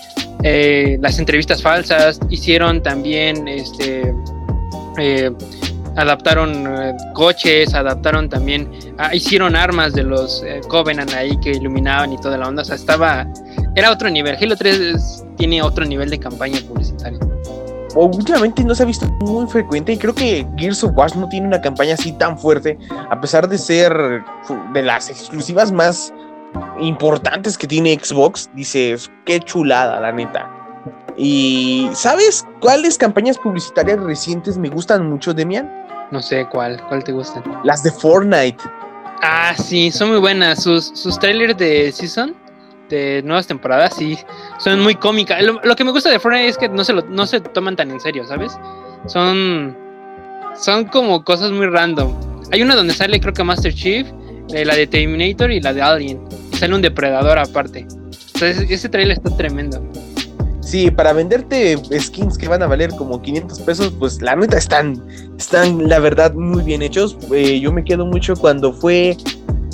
eh, 0.43 0.99
las 1.01 1.19
entrevistas 1.19 1.63
falsas, 1.63 2.21
hicieron 2.31 2.83
también, 2.83 3.49
este, 3.49 4.15
eh, 4.99 5.33
adaptaron 5.97 6.65
eh, 6.67 6.97
coches, 7.15 7.75
adaptaron 7.75 8.29
también, 8.29 8.71
ah, 8.99 9.15
hicieron 9.15 9.57
armas 9.57 9.95
de 9.95 10.05
los 10.05 10.45
Covenant 10.69 11.13
ahí 11.15 11.37
que 11.41 11.51
iluminaban 11.51 12.13
y 12.13 12.19
toda 12.19 12.39
la 12.39 12.47
onda, 12.47 12.63
o 12.63 12.65
sea, 12.65 12.77
estaba, 12.77 13.27
era 13.75 13.91
otro 13.91 14.09
nivel, 14.11 14.37
Halo 14.41 14.57
3 14.57 15.25
tiene 15.37 15.61
otro 15.61 15.85
nivel 15.85 16.09
de 16.09 16.21
campaña 16.21 16.61
publicitaria. 16.69 17.19
últimamente 17.97 18.63
no 18.63 18.77
se 18.77 18.85
ha 18.85 18.87
visto 18.87 19.07
muy 19.21 19.47
frecuente 19.49 19.93
y 19.93 19.97
creo 19.99 20.15
que 20.15 20.47
Gears 20.57 20.85
of 20.85 20.93
War 20.97 21.17
no 21.17 21.29
tiene 21.29 21.49
una 21.49 21.61
campaña 21.61 21.95
así 21.95 22.13
tan 22.13 22.39
fuerte, 22.39 22.79
a 23.11 23.21
pesar 23.21 23.49
de 23.49 23.59
ser 23.59 23.93
de 24.73 24.83
las 24.83 25.11
exclusivas 25.11 25.73
más 25.73 26.13
importantes 26.81 27.59
que 27.59 27.67
tiene 27.67 27.99
Xbox, 27.99 28.51
dices, 28.55 29.11
qué 29.25 29.41
chulada, 29.41 30.01
la 30.01 30.13
neta. 30.13 30.51
Y 31.17 31.91
¿sabes 31.95 32.47
cuáles 32.61 32.97
campañas 32.97 33.37
publicitarias 33.39 33.99
recientes 34.01 34.57
me 34.57 34.69
gustan 34.69 35.09
mucho, 35.09 35.35
Demian? 35.35 35.69
No 36.11 36.23
sé 36.23 36.47
cuál, 36.51 36.81
cuál 36.89 37.03
te 37.05 37.13
gustan. 37.13 37.43
Las 37.65 37.83
de 37.83 37.91
Fortnite. 37.91 38.59
Ah, 39.23 39.55
sí, 39.57 39.91
son 39.91 40.11
muy 40.11 40.19
buenas. 40.19 40.63
Sus, 40.63 40.87
sus 40.95 41.19
trailers 41.19 41.57
de 41.59 41.91
Season, 41.93 42.35
de 42.89 43.21
nuevas 43.25 43.47
temporadas, 43.47 43.95
sí, 43.97 44.17
son 44.59 44.81
muy 44.81 44.95
cómicas. 44.95 45.43
Lo, 45.43 45.77
que 45.77 45.85
me 45.85 45.91
gusta 45.91 46.09
de 46.11 46.21
Fortnite 46.21 46.49
es 46.49 46.57
que 46.57 46.69
no 46.69 46.85
se, 46.85 46.93
lo, 46.93 47.03
no 47.03 47.27
se 47.27 47.41
toman 47.41 47.75
tan 47.75 47.91
en 47.91 48.01
serio, 48.01 48.25
¿sabes? 48.25 48.53
Son, 49.07 49.77
son 50.55 50.85
como 50.85 51.25
cosas 51.25 51.51
muy 51.51 51.67
random. 51.67 52.15
Hay 52.53 52.63
una 52.63 52.77
donde 52.77 52.95
sale, 52.95 53.21
creo 53.21 53.35
que 53.35 53.43
Master 53.43 53.75
Chief, 53.75 54.07
eh, 54.53 54.65
la 54.65 54.75
de 54.75 54.87
Terminator 54.87 55.51
y 55.51 55.61
la 55.61 55.73
de 55.73 55.83
Alien. 55.83 56.21
Sale 56.53 56.75
un 56.75 56.83
depredador 56.83 57.39
aparte. 57.39 57.87
Ese 58.41 58.89
trailer 58.89 59.17
está 59.17 59.37
tremendo. 59.37 59.83
Sí, 60.61 60.91
para 60.91 61.15
venderte 61.15 61.79
skins 61.99 62.37
que 62.37 62.47
van 62.47 62.63
a 62.63 62.67
valer 62.67 62.91
como 62.91 63.23
500 63.23 63.61
pesos, 63.61 63.95
pues 63.99 64.21
la 64.21 64.37
neta 64.37 64.59
están, 64.59 65.03
están 65.39 65.89
la 65.89 65.99
verdad 65.99 66.35
muy 66.35 66.63
bien 66.63 66.83
hechos. 66.83 67.17
Eh, 67.33 67.59
yo 67.59 67.73
me 67.73 67.83
quedo 67.85 68.05
mucho 68.05 68.37
cuando 68.37 68.73
fue 68.73 69.17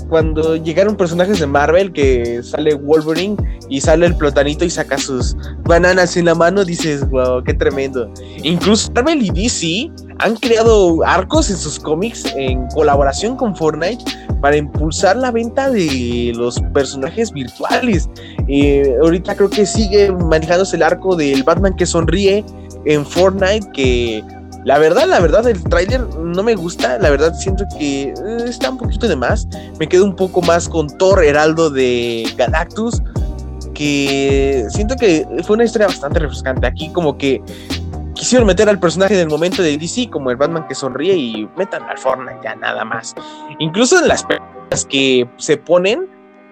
cuando 0.08 0.54
llegaron 0.56 0.96
personajes 0.96 1.40
de 1.40 1.46
Marvel 1.46 1.92
que 1.92 2.40
sale 2.42 2.74
Wolverine 2.74 3.36
y 3.68 3.80
sale 3.80 4.06
el 4.06 4.16
plotanito 4.16 4.64
y 4.64 4.70
saca 4.70 4.98
sus 4.98 5.36
bananas 5.64 6.16
en 6.16 6.26
la 6.26 6.36
mano, 6.36 6.64
dices, 6.64 7.08
wow, 7.08 7.42
qué 7.42 7.54
tremendo. 7.54 8.12
Incluso 8.42 8.92
Marvel 8.92 9.22
y 9.22 9.30
DC 9.30 9.90
han 10.18 10.36
creado 10.36 11.04
arcos 11.04 11.50
en 11.50 11.56
sus 11.56 11.80
cómics 11.80 12.24
en 12.36 12.66
colaboración 12.68 13.36
con 13.36 13.56
Fortnite 13.56 14.04
para 14.44 14.58
impulsar 14.58 15.16
la 15.16 15.30
venta 15.30 15.70
de 15.70 16.30
los 16.36 16.60
personajes 16.74 17.32
virtuales. 17.32 18.10
Eh, 18.46 18.94
ahorita 19.00 19.34
creo 19.36 19.48
que 19.48 19.64
sigue 19.64 20.12
manejándose 20.12 20.76
el 20.76 20.82
arco 20.82 21.16
del 21.16 21.42
Batman 21.44 21.74
que 21.74 21.86
sonríe 21.86 22.44
en 22.84 23.06
Fortnite 23.06 23.66
que 23.72 24.22
la 24.66 24.78
verdad, 24.78 25.08
la 25.08 25.18
verdad, 25.20 25.48
el 25.48 25.64
tráiler 25.64 26.02
no 26.18 26.42
me 26.42 26.56
gusta. 26.56 26.98
La 26.98 27.08
verdad, 27.08 27.32
siento 27.32 27.64
que 27.78 28.02
eh, 28.02 28.14
está 28.44 28.68
un 28.68 28.76
poquito 28.76 29.08
de 29.08 29.16
más. 29.16 29.48
Me 29.80 29.88
quedo 29.88 30.04
un 30.04 30.14
poco 30.14 30.42
más 30.42 30.68
con 30.68 30.88
Thor 30.98 31.24
Heraldo 31.24 31.70
de 31.70 32.30
Galactus. 32.36 33.02
Que 33.72 34.66
siento 34.68 34.94
que 34.96 35.26
fue 35.44 35.56
una 35.56 35.64
historia 35.64 35.86
bastante 35.86 36.18
refrescante. 36.18 36.66
Aquí, 36.66 36.90
como 36.90 37.16
que 37.16 37.40
quisieron 38.14 38.46
meter 38.46 38.68
al 38.68 38.78
personaje 38.78 39.14
del 39.14 39.28
momento 39.28 39.62
de 39.62 39.76
DC, 39.76 40.08
como 40.10 40.30
el 40.30 40.36
Batman 40.36 40.66
que 40.68 40.74
sonríe, 40.74 41.14
y 41.14 41.48
metan 41.56 41.82
al 41.82 41.98
Fortnite 41.98 42.38
ya 42.42 42.54
nada 42.56 42.84
más. 42.84 43.14
Incluso 43.58 44.00
en 44.00 44.08
las 44.08 44.24
películas 44.24 44.86
que 44.88 45.28
se 45.36 45.56
ponen, 45.56 46.08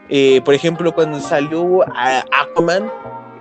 eh, 0.09 0.41
por 0.45 0.55
ejemplo, 0.55 0.93
cuando 0.93 1.21
salió 1.21 1.81
Aquaman 2.33 2.91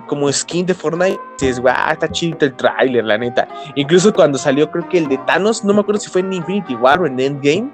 como 0.08 0.32
skin 0.32 0.66
de 0.66 0.74
Fortnite, 0.74 1.20
dices, 1.40 1.60
guau, 1.60 1.92
está 1.92 2.08
chido 2.10 2.38
el 2.42 2.54
trailer, 2.56 3.06
la 3.06 3.18
neta. 3.18 3.48
Incluso 3.76 4.14
cuando 4.14 4.38
salió, 4.38 4.70
creo 4.70 4.88
que 4.90 4.98
el 4.98 5.08
de 5.08 5.18
Thanos, 5.20 5.64
no 5.64 5.74
me 5.74 5.82
acuerdo 5.82 6.02
si 6.02 6.10
fue 6.10 6.22
en 6.22 6.34
Infinity 6.34 6.76
War 6.76 7.02
o 7.02 7.08
en 7.08 7.20
Endgame, 7.20 7.72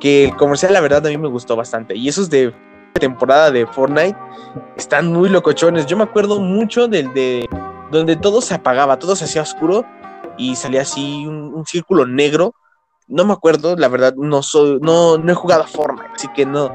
que 0.00 0.26
el 0.26 0.36
comercial, 0.36 0.72
la 0.72 0.80
verdad, 0.80 1.04
a 1.06 1.08
mí 1.08 1.16
me 1.16 1.28
gustó 1.28 1.56
bastante. 1.56 1.96
Y 1.96 2.08
esos 2.08 2.30
de 2.30 2.54
temporada 2.94 3.50
de 3.50 3.66
Fortnite 3.66 4.16
están 4.76 5.12
muy 5.12 5.28
locochones. 5.28 5.86
Yo 5.86 5.96
me 5.96 6.04
acuerdo 6.04 6.40
mucho 6.40 6.88
del 6.88 7.12
de 7.14 7.48
donde 7.90 8.16
todo 8.16 8.40
se 8.40 8.54
apagaba, 8.54 8.98
todo 8.98 9.16
se 9.16 9.24
hacía 9.24 9.42
oscuro 9.42 9.84
y 10.36 10.56
salía 10.56 10.82
así 10.82 11.26
un, 11.26 11.64
círculo 11.66 12.06
negro. 12.06 12.54
No 13.08 13.24
me 13.24 13.32
acuerdo, 13.32 13.76
la 13.76 13.88
verdad, 13.88 14.14
no 14.16 14.42
soy, 14.42 14.78
no, 14.82 15.16
no 15.18 15.32
he 15.32 15.34
jugado 15.34 15.62
a 15.62 15.66
Fortnite, 15.66 16.10
así 16.14 16.28
que 16.34 16.44
no, 16.44 16.74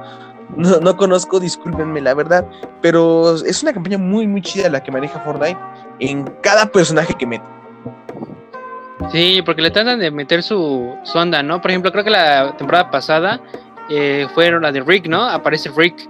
no, 0.55 0.79
no, 0.79 0.95
conozco, 0.95 1.39
discúlpenme 1.39 1.99
la 1.99 2.13
verdad, 2.13 2.47
pero 2.81 3.35
es 3.35 3.61
una 3.63 3.73
campaña 3.73 3.97
muy, 3.97 4.27
muy 4.27 4.41
chida 4.41 4.69
la 4.69 4.81
que 4.81 4.91
maneja 4.91 5.19
Fortnite 5.19 5.59
en 5.99 6.23
cada 6.41 6.67
personaje 6.67 7.13
que 7.13 7.27
mete. 7.27 7.45
Sí, 9.11 9.41
porque 9.45 9.61
le 9.61 9.71
tratan 9.71 9.99
de 9.99 10.11
meter 10.11 10.41
su, 10.41 10.95
su 11.03 11.17
onda, 11.17 11.43
¿no? 11.43 11.61
Por 11.61 11.71
ejemplo, 11.71 11.91
creo 11.91 12.03
que 12.03 12.11
la 12.11 12.55
temporada 12.55 12.91
pasada 12.91 13.41
eh, 13.89 14.27
fueron 14.33 14.63
la 14.63 14.71
de 14.71 14.81
Rick, 14.81 15.07
¿no? 15.07 15.23
Aparece 15.23 15.69
Rick. 15.75 16.07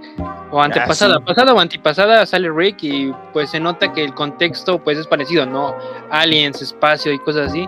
O 0.50 0.60
ah, 0.60 0.66
antepasada, 0.66 1.18
pasada 1.20 1.54
o 1.54 1.58
antipasada 1.58 2.26
sale 2.26 2.50
Rick 2.50 2.82
y 2.82 3.12
pues 3.32 3.50
se 3.50 3.58
nota 3.58 3.92
que 3.92 4.04
el 4.04 4.12
contexto 4.12 4.78
pues 4.78 4.98
es 4.98 5.06
parecido, 5.06 5.46
¿no? 5.46 5.74
Aliens, 6.10 6.60
espacio 6.60 7.12
y 7.12 7.18
cosas 7.18 7.50
así. 7.50 7.66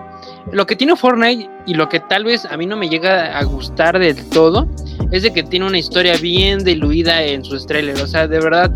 Lo 0.51 0.65
que 0.67 0.75
tiene 0.75 0.95
Fortnite 0.95 1.49
y 1.65 1.73
lo 1.73 1.89
que 1.89 1.99
tal 1.99 2.25
vez 2.25 2.45
a 2.45 2.55
mí 2.57 2.65
no 2.67 2.77
me 2.77 2.87
llega 2.87 3.37
a 3.37 3.43
gustar 3.43 3.97
del 3.97 4.29
todo 4.29 4.67
es 5.11 5.23
de 5.23 5.33
que 5.33 5.43
tiene 5.43 5.65
una 5.65 5.79
historia 5.79 6.15
bien 6.17 6.63
diluida 6.63 7.23
en 7.23 7.43
sus 7.43 7.65
trailers. 7.65 8.01
O 8.01 8.07
sea, 8.07 8.27
de 8.27 8.39
verdad, 8.39 8.71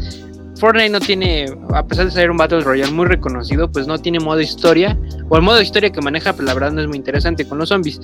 Fortnite 0.60 0.90
no 0.90 1.00
tiene, 1.00 1.46
a 1.74 1.86
pesar 1.88 2.06
de 2.06 2.12
ser 2.12 2.30
un 2.30 2.38
Battle 2.38 2.60
Royale 2.62 2.92
muy 2.92 3.06
reconocido, 3.06 3.72
pues 3.72 3.88
no 3.88 3.98
tiene 3.98 4.20
modo 4.20 4.42
historia, 4.42 5.00
o 5.30 5.38
el 5.38 5.42
modo 5.42 5.62
historia 5.62 5.90
que 5.90 6.02
maneja, 6.02 6.34
pues 6.34 6.46
la 6.46 6.54
verdad 6.54 6.74
no 6.74 6.82
es 6.82 6.88
muy 6.88 6.98
interesante 6.98 7.48
con 7.48 7.58
los 7.58 7.70
zombies. 7.70 8.00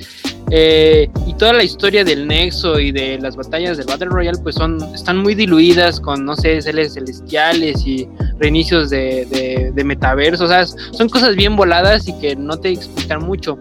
Eh, 0.52 1.10
y 1.28 1.34
toda 1.34 1.52
la 1.52 1.64
historia 1.64 2.06
del 2.06 2.28
Nexo 2.28 2.80
y 2.80 2.92
de 2.92 3.20
las 3.20 3.36
batallas 3.36 3.78
del 3.78 3.88
Battle 3.88 4.08
Royale, 4.08 4.40
pues 4.42 4.56
son, 4.56 4.82
están 4.94 5.18
muy 5.18 5.36
diluidas 5.36 6.00
con, 6.00 6.24
no 6.24 6.38
sé, 6.38 6.62
seres 6.62 6.94
celestiales 6.94 7.86
y 7.86 8.08
reinicios 8.40 8.90
de, 8.90 9.26
de, 9.26 9.72
de 9.74 9.84
metaverso, 9.84 10.46
o 10.46 10.48
sea, 10.48 10.66
son 10.66 11.10
cosas 11.10 11.36
bien 11.36 11.58
voladas 11.58 12.08
y 12.08 12.18
que 12.20 12.36
no 12.38 12.58
te 12.58 12.70
explican 12.70 13.24
mucho. 13.24 13.60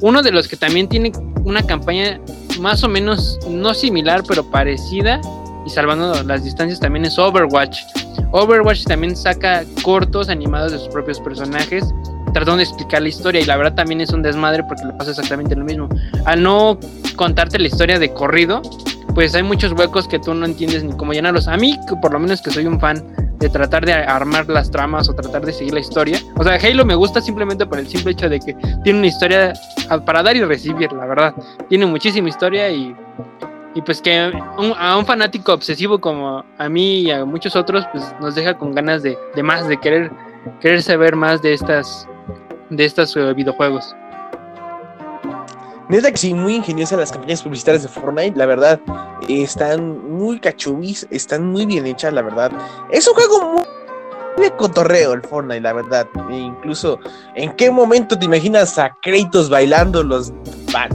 Uno 0.00 0.22
de 0.22 0.32
los 0.32 0.48
que 0.48 0.56
también 0.56 0.88
tiene 0.88 1.12
una 1.44 1.62
campaña 1.62 2.20
más 2.60 2.84
o 2.84 2.88
menos, 2.88 3.38
no 3.48 3.72
similar, 3.72 4.22
pero 4.28 4.50
parecida, 4.50 5.20
y 5.66 5.70
salvando 5.70 6.22
las 6.24 6.44
distancias 6.44 6.80
también 6.80 7.04
es 7.04 7.18
Overwatch. 7.18 7.80
Overwatch 8.32 8.84
también 8.84 9.16
saca 9.16 9.64
cortos 9.82 10.28
animados 10.28 10.72
de 10.72 10.78
sus 10.78 10.88
propios 10.88 11.20
personajes, 11.20 11.94
tratando 12.32 12.58
de 12.58 12.64
explicar 12.64 13.02
la 13.02 13.08
historia 13.08 13.40
y 13.40 13.44
la 13.44 13.56
verdad 13.56 13.74
también 13.74 14.00
es 14.00 14.10
un 14.10 14.22
desmadre 14.22 14.64
porque 14.64 14.84
le 14.84 14.92
pasa 14.94 15.10
exactamente 15.10 15.54
lo 15.54 15.64
mismo. 15.64 15.88
Al 16.24 16.42
no 16.42 16.78
contarte 17.16 17.58
la 17.58 17.68
historia 17.68 17.98
de 17.98 18.12
corrido, 18.12 18.60
pues 19.14 19.34
hay 19.34 19.44
muchos 19.44 19.72
huecos 19.72 20.08
que 20.08 20.18
tú 20.18 20.34
no 20.34 20.44
entiendes 20.44 20.82
ni 20.82 20.92
cómo 20.96 21.12
llenarlos. 21.12 21.46
A 21.46 21.56
mí, 21.56 21.78
por 22.02 22.12
lo 22.12 22.18
menos 22.18 22.42
que 22.42 22.50
soy 22.50 22.66
un 22.66 22.80
fan 22.80 23.04
de 23.38 23.48
tratar 23.48 23.84
de 23.84 23.92
armar 23.92 24.48
las 24.48 24.70
tramas 24.70 25.08
o 25.08 25.14
tratar 25.14 25.44
de 25.44 25.52
seguir 25.52 25.74
la 25.74 25.80
historia. 25.80 26.18
O 26.36 26.42
sea, 26.42 26.54
Halo 26.54 26.84
me 26.84 26.94
gusta 26.94 27.20
simplemente 27.20 27.66
por 27.66 27.78
el 27.78 27.86
simple 27.86 28.12
hecho 28.12 28.28
de 28.28 28.40
que 28.40 28.56
tiene 28.82 28.98
una 28.98 29.08
historia 29.08 29.52
para 30.04 30.22
dar 30.22 30.36
y 30.36 30.42
recibir, 30.42 30.92
la 30.92 31.06
verdad. 31.06 31.34
Tiene 31.68 31.86
muchísima 31.86 32.28
historia 32.28 32.70
y 32.70 32.96
y 33.74 33.82
pues 33.82 34.00
que 34.00 34.32
a 34.78 34.96
un 34.96 35.06
fanático 35.06 35.52
obsesivo 35.52 36.00
como 36.00 36.44
a 36.58 36.68
mí 36.68 37.00
y 37.00 37.10
a 37.10 37.24
muchos 37.24 37.56
otros, 37.56 37.84
pues 37.92 38.04
nos 38.20 38.34
deja 38.36 38.56
con 38.56 38.72
ganas 38.72 39.02
de, 39.02 39.16
más, 39.42 39.66
de 39.66 39.76
querer, 39.78 40.12
querer 40.60 40.82
saber 40.82 41.16
más 41.16 41.42
de 41.42 41.54
estas, 41.54 42.06
de 42.70 42.84
estos 42.84 43.16
eh, 43.16 43.34
videojuegos. 43.34 43.94
Neta 45.88 46.10
que 46.10 46.16
sí, 46.16 46.32
muy 46.32 46.54
ingeniosas 46.54 46.98
las 46.98 47.12
campañas 47.12 47.42
publicitarias 47.42 47.82
de 47.82 47.88
Fortnite, 47.88 48.38
la 48.38 48.46
verdad, 48.46 48.80
están 49.28 50.10
muy 50.10 50.38
cachubis, 50.38 51.06
están 51.10 51.50
muy 51.50 51.66
bien 51.66 51.84
hechas, 51.86 52.12
la 52.12 52.22
verdad. 52.22 52.52
Es 52.90 53.06
un 53.06 53.14
juego 53.14 53.52
muy 53.52 53.64
de 54.38 54.50
cotorreo 54.52 55.12
el 55.12 55.22
Fortnite, 55.22 55.60
la 55.60 55.72
verdad. 55.72 56.06
E 56.30 56.36
incluso, 56.36 56.98
¿en 57.34 57.54
qué 57.56 57.70
momento 57.70 58.18
te 58.18 58.24
imaginas 58.24 58.78
a 58.78 58.96
Kratos 59.02 59.50
bailando 59.50 60.02
los, 60.02 60.32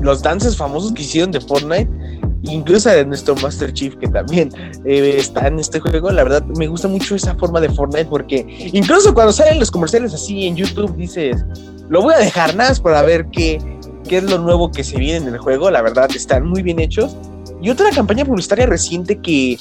los 0.02 0.22
dances 0.22 0.58
famosos 0.58 0.94
que 0.94 1.04
hicieron 1.04 1.32
de 1.32 1.42
Fortnite? 1.42 1.90
Incluso 2.44 2.90
de 2.90 3.06
nuestro 3.06 3.36
Master 3.36 3.74
Chief 3.74 3.96
que 3.98 4.08
también 4.08 4.50
eh, 4.86 5.16
está 5.18 5.48
en 5.48 5.60
este 5.60 5.80
juego, 5.80 6.12
la 6.12 6.24
verdad 6.24 6.44
me 6.58 6.68
gusta 6.68 6.88
mucho 6.88 7.16
esa 7.16 7.36
forma 7.36 7.60
de 7.60 7.70
Fortnite 7.70 8.06
porque 8.06 8.46
incluso 8.74 9.14
cuando 9.14 9.34
salen 9.34 9.60
los 9.60 9.72
comerciales 9.72 10.14
así 10.14 10.48
en 10.48 10.56
YouTube 10.56 10.96
dices, 10.96 11.44
lo 11.90 12.02
voy 12.02 12.14
a 12.14 12.20
dejar 12.20 12.56
nada 12.56 12.74
para 12.82 13.02
ver 13.02 13.28
qué, 13.32 13.60
qué 14.08 14.18
es 14.18 14.24
lo 14.24 14.38
nuevo 14.38 14.72
que 14.72 14.84
se 14.84 14.98
viene 14.98 15.28
en 15.28 15.34
el 15.34 15.40
juego, 15.40 15.70
la 15.72 15.82
verdad 15.82 16.10
están 16.14 16.48
muy 16.48 16.62
bien 16.62 16.80
hechos. 16.80 17.16
Y 17.62 17.70
otra 17.70 17.90
campaña 17.92 18.24
publicitaria 18.24 18.68
reciente 18.68 19.20
que 19.20 19.58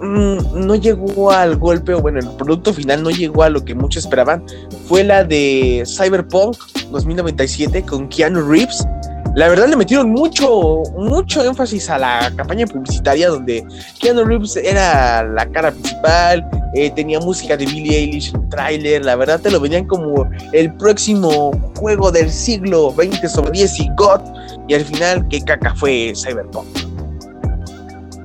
mm, 0.00 0.66
no 0.66 0.74
llegó 0.76 1.32
al 1.32 1.56
golpe, 1.56 1.94
o 1.94 2.00
bueno, 2.00 2.20
el 2.20 2.28
producto 2.36 2.72
final 2.72 3.02
no 3.02 3.10
llegó 3.10 3.42
a 3.42 3.48
lo 3.48 3.64
que 3.64 3.74
muchos 3.74 4.04
esperaban, 4.04 4.44
fue 4.86 5.02
la 5.02 5.24
de 5.24 5.84
Cyberpunk 5.86 6.56
2097 6.92 7.82
con 7.82 8.08
Keanu 8.08 8.48
Reeves 8.48 8.86
la 9.34 9.48
verdad 9.48 9.68
le 9.68 9.76
metieron 9.76 10.10
mucho, 10.10 10.82
mucho 10.96 11.44
énfasis 11.44 11.90
a 11.90 11.98
la 11.98 12.32
campaña 12.36 12.66
publicitaria 12.66 13.28
donde 13.28 13.66
Keanu 14.00 14.24
Reeves 14.24 14.56
era 14.56 15.24
la 15.24 15.46
cara 15.46 15.72
principal, 15.72 16.48
eh, 16.74 16.90
tenía 16.90 17.18
música 17.18 17.56
de 17.56 17.66
Billie 17.66 17.98
Eilish 17.98 18.32
en 18.32 18.48
trailer, 18.48 19.04
la 19.04 19.16
verdad 19.16 19.40
te 19.40 19.50
lo 19.50 19.58
venían 19.58 19.86
como 19.86 20.28
el 20.52 20.72
próximo 20.74 21.50
juego 21.76 22.12
del 22.12 22.30
siglo 22.30 22.92
20 22.94 23.28
sobre 23.28 23.50
10 23.50 23.80
y 23.80 23.88
God, 23.96 24.20
y 24.68 24.74
al 24.74 24.84
final 24.84 25.26
qué 25.28 25.40
caca 25.40 25.74
fue 25.74 26.12
Cyberpunk. 26.14 26.66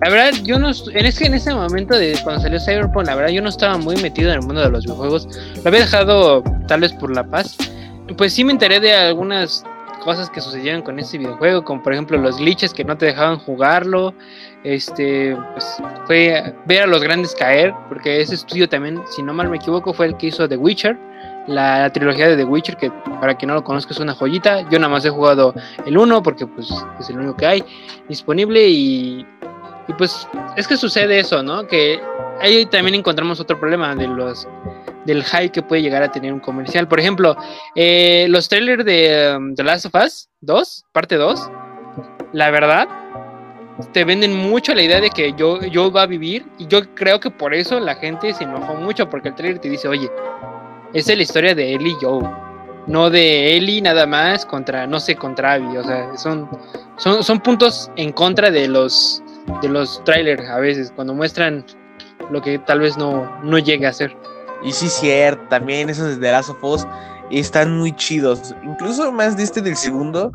La 0.02 0.10
verdad, 0.10 0.32
yo 0.43 0.58
no. 0.58 0.69
En 0.93 1.06
ese, 1.06 1.26
en 1.26 1.34
ese 1.34 1.54
momento 1.54 1.93
de 1.98 2.17
cuando 2.24 2.41
salió 2.41 2.60
Cyberpunk, 2.60 3.06
la 3.06 3.15
verdad, 3.15 3.32
yo 3.32 3.41
no 3.41 3.50
estaba 3.50 3.78
muy 3.78 3.98
metido 3.98 4.30
en 4.30 4.36
el 4.36 4.45
mundo 4.45 4.62
de 4.62 4.69
los 4.69 4.86
videojuegos. 4.86 5.28
Lo 5.62 5.67
había 5.67 5.82
dejado 5.82 6.41
tal 6.67 6.82
vez 6.82 6.93
por 6.93 7.13
la 7.13 7.26
paz. 7.26 7.58
Pues 8.17 8.34
sí 8.34 8.45
me 8.45 8.54
enteré 8.54 8.80
de 8.80 8.93
algunas 8.93 9.65
cosas 9.99 10.29
que 10.29 10.41
sucedieron 10.41 10.81
con 10.81 10.99
ese 10.99 11.17
videojuego, 11.17 11.63
como 11.63 11.83
por 11.83 11.93
ejemplo 11.93 12.17
los 12.17 12.38
glitches 12.38 12.73
que 12.73 12.83
no 12.83 12.97
te 12.97 13.07
dejaban 13.07 13.38
jugarlo, 13.39 14.13
este, 14.63 15.38
pues 15.53 15.77
fue 16.05 16.55
ver 16.65 16.83
a 16.83 16.88
los 16.88 17.01
grandes 17.01 17.35
caer, 17.35 17.73
porque 17.88 18.21
ese 18.21 18.35
estudio 18.35 18.67
también, 18.67 19.02
si 19.08 19.21
no 19.21 19.33
mal 19.33 19.50
me 19.50 19.58
equivoco, 19.58 19.93
fue 19.93 20.08
el 20.08 20.17
que 20.17 20.27
hizo 20.27 20.47
The 20.47 20.58
Witcher, 20.58 20.97
la, 21.47 21.91
trilogía 21.91 22.27
de 22.27 22.37
The 22.37 22.43
Witcher, 22.43 22.77
que 22.77 22.91
para 23.19 23.35
quien 23.35 23.50
no 23.50 23.56
lo 23.56 23.63
conozca 23.63 23.93
es 23.93 24.00
una 24.00 24.13
joyita, 24.13 24.62
yo 24.69 24.79
nada 24.79 24.89
más 24.89 25.06
he 25.06 25.10
jugado 25.10 25.54
el 25.85 25.97
1 25.97 26.23
porque 26.23 26.45
pues 26.47 26.69
es 27.00 27.10
el 27.10 27.17
único 27.17 27.35
que 27.35 27.45
hay 27.45 27.63
disponible 28.08 28.67
y 28.67 29.25
pues 29.97 30.27
es 30.56 30.67
que 30.67 30.77
sucede 30.77 31.19
eso, 31.19 31.41
¿no? 31.43 31.67
Que 31.67 32.00
ahí 32.41 32.65
también 32.65 32.95
encontramos 32.95 33.39
otro 33.39 33.60
problema 33.60 33.95
de 33.95 34.08
los 34.08 34.47
del 35.10 35.23
hype 35.23 35.49
que 35.49 35.62
puede 35.62 35.81
llegar 35.81 36.03
a 36.03 36.12
tener 36.12 36.31
un 36.31 36.39
comercial. 36.39 36.87
Por 36.87 36.99
ejemplo, 36.99 37.35
eh, 37.75 38.27
los 38.29 38.47
trailers 38.47 38.85
de 38.85 39.35
um, 39.35 39.55
The 39.55 39.63
Last 39.63 39.85
of 39.85 39.95
Us 39.95 40.29
2, 40.41 40.85
parte 40.91 41.15
2, 41.15 41.49
la 42.33 42.51
verdad, 42.51 42.87
te 43.93 44.03
venden 44.03 44.35
mucho 44.35 44.73
la 44.73 44.83
idea 44.83 45.01
de 45.01 45.10
que 45.10 45.33
yo, 45.33 45.62
yo 45.62 45.91
va 45.91 46.03
a 46.03 46.05
vivir 46.05 46.45
y 46.57 46.67
yo 46.67 46.81
creo 46.95 47.19
que 47.19 47.31
por 47.31 47.53
eso 47.53 47.79
la 47.79 47.95
gente 47.95 48.33
se 48.33 48.43
enojó 48.43 48.75
mucho 48.75 49.10
porque 49.10 49.29
el 49.29 49.35
trailer 49.35 49.60
te 49.60 49.69
dice, 49.69 49.87
oye, 49.87 50.10
esa 50.93 51.12
es 51.12 51.17
la 51.17 51.23
historia 51.23 51.55
de 51.55 51.73
Ellie 51.73 51.95
y 51.99 52.05
Joe, 52.05 52.23
no 52.87 53.10
de 53.10 53.55
Ellie 53.55 53.81
nada 53.81 54.05
más 54.05 54.45
contra, 54.45 54.85
no 54.85 54.99
sé, 54.99 55.15
contra 55.15 55.53
Abby, 55.53 55.77
o 55.77 55.83
sea, 55.83 56.17
son, 56.17 56.49
son, 56.97 57.23
son 57.23 57.39
puntos 57.39 57.89
en 57.95 58.12
contra 58.12 58.51
de 58.51 58.67
los 58.67 59.23
de 59.62 59.69
los 59.69 60.03
trailers 60.03 60.47
a 60.47 60.60
veces, 60.60 60.91
cuando 60.95 61.13
muestran 61.13 61.65
lo 62.29 62.41
que 62.41 62.60
tal 62.60 62.81
vez 62.81 62.97
no, 62.97 63.29
no 63.43 63.57
llegue 63.57 63.87
a 63.87 63.93
ser. 63.93 64.15
Y 64.63 64.71
sí, 64.71 64.89
cierto, 64.89 65.41
también 65.49 65.89
esos 65.89 66.19
de 66.19 66.31
Last 66.31 66.49
of 66.49 66.63
Us 66.63 66.85
están 67.31 67.77
muy 67.77 67.95
chidos. 67.95 68.55
Incluso 68.63 69.12
más 69.12 69.37
de 69.37 69.43
este 69.43 69.62
del 69.62 69.77
segundo, 69.77 70.31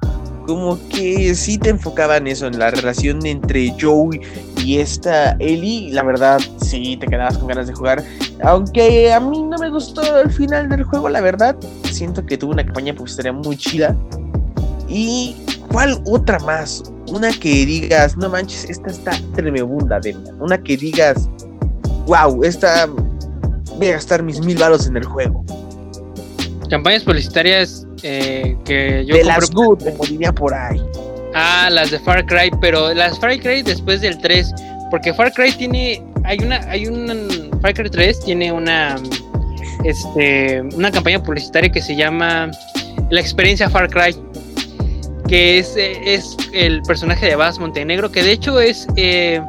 como 0.46 0.78
que 0.88 1.34
sí 1.34 1.58
te 1.58 1.70
enfocaban 1.70 2.26
eso, 2.26 2.46
en 2.46 2.58
la 2.58 2.70
relación 2.70 3.24
entre 3.26 3.74
Joey 3.80 4.20
y 4.58 4.78
esta 4.78 5.32
Ellie. 5.40 5.90
La 5.92 6.02
verdad, 6.02 6.40
sí, 6.60 6.96
te 6.96 7.06
quedabas 7.06 7.38
con 7.38 7.48
ganas 7.48 7.66
de 7.66 7.74
jugar. 7.74 8.04
Aunque 8.42 9.12
a 9.12 9.20
mí 9.20 9.42
no 9.42 9.58
me 9.58 9.70
gustó 9.70 10.20
el 10.20 10.30
final 10.30 10.68
del 10.68 10.84
juego, 10.84 11.08
la 11.08 11.20
verdad. 11.20 11.56
Siento 11.90 12.24
que 12.24 12.36
tuvo 12.36 12.52
una 12.52 12.64
campaña 12.64 12.94
publicitaria 12.94 13.32
muy 13.32 13.56
chida. 13.56 13.96
¿Y 14.88 15.36
cuál 15.70 16.00
otra 16.06 16.38
más? 16.40 16.82
Una 17.08 17.30
que 17.32 17.66
digas, 17.66 18.16
no 18.16 18.28
manches, 18.28 18.68
esta 18.70 18.88
está 18.88 19.12
tremenda, 19.34 20.00
de 20.00 20.16
Una 20.40 20.58
que 20.58 20.76
digas, 20.76 21.28
wow, 22.06 22.42
esta 22.44 22.88
voy 23.76 23.88
a 23.88 23.92
gastar 23.92 24.22
mis 24.22 24.40
mil 24.40 24.56
baros 24.58 24.86
en 24.86 24.96
el 24.96 25.04
juego. 25.04 25.44
Campañas 26.70 27.02
publicitarias 27.04 27.86
eh, 28.02 28.56
que 28.64 29.04
yo 29.06 29.16
de 29.16 29.24
las 29.24 29.50
good, 29.50 29.82
como 29.82 30.04
diría 30.04 30.32
por 30.32 30.54
ahí. 30.54 30.80
Ah, 31.34 31.68
las 31.70 31.90
de 31.90 31.98
Far 31.98 32.24
Cry, 32.26 32.50
pero 32.60 32.94
las 32.94 33.18
Far 33.18 33.38
Cry 33.40 33.62
después 33.62 34.00
del 34.00 34.18
3, 34.18 34.54
porque 34.90 35.12
Far 35.12 35.32
Cry 35.32 35.52
tiene, 35.52 36.02
hay 36.24 36.38
una, 36.38 36.58
hay 36.70 36.86
un, 36.86 37.50
Far 37.60 37.74
Cry 37.74 37.90
3 37.90 38.20
tiene 38.20 38.52
una, 38.52 38.96
este, 39.84 40.60
una 40.60 40.90
campaña 40.90 41.22
publicitaria 41.22 41.70
que 41.70 41.82
se 41.82 41.96
llama 41.96 42.50
La 43.10 43.20
experiencia 43.20 43.68
Far 43.68 43.90
Cry, 43.90 44.14
que 45.26 45.58
es, 45.58 45.74
es 45.76 46.36
el 46.52 46.82
personaje 46.82 47.26
de 47.26 47.36
Bass 47.36 47.58
Montenegro, 47.58 48.12
que 48.12 48.22
de 48.22 48.32
hecho 48.32 48.60
es, 48.60 48.86
eh, 48.96 49.42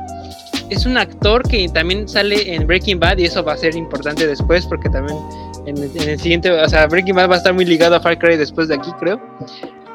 es 0.69 0.85
un 0.85 0.97
actor 0.97 1.43
que 1.47 1.67
también 1.69 2.07
sale 2.07 2.53
en 2.53 2.65
Breaking 2.65 2.99
Bad 2.99 3.17
y 3.17 3.25
eso 3.25 3.43
va 3.43 3.53
a 3.53 3.57
ser 3.57 3.75
importante 3.75 4.25
después 4.27 4.65
porque 4.65 4.89
también 4.89 5.17
en, 5.65 5.77
el 5.77 6.19
siguiente, 6.19 6.51
o 6.51 6.69
sea, 6.69 6.87
Breaking 6.87 7.15
Bad 7.15 7.29
va 7.29 7.35
a 7.35 7.37
estar 7.37 7.53
muy 7.53 7.65
ligado 7.65 7.95
a 7.95 7.99
Far 7.99 8.17
Cry 8.17 8.37
después 8.37 8.67
de 8.67 8.75
aquí, 8.75 8.91
creo. 8.99 9.19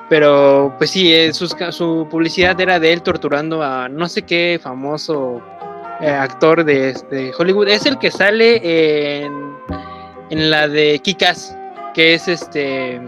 Pero 0.09 0.75
pues 0.79 0.91
sí, 0.91 1.13
eh, 1.13 1.33
su, 1.33 2.09
publicidad 2.11 2.61
era 2.61 2.81
de 2.81 2.93
él 2.93 3.03
torturando 3.03 3.63
a 3.63 3.89
no 3.89 4.09
sé 4.09 4.23
qué 4.23 4.59
famoso 4.61 5.41
eh, 6.01 6.09
actor 6.09 6.65
de, 6.65 7.33
Hollywood. 7.39 7.69
Es 7.69 7.87
el 7.87 7.99
que 7.99 8.11
sale 8.11 9.23
en, 9.23 9.33
en 10.31 10.51
la 10.51 10.67
de 10.67 10.99
Kikas, 10.99 11.57
que 11.95 12.15
es 12.15 12.27
este 12.27 13.01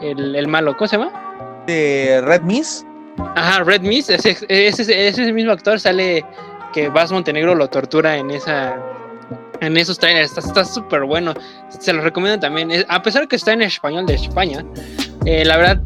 el, 0.00 0.48
malo. 0.48 0.74
¿Cómo 0.76 0.88
se 0.88 0.96
llama? 0.96 1.62
De 1.66 2.22
Red 2.24 2.42
Miss. 2.42 2.86
Ajá, 3.36 3.62
Red 3.62 3.82
Miss. 3.82 4.08
Ese, 4.08 4.34
ese, 4.48 5.08
ese 5.08 5.32
mismo 5.34 5.52
actor 5.52 5.78
sale 5.78 6.24
que 6.72 6.88
Vas 6.88 7.12
Montenegro 7.12 7.54
lo 7.54 7.68
tortura 7.68 8.16
en 8.16 8.30
esa 8.30 8.76
en 9.60 9.76
esos 9.76 9.98
trailers. 9.98 10.36
Está 10.36 10.64
súper 10.64 11.04
bueno. 11.04 11.34
Se 11.68 11.92
los 11.92 12.02
recomiendo 12.02 12.40
también. 12.40 12.70
A 12.88 13.02
pesar 13.02 13.28
que 13.28 13.36
está 13.36 13.52
en 13.52 13.62
español 13.62 14.06
de 14.06 14.14
España, 14.14 14.64
eh, 15.24 15.44
la 15.44 15.56
verdad, 15.56 15.82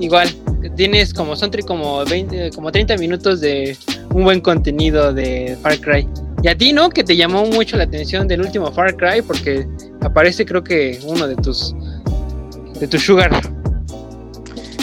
igual, 0.00 0.28
tienes 0.74 1.14
como, 1.14 1.36
son 1.36 1.50
como, 1.66 2.04
20, 2.04 2.50
como 2.50 2.72
30 2.72 2.96
minutos 2.96 3.40
de 3.40 3.76
un 4.10 4.24
buen 4.24 4.40
contenido 4.40 5.12
de 5.12 5.56
Far 5.62 5.80
Cry. 5.80 6.08
Y 6.42 6.48
a 6.48 6.58
ti, 6.58 6.72
¿no? 6.72 6.90
Que 6.90 7.04
te 7.04 7.16
llamó 7.16 7.46
mucho 7.46 7.76
la 7.76 7.84
atención 7.84 8.28
del 8.28 8.40
último 8.40 8.70
Far 8.72 8.96
Cry 8.96 9.22
porque 9.22 9.66
aparece 10.02 10.44
creo 10.44 10.62
que 10.62 10.98
uno 11.04 11.26
de 11.26 11.36
tus 11.36 11.74
de 12.78 12.86
tu 12.88 12.98
Sugar. 12.98 13.30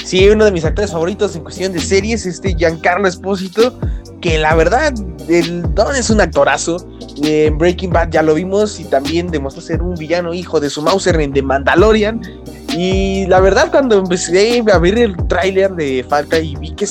Sí, 0.03 0.27
uno 0.29 0.45
de 0.45 0.51
mis 0.51 0.65
actores 0.65 0.91
favoritos 0.91 1.35
en 1.35 1.43
cuestión 1.43 1.73
de 1.73 1.79
series, 1.79 2.25
este 2.25 2.55
Giancarlo 2.55 3.07
Espósito, 3.07 3.79
que 4.23 4.39
la 4.39 4.55
verdad, 4.55 4.93
el 5.27 5.75
Don 5.75 5.93
es 5.97 6.09
un 6.09 6.21
actorazo. 6.21 6.77
En 7.21 7.57
Breaking 7.57 7.91
Bad 7.91 8.09
ya 8.09 8.23
lo 8.23 8.35
vimos 8.35 8.79
y 8.79 8.85
también 8.85 9.27
demostró 9.27 9.61
ser 9.61 9.81
un 9.81 9.95
villano 9.95 10.33
hijo 10.33 10.61
de 10.61 10.69
su 10.69 10.81
Mauser 10.81 11.19
en 11.19 11.33
The 11.33 11.41
Mandalorian. 11.41 12.21
Y 12.69 13.25
la 13.27 13.41
verdad, 13.41 13.69
cuando 13.69 13.99
empecé 13.99 14.63
a 14.71 14.79
ver 14.79 14.97
el 14.97 15.17
tráiler 15.27 15.75
de 15.75 16.05
Falta 16.07 16.39
y 16.39 16.55
vi 16.55 16.71
que 16.71 16.87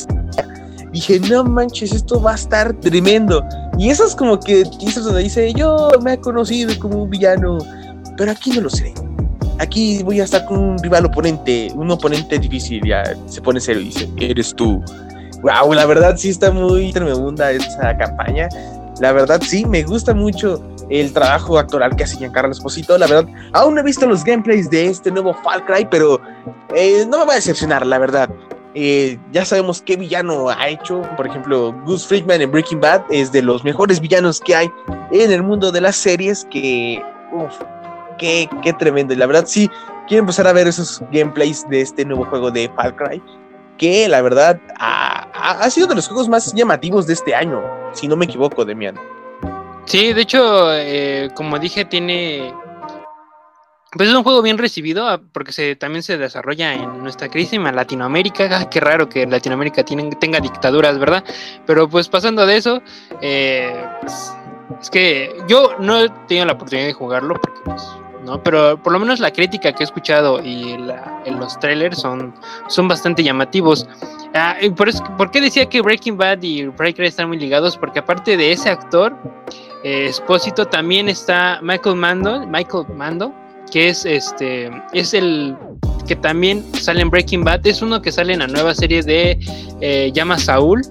dije, 0.92 1.20
no 1.20 1.42
manches, 1.42 1.92
esto 1.92 2.20
va 2.20 2.32
a 2.32 2.34
estar 2.34 2.74
tremendo. 2.80 3.42
Y 3.78 3.88
eso 3.88 4.06
es 4.06 4.14
como 4.14 4.38
que 4.38 4.64
dices 4.78 5.02
donde 5.02 5.22
dice, 5.22 5.54
yo 5.54 5.88
me 6.02 6.12
he 6.12 6.18
conocido 6.18 6.78
como 6.78 7.04
un 7.04 7.10
villano, 7.10 7.56
pero 8.18 8.30
aquí 8.30 8.50
no 8.50 8.60
lo 8.60 8.70
sé. 8.70 8.92
Aquí 9.58 10.02
voy 10.02 10.20
a 10.20 10.24
estar 10.24 10.44
con 10.44 10.58
un 10.58 10.78
rival 10.82 11.06
oponente, 11.06 11.72
un 11.76 11.90
oponente 11.90 12.38
difícil, 12.38 12.82
ya 12.84 13.02
se 13.26 13.40
pone 13.40 13.58
serio 13.58 13.80
y 13.80 13.86
dice, 13.86 14.10
eres 14.18 14.54
tú 14.54 14.82
wow, 15.42 15.72
la 15.74 15.84
verdad 15.86 16.16
sí 16.16 16.30
está 16.30 16.50
muy 16.50 16.92
tremenda 16.92 17.50
esa 17.50 17.96
campaña. 17.96 18.48
La 19.00 19.12
verdad 19.12 19.40
sí, 19.42 19.64
me 19.64 19.82
gusta 19.82 20.14
mucho 20.14 20.62
el 20.88 21.12
trabajo 21.12 21.58
actoral 21.58 21.96
que 21.96 22.04
hace 22.04 22.16
Giancarlo 22.16 22.52
Esposito. 22.52 22.96
La 22.98 23.06
verdad, 23.06 23.26
aún 23.52 23.74
no 23.74 23.80
he 23.80 23.84
visto 23.84 24.06
los 24.06 24.22
gameplays 24.22 24.70
de 24.70 24.86
este 24.86 25.10
nuevo 25.10 25.34
Far 25.42 25.64
Cry, 25.64 25.86
pero 25.90 26.20
eh, 26.74 27.04
no 27.08 27.18
me 27.18 27.26
va 27.26 27.32
a 27.32 27.36
decepcionar, 27.36 27.84
la 27.84 27.98
verdad. 27.98 28.30
Eh, 28.74 29.18
ya 29.32 29.44
sabemos 29.44 29.82
qué 29.82 29.96
villano 29.96 30.48
ha 30.48 30.68
hecho. 30.68 31.02
Por 31.16 31.26
ejemplo, 31.26 31.72
Gus 31.84 32.06
Friedman 32.06 32.40
en 32.42 32.50
Breaking 32.50 32.80
Bad 32.80 33.02
es 33.10 33.32
de 33.32 33.42
los 33.42 33.64
mejores 33.64 34.00
villanos 34.00 34.40
que 34.40 34.54
hay 34.54 34.70
en 35.10 35.32
el 35.32 35.42
mundo 35.42 35.72
de 35.72 35.80
las 35.80 35.96
series. 35.96 36.46
Que, 36.50 37.02
uff, 37.32 37.54
qué, 38.18 38.48
qué 38.62 38.72
tremendo. 38.74 39.14
Y 39.14 39.16
la 39.16 39.26
verdad, 39.26 39.44
sí, 39.46 39.68
quiero 40.06 40.20
empezar 40.20 40.46
a 40.46 40.52
ver 40.52 40.68
esos 40.68 41.02
gameplays 41.10 41.68
de 41.68 41.80
este 41.80 42.04
nuevo 42.04 42.24
juego 42.26 42.50
de 42.50 42.70
Far 42.76 42.94
Cry 42.94 43.20
que 43.82 44.08
la 44.08 44.22
verdad 44.22 44.60
ha, 45.42 45.70
sido 45.70 45.86
de 45.88 45.96
los 45.96 46.06
juegos 46.06 46.28
más 46.28 46.52
llamativos 46.54 47.06
de 47.06 47.14
este 47.14 47.34
año, 47.34 47.62
si 47.92 48.08
no 48.08 48.16
me 48.16 48.26
equivoco, 48.26 48.64
Demian. 48.64 48.98
Sí, 49.84 50.12
de 50.12 50.22
hecho, 50.22 50.72
eh, 50.72 51.30
como 51.34 51.58
dije, 51.58 51.84
tiene... 51.84 52.54
Pues 53.94 54.08
es 54.08 54.14
un 54.14 54.22
juego 54.22 54.40
bien 54.40 54.56
recibido 54.56 55.06
ah, 55.06 55.20
porque 55.32 55.76
también 55.76 56.02
se 56.02 56.16
desarrolla 56.16 56.72
en 56.72 57.02
nuestra 57.02 57.28
crisis 57.28 57.54
en 57.54 57.76
Latinoamérica. 57.76 58.66
Qué 58.70 58.80
raro 58.80 59.06
que 59.08 59.26
Latinoamérica 59.26 59.84
tenga 59.84 60.40
dictaduras, 60.40 60.98
¿verdad? 60.98 61.24
Pero 61.66 61.88
pues 61.88 62.08
pasando 62.08 62.46
de 62.46 62.56
eso, 62.56 62.80
eh, 63.20 63.84
pues, 64.00 64.32
es 64.80 64.88
que 64.88 65.36
yo 65.46 65.76
no 65.78 66.00
he 66.00 66.08
tenido 66.26 66.46
la 66.46 66.54
oportunidad 66.54 66.86
de 66.86 66.94
jugarlo 66.94 67.34
porque 67.34 67.60
pues, 67.64 67.82
¿no? 68.24 68.42
Pero 68.42 68.80
por 68.82 68.92
lo 68.92 68.98
menos 68.98 69.20
la 69.20 69.32
crítica 69.32 69.72
que 69.72 69.82
he 69.82 69.84
escuchado 69.84 70.42
y 70.42 70.76
los 71.26 71.58
trailers 71.60 71.98
son, 71.98 72.34
son 72.68 72.88
bastante 72.88 73.22
llamativos. 73.22 73.86
Ah, 74.34 74.56
por, 74.76 74.88
eso, 74.88 75.04
¿Por 75.18 75.30
qué 75.30 75.40
decía 75.40 75.66
que 75.66 75.82
Breaking 75.82 76.16
Bad 76.16 76.42
y 76.42 76.66
Breaker 76.66 77.04
están 77.04 77.28
muy 77.28 77.38
ligados? 77.38 77.76
Porque 77.76 77.98
aparte 77.98 78.36
de 78.36 78.52
ese 78.52 78.70
actor, 78.70 79.14
eh, 79.84 80.06
Espósito, 80.06 80.66
también 80.66 81.08
está 81.08 81.60
Michael 81.62 81.96
Mando, 81.96 82.46
Michael 82.46 82.86
Mando, 82.94 83.32
que 83.70 83.88
es 83.88 84.04
este, 84.04 84.70
es 84.92 85.14
el 85.14 85.56
que 86.06 86.16
también 86.16 86.64
sale 86.74 87.02
en 87.02 87.10
Breaking 87.10 87.44
Bad, 87.44 87.66
es 87.66 87.82
uno 87.82 88.02
que 88.02 88.10
sale 88.10 88.32
en 88.32 88.40
la 88.40 88.46
nueva 88.46 88.74
serie 88.74 89.02
de 89.02 89.38
eh, 89.80 90.10
llama 90.12 90.38
Saúl. 90.38 90.82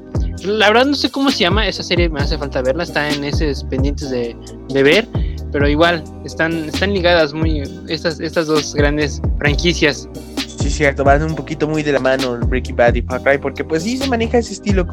La 0.43 0.67
verdad 0.69 0.85
no 0.85 0.95
sé 0.95 1.11
cómo 1.11 1.29
se 1.29 1.39
llama, 1.39 1.67
esa 1.67 1.83
serie 1.83 2.09
me 2.09 2.19
hace 2.19 2.37
falta 2.37 2.61
verla, 2.61 2.83
está 2.83 3.09
en 3.09 3.23
esos 3.23 3.63
pendientes 3.65 4.09
de, 4.09 4.35
de 4.69 4.83
ver 4.83 5.07
pero 5.51 5.67
igual 5.67 6.03
están, 6.25 6.65
están 6.65 6.93
ligadas 6.93 7.33
muy 7.33 7.63
estas, 7.87 8.19
estas 8.19 8.47
dos 8.47 8.73
grandes 8.73 9.21
franquicias. 9.37 10.07
Sí, 10.35 10.69
cierto, 10.69 11.03
van 11.03 11.23
un 11.23 11.35
poquito 11.35 11.67
muy 11.67 11.83
de 11.83 11.91
la 11.91 11.99
mano 11.99 12.35
el 12.35 12.41
Breaking 12.41 12.75
Bad 12.75 12.95
y 12.95 13.01
Far 13.01 13.21
Cry, 13.21 13.37
porque 13.37 13.63
pues 13.63 13.83
sí 13.83 13.97
se 13.97 14.07
maneja 14.07 14.37
ese 14.37 14.53
estilo 14.53 14.87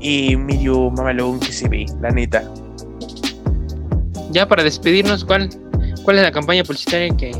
y 0.00 0.36
medio 0.36 0.90
mamalón 0.90 1.40
que 1.40 1.52
se 1.52 1.68
ve, 1.68 1.86
la 2.00 2.10
neta. 2.10 2.42
Ya 4.30 4.46
para 4.46 4.62
despedirnos, 4.62 5.24
¿cuál, 5.24 5.48
cuál 6.04 6.18
es 6.18 6.22
la 6.22 6.32
campaña 6.32 6.62
publicitaria 6.62 7.14
que, 7.16 7.32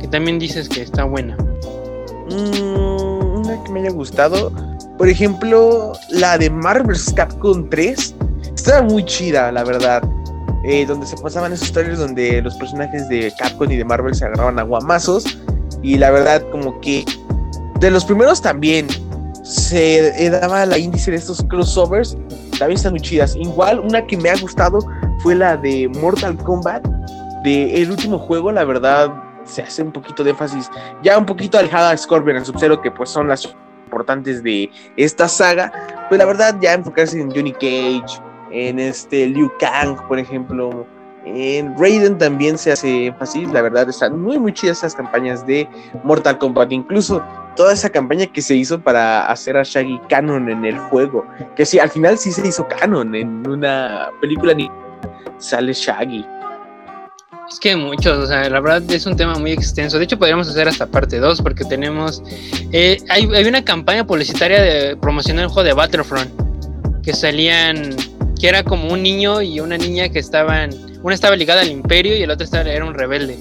que 0.00 0.08
también 0.08 0.38
dices 0.38 0.68
que 0.68 0.82
está 0.82 1.04
buena? 1.04 1.36
Mm, 2.30 3.40
una 3.40 3.62
que 3.64 3.72
me 3.72 3.80
haya 3.80 3.90
gustado, 3.90 4.52
por 5.00 5.08
ejemplo, 5.08 5.94
la 6.10 6.36
de 6.36 6.50
Marvel's 6.50 7.10
Capcom 7.14 7.70
3, 7.70 8.14
estaba 8.54 8.82
muy 8.82 9.02
chida, 9.06 9.50
la 9.50 9.64
verdad 9.64 10.02
eh, 10.62 10.84
donde 10.84 11.06
se 11.06 11.16
pasaban 11.16 11.54
esos 11.54 11.68
historias 11.68 11.98
donde 11.98 12.42
los 12.42 12.54
personajes 12.56 13.08
de 13.08 13.32
Capcom 13.38 13.70
y 13.70 13.76
de 13.76 13.84
Marvel 13.86 14.14
se 14.14 14.26
agarraban 14.26 14.58
a 14.58 14.62
guamazos. 14.62 15.24
Y 15.82 15.96
la 15.96 16.10
verdad, 16.10 16.44
como 16.52 16.78
que 16.82 17.06
de 17.80 17.90
los 17.90 18.04
primeros 18.04 18.42
también 18.42 18.88
se 19.42 20.28
daba 20.28 20.66
la 20.66 20.76
índice 20.76 21.12
de 21.12 21.16
estos 21.16 21.42
crossovers. 21.44 22.18
También 22.58 22.76
están 22.76 22.92
muy 22.92 23.00
chidas. 23.00 23.34
Igual, 23.36 23.80
una 23.80 24.06
que 24.06 24.18
me 24.18 24.28
ha 24.28 24.36
gustado 24.36 24.80
fue 25.20 25.34
la 25.34 25.56
de 25.56 25.88
Mortal 25.98 26.36
Kombat. 26.36 26.86
De 27.42 27.80
el 27.80 27.90
último 27.90 28.18
juego, 28.18 28.52
la 28.52 28.64
verdad, 28.64 29.10
se 29.44 29.62
hace 29.62 29.82
un 29.82 29.92
poquito 29.92 30.22
de 30.22 30.32
énfasis. 30.32 30.68
Ya 31.02 31.16
un 31.16 31.24
poquito 31.24 31.58
alejada 31.58 31.92
a 31.92 31.96
Scorpion 31.96 32.36
y 32.36 32.44
Sub-Zero, 32.44 32.82
que 32.82 32.90
pues 32.90 33.08
son 33.08 33.28
las 33.28 33.48
importantes 33.90 34.42
de 34.42 34.70
esta 34.96 35.26
saga. 35.26 35.72
Pero 36.08 36.18
la 36.18 36.26
verdad, 36.26 36.56
ya 36.60 36.74
enfocarse 36.74 37.20
en 37.20 37.30
Johnny 37.30 37.52
Cage, 37.52 38.22
en 38.52 38.78
este 38.78 39.26
Liu 39.26 39.50
Kang, 39.58 39.96
por 40.06 40.18
ejemplo. 40.18 40.86
En 41.26 41.78
Raiden 41.78 42.16
también 42.16 42.56
se 42.56 42.72
hace 42.72 43.06
énfasis, 43.06 43.46
la 43.52 43.60
verdad 43.60 43.86
están 43.90 44.18
muy 44.18 44.38
muy 44.38 44.54
chidas 44.54 44.78
esas 44.78 44.94
campañas 44.94 45.46
de 45.46 45.68
Mortal 46.02 46.38
Kombat, 46.38 46.72
incluso 46.72 47.22
toda 47.56 47.74
esa 47.74 47.90
campaña 47.90 48.24
que 48.24 48.40
se 48.40 48.54
hizo 48.54 48.80
para 48.80 49.26
hacer 49.26 49.54
a 49.58 49.62
Shaggy 49.62 50.00
canon 50.08 50.48
en 50.48 50.64
el 50.64 50.78
juego. 50.78 51.26
Que 51.56 51.66
sí, 51.66 51.78
al 51.78 51.90
final 51.90 52.16
sí 52.16 52.32
se 52.32 52.48
hizo 52.48 52.66
canon 52.66 53.14
en 53.14 53.46
una 53.46 54.08
película 54.22 54.54
ni 54.54 54.70
sale 55.36 55.74
Shaggy. 55.74 56.24
Es 57.50 57.58
que 57.58 57.74
muchos, 57.74 58.16
o 58.16 58.26
sea, 58.28 58.48
la 58.48 58.60
verdad 58.60 58.88
es 58.92 59.06
un 59.06 59.16
tema 59.16 59.34
muy 59.34 59.50
extenso. 59.50 59.98
De 59.98 60.04
hecho, 60.04 60.16
podríamos 60.18 60.48
hacer 60.48 60.68
hasta 60.68 60.86
parte 60.86 61.18
2 61.18 61.42
porque 61.42 61.64
tenemos... 61.64 62.22
Eh, 62.72 62.98
hay, 63.08 63.28
hay, 63.34 63.44
una 63.44 63.64
campaña 63.64 64.06
publicitaria 64.06 64.62
de 64.62 64.96
promocionar 64.96 65.44
el 65.44 65.48
juego 65.48 65.64
de 65.64 65.72
Battlefront 65.72 66.30
que 67.02 67.12
salían... 67.12 67.96
que 68.40 68.48
era 68.48 68.62
como 68.62 68.92
un 68.92 69.02
niño 69.02 69.42
y 69.42 69.58
una 69.58 69.76
niña 69.76 70.08
que 70.10 70.20
estaban... 70.20 70.70
Una 71.02 71.14
estaba 71.14 71.34
ligada 71.34 71.62
al 71.62 71.70
imperio 71.70 72.16
y 72.16 72.22
el 72.22 72.30
otro 72.30 72.44
estaba, 72.44 72.70
era 72.70 72.84
un 72.84 72.94
rebelde. 72.94 73.36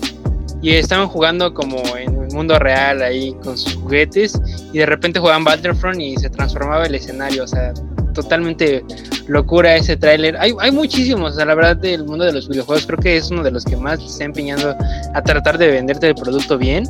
Y 0.62 0.72
estaban 0.72 1.08
jugando 1.08 1.54
como 1.54 1.78
en 1.96 2.24
el 2.24 2.34
mundo 2.34 2.58
real 2.58 3.04
ahí 3.04 3.36
con 3.44 3.60
sus 3.60 3.76
juguetes 3.76 4.34
y 4.74 4.80
de 4.80 4.86
repente 4.88 5.20
jugaban 5.20 5.44
Battlefront 5.44 6.02
y 6.02 6.18
se 6.18 6.32
transformaba 6.32 6.86
el 6.86 6.96
escenario. 6.96 7.44
O 7.44 7.48
sea, 7.48 7.74
totalmente 8.22 8.84
locura 9.28 9.76
ese 9.76 9.96
tráiler. 9.98 10.38
Hay, 10.38 10.54
hay 10.60 10.72
muchísimos, 10.72 11.34
o 11.34 11.36
sea, 11.36 11.46
la 11.46 11.56
verdad, 11.56 11.78
del 11.78 12.04
mundo 12.06 12.26
de 12.26 12.34
los 12.34 12.48
videojuegos. 12.50 12.86
Creo 12.86 13.00
que 13.00 13.18
es 13.18 13.30
uno 13.32 13.44
de 13.44 13.52
los 13.52 13.64
que 13.64 13.76
más 13.76 14.00
se 14.00 14.06
está 14.08 14.24
empeñando 14.26 14.76
a 15.14 15.22
tratar 15.22 15.58
de 15.58 15.68
venderte 15.70 16.08
el 16.08 16.16
producto 16.16 16.58
bien. 16.58 16.84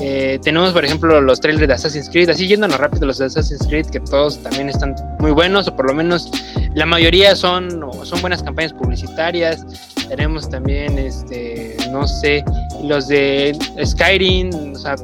Eh, 0.00 0.38
tenemos, 0.42 0.72
por 0.72 0.84
ejemplo, 0.84 1.20
los 1.20 1.40
trailers 1.40 1.66
de 1.66 1.74
Assassin's 1.74 2.10
Creed, 2.10 2.28
así 2.28 2.46
yéndonos 2.46 2.78
rápido 2.78 3.06
los 3.06 3.18
de 3.18 3.26
Assassin's 3.26 3.66
Creed, 3.66 3.86
que 3.86 4.00
todos 4.00 4.42
también 4.42 4.68
están 4.68 4.94
muy 5.18 5.30
buenos, 5.30 5.68
o 5.68 5.74
por 5.74 5.86
lo 5.86 5.94
menos 5.94 6.30
la 6.74 6.84
mayoría 6.84 7.34
son, 7.34 7.68
son 8.04 8.20
buenas 8.20 8.42
campañas 8.42 8.72
publicitarias. 8.74 9.64
Tenemos 10.08 10.48
también, 10.48 10.98
este, 10.98 11.76
no 11.90 12.06
sé, 12.06 12.44
los 12.84 13.08
de 13.08 13.56
Skyrim, 13.84 14.74
o 14.74 14.78
sea, 14.78 14.96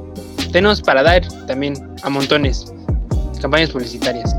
tenemos 0.52 0.82
para 0.82 1.02
dar 1.02 1.26
también 1.46 1.74
a 2.02 2.10
montones 2.10 2.72
campañas 3.40 3.70
publicitarias 3.70 4.36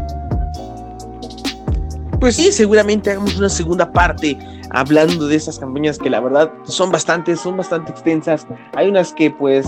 pues 2.24 2.38
sí, 2.38 2.54
seguramente 2.54 3.12
hagamos 3.12 3.36
una 3.36 3.50
segunda 3.50 3.92
parte 3.92 4.38
hablando 4.70 5.28
de 5.28 5.36
esas 5.36 5.60
campañas 5.60 6.00
que 6.00 6.10
la 6.10 6.22
verdad 6.22 6.54
son 6.64 6.90
bastante, 6.90 7.36
son 7.36 7.58
bastante 7.58 7.92
extensas. 7.92 8.48
Hay 8.76 8.88
unas 8.88 9.12
que 9.12 9.30
pues 9.30 9.68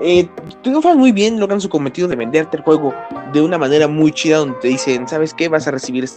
eh, 0.00 0.28
triunfan 0.62 0.98
muy 0.98 1.10
bien, 1.10 1.40
logran 1.40 1.60
su 1.60 1.68
cometido 1.68 2.06
de 2.06 2.14
venderte 2.14 2.58
el 2.58 2.62
juego 2.62 2.94
de 3.32 3.42
una 3.42 3.58
manera 3.58 3.88
muy 3.88 4.12
chida 4.12 4.36
donde 4.36 4.56
te 4.60 4.68
dicen, 4.68 5.08
¿sabes 5.08 5.34
qué? 5.34 5.48
Vas 5.48 5.66
a 5.66 5.72
recibir 5.72 6.08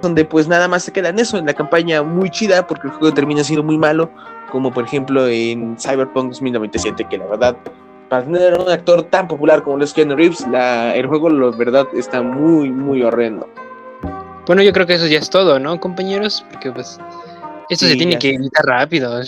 donde 0.00 0.24
pues 0.24 0.48
nada 0.48 0.66
más 0.66 0.84
se 0.84 0.92
queda 0.92 1.10
en 1.10 1.18
eso, 1.18 1.36
en 1.36 1.44
la 1.44 1.52
campaña 1.52 2.02
muy 2.02 2.30
chida, 2.30 2.66
porque 2.66 2.86
el 2.86 2.94
juego 2.94 3.12
termina 3.12 3.44
siendo 3.44 3.62
muy 3.62 3.76
malo, 3.76 4.10
como 4.50 4.72
por 4.72 4.84
ejemplo 4.84 5.28
en 5.28 5.76
Cyberpunk 5.78 6.28
2097, 6.30 7.06
que 7.10 7.18
la 7.18 7.26
verdad, 7.26 7.54
para 8.08 8.24
tener 8.24 8.58
un 8.58 8.70
actor 8.70 9.02
tan 9.02 9.28
popular 9.28 9.62
como 9.62 9.76
los 9.76 9.92
Keanu 9.92 10.16
Reeves, 10.16 10.48
la, 10.48 10.96
el 10.96 11.06
juego 11.06 11.28
la 11.28 11.54
verdad 11.54 11.86
está 11.92 12.22
muy, 12.22 12.70
muy 12.70 13.02
horrendo. 13.02 13.46
Bueno, 14.46 14.62
yo 14.62 14.72
creo 14.72 14.86
que 14.86 14.94
eso 14.94 15.06
ya 15.06 15.18
es 15.18 15.30
todo, 15.30 15.58
¿no, 15.58 15.78
compañeros? 15.78 16.44
Porque 16.50 16.72
pues 16.72 16.98
esto 17.68 17.86
se 17.86 17.96
tiene 17.96 18.18
que 18.18 18.34
evitar 18.34 18.64
rápido. 18.64 19.20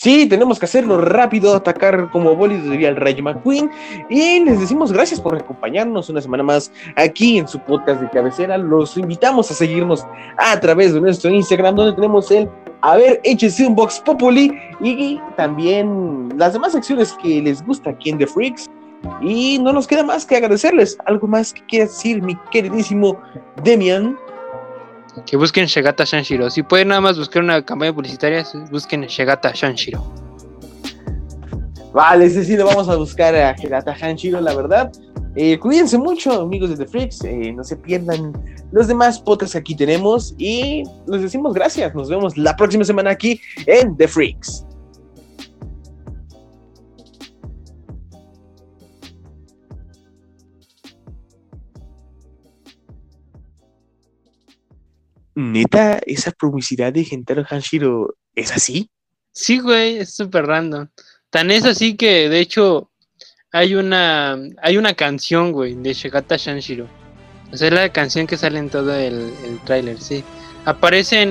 Sí, 0.00 0.26
tenemos 0.26 0.58
que 0.58 0.64
hacerlo 0.64 0.98
rápido, 0.98 1.54
atacar 1.54 2.10
como 2.10 2.34
bólido 2.34 2.70
diría 2.70 2.88
el 2.88 2.96
Rey 2.96 3.20
McQueen. 3.20 3.70
Y 4.08 4.40
les 4.40 4.58
decimos 4.58 4.90
gracias 4.90 5.20
por 5.20 5.36
acompañarnos 5.36 6.08
una 6.08 6.22
semana 6.22 6.42
más 6.42 6.72
aquí 6.96 7.36
en 7.36 7.46
su 7.46 7.58
podcast 7.58 8.00
de 8.00 8.08
cabecera. 8.08 8.56
Los 8.56 8.96
invitamos 8.96 9.50
a 9.50 9.54
seguirnos 9.54 10.06
a 10.38 10.58
través 10.58 10.94
de 10.94 11.02
nuestro 11.02 11.30
Instagram, 11.30 11.74
donde 11.74 11.92
tenemos 11.92 12.30
el 12.30 12.48
A 12.80 12.96
ver, 12.96 13.20
échese 13.24 13.66
un 13.66 13.74
Box 13.74 14.00
Populi 14.00 14.50
y 14.80 15.20
también 15.36 16.30
las 16.38 16.54
demás 16.54 16.72
secciones 16.72 17.14
que 17.22 17.42
les 17.42 17.62
gusta 17.62 17.90
aquí 17.90 18.08
en 18.08 18.16
The 18.16 18.26
Freaks. 18.26 18.70
Y 19.22 19.58
no 19.58 19.72
nos 19.72 19.86
queda 19.86 20.02
más 20.02 20.24
que 20.24 20.36
agradecerles. 20.36 20.98
¿Algo 21.06 21.26
más 21.26 21.52
que 21.52 21.64
quieras 21.66 21.90
decir, 21.90 22.22
mi 22.22 22.36
queridísimo 22.50 23.20
Demian? 23.62 24.16
Que 25.26 25.36
busquen 25.36 25.66
Shegata 25.66 26.04
Shanshiro. 26.04 26.50
Si 26.50 26.62
pueden 26.62 26.88
nada 26.88 27.00
más 27.00 27.18
buscar 27.18 27.42
una 27.42 27.64
campaña 27.64 27.94
publicitaria, 27.94 28.44
busquen 28.70 29.02
Shegata 29.02 29.52
Shanshiro. 29.54 30.02
Vale, 31.92 32.30
sí, 32.30 32.44
sí, 32.44 32.56
lo 32.56 32.66
vamos 32.66 32.88
a 32.88 32.96
buscar 32.96 33.34
a 33.34 33.54
Shegata 33.56 33.96
Shanshiro, 33.96 34.40
la 34.40 34.54
verdad. 34.54 34.92
Eh, 35.36 35.58
cuídense 35.58 35.98
mucho, 35.98 36.42
amigos 36.42 36.70
de 36.70 36.76
The 36.76 36.86
Freaks. 36.86 37.24
Eh, 37.24 37.52
no 37.52 37.64
se 37.64 37.76
pierdan 37.76 38.32
los 38.72 38.88
demás 38.88 39.18
podcasts 39.20 39.52
que 39.52 39.58
aquí 39.58 39.74
tenemos. 39.74 40.34
Y 40.38 40.84
les 41.06 41.22
decimos 41.22 41.54
gracias. 41.54 41.94
Nos 41.94 42.08
vemos 42.08 42.36
la 42.36 42.56
próxima 42.56 42.84
semana 42.84 43.10
aquí 43.10 43.40
en 43.66 43.96
The 43.96 44.08
Freaks. 44.08 44.64
Neta, 55.40 56.00
esa 56.06 56.30
publicidad 56.30 56.92
de 56.92 57.04
Gentaro 57.04 57.44
Hanshiro 57.48 58.16
es 58.34 58.52
así. 58.52 58.90
Sí, 59.32 59.58
güey, 59.58 59.98
es 59.98 60.14
súper 60.14 60.46
random. 60.46 60.88
Tan 61.30 61.50
es 61.50 61.64
así 61.64 61.96
que, 61.96 62.28
de 62.28 62.40
hecho, 62.40 62.90
hay 63.52 63.74
una, 63.74 64.38
hay 64.62 64.76
una 64.76 64.94
canción, 64.94 65.52
güey, 65.52 65.74
de 65.74 65.92
Shigata 65.92 66.36
Shanshiro. 66.36 66.86
O 67.52 67.56
sea, 67.56 67.68
es 67.68 67.74
la 67.74 67.92
canción 67.92 68.26
que 68.26 68.36
sale 68.36 68.58
en 68.58 68.70
todo 68.70 68.94
el, 68.94 69.32
el 69.44 69.58
tráiler, 69.64 70.00
sí. 70.00 70.22
Aparece 70.64 71.26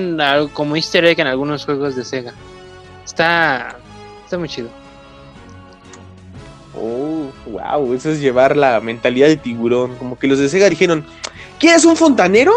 como 0.54 0.76
easter 0.76 1.06
egg 1.06 1.20
en 1.20 1.28
algunos 1.28 1.66
juegos 1.66 1.96
de 1.96 2.04
Sega. 2.04 2.34
Está, 3.06 3.78
está 4.24 4.38
muy 4.38 4.50
chido. 4.50 4.70
Oh, 6.76 7.32
wow, 7.48 7.94
eso 7.94 8.12
es 8.12 8.20
llevar 8.20 8.58
la 8.58 8.80
mentalidad 8.80 9.28
de 9.28 9.38
tiburón. 9.38 9.96
Como 9.98 10.18
que 10.18 10.28
los 10.28 10.40
de 10.40 10.50
Sega 10.50 10.70
dijeron, 10.70 11.06
¿quieres 11.60 11.86
un 11.86 11.96
fontanero? 11.96 12.54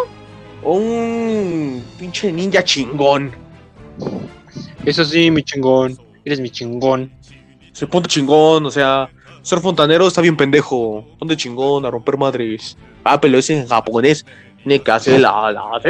O 0.63 0.75
un 0.75 1.85
pinche 1.99 2.33
ninja 2.33 2.63
chingón. 2.63 3.33
Eso 4.85 5.05
sí, 5.05 5.31
mi 5.31 5.43
chingón. 5.43 5.99
Eres 6.25 6.41
mi 6.41 6.51
chingón. 6.51 7.13
Se 7.73 7.87
ponte 7.87 8.09
chingón, 8.09 8.67
o 8.67 8.71
sea, 8.71 9.09
ser 9.43 9.61
fontanero 9.61 10.07
está 10.07 10.21
bien 10.21 10.37
pendejo. 10.37 11.05
Ponte 11.19 11.37
chingón 11.37 11.85
a 11.85 11.91
romper 11.91 12.17
madres. 12.17 12.77
Ah, 13.05 13.21
pero 13.21 13.39
es 13.39 13.51
en 13.51 13.67
japonés. 13.67 14.25
Nekase 14.65 15.19
la 15.19 15.51
la. 15.51 15.81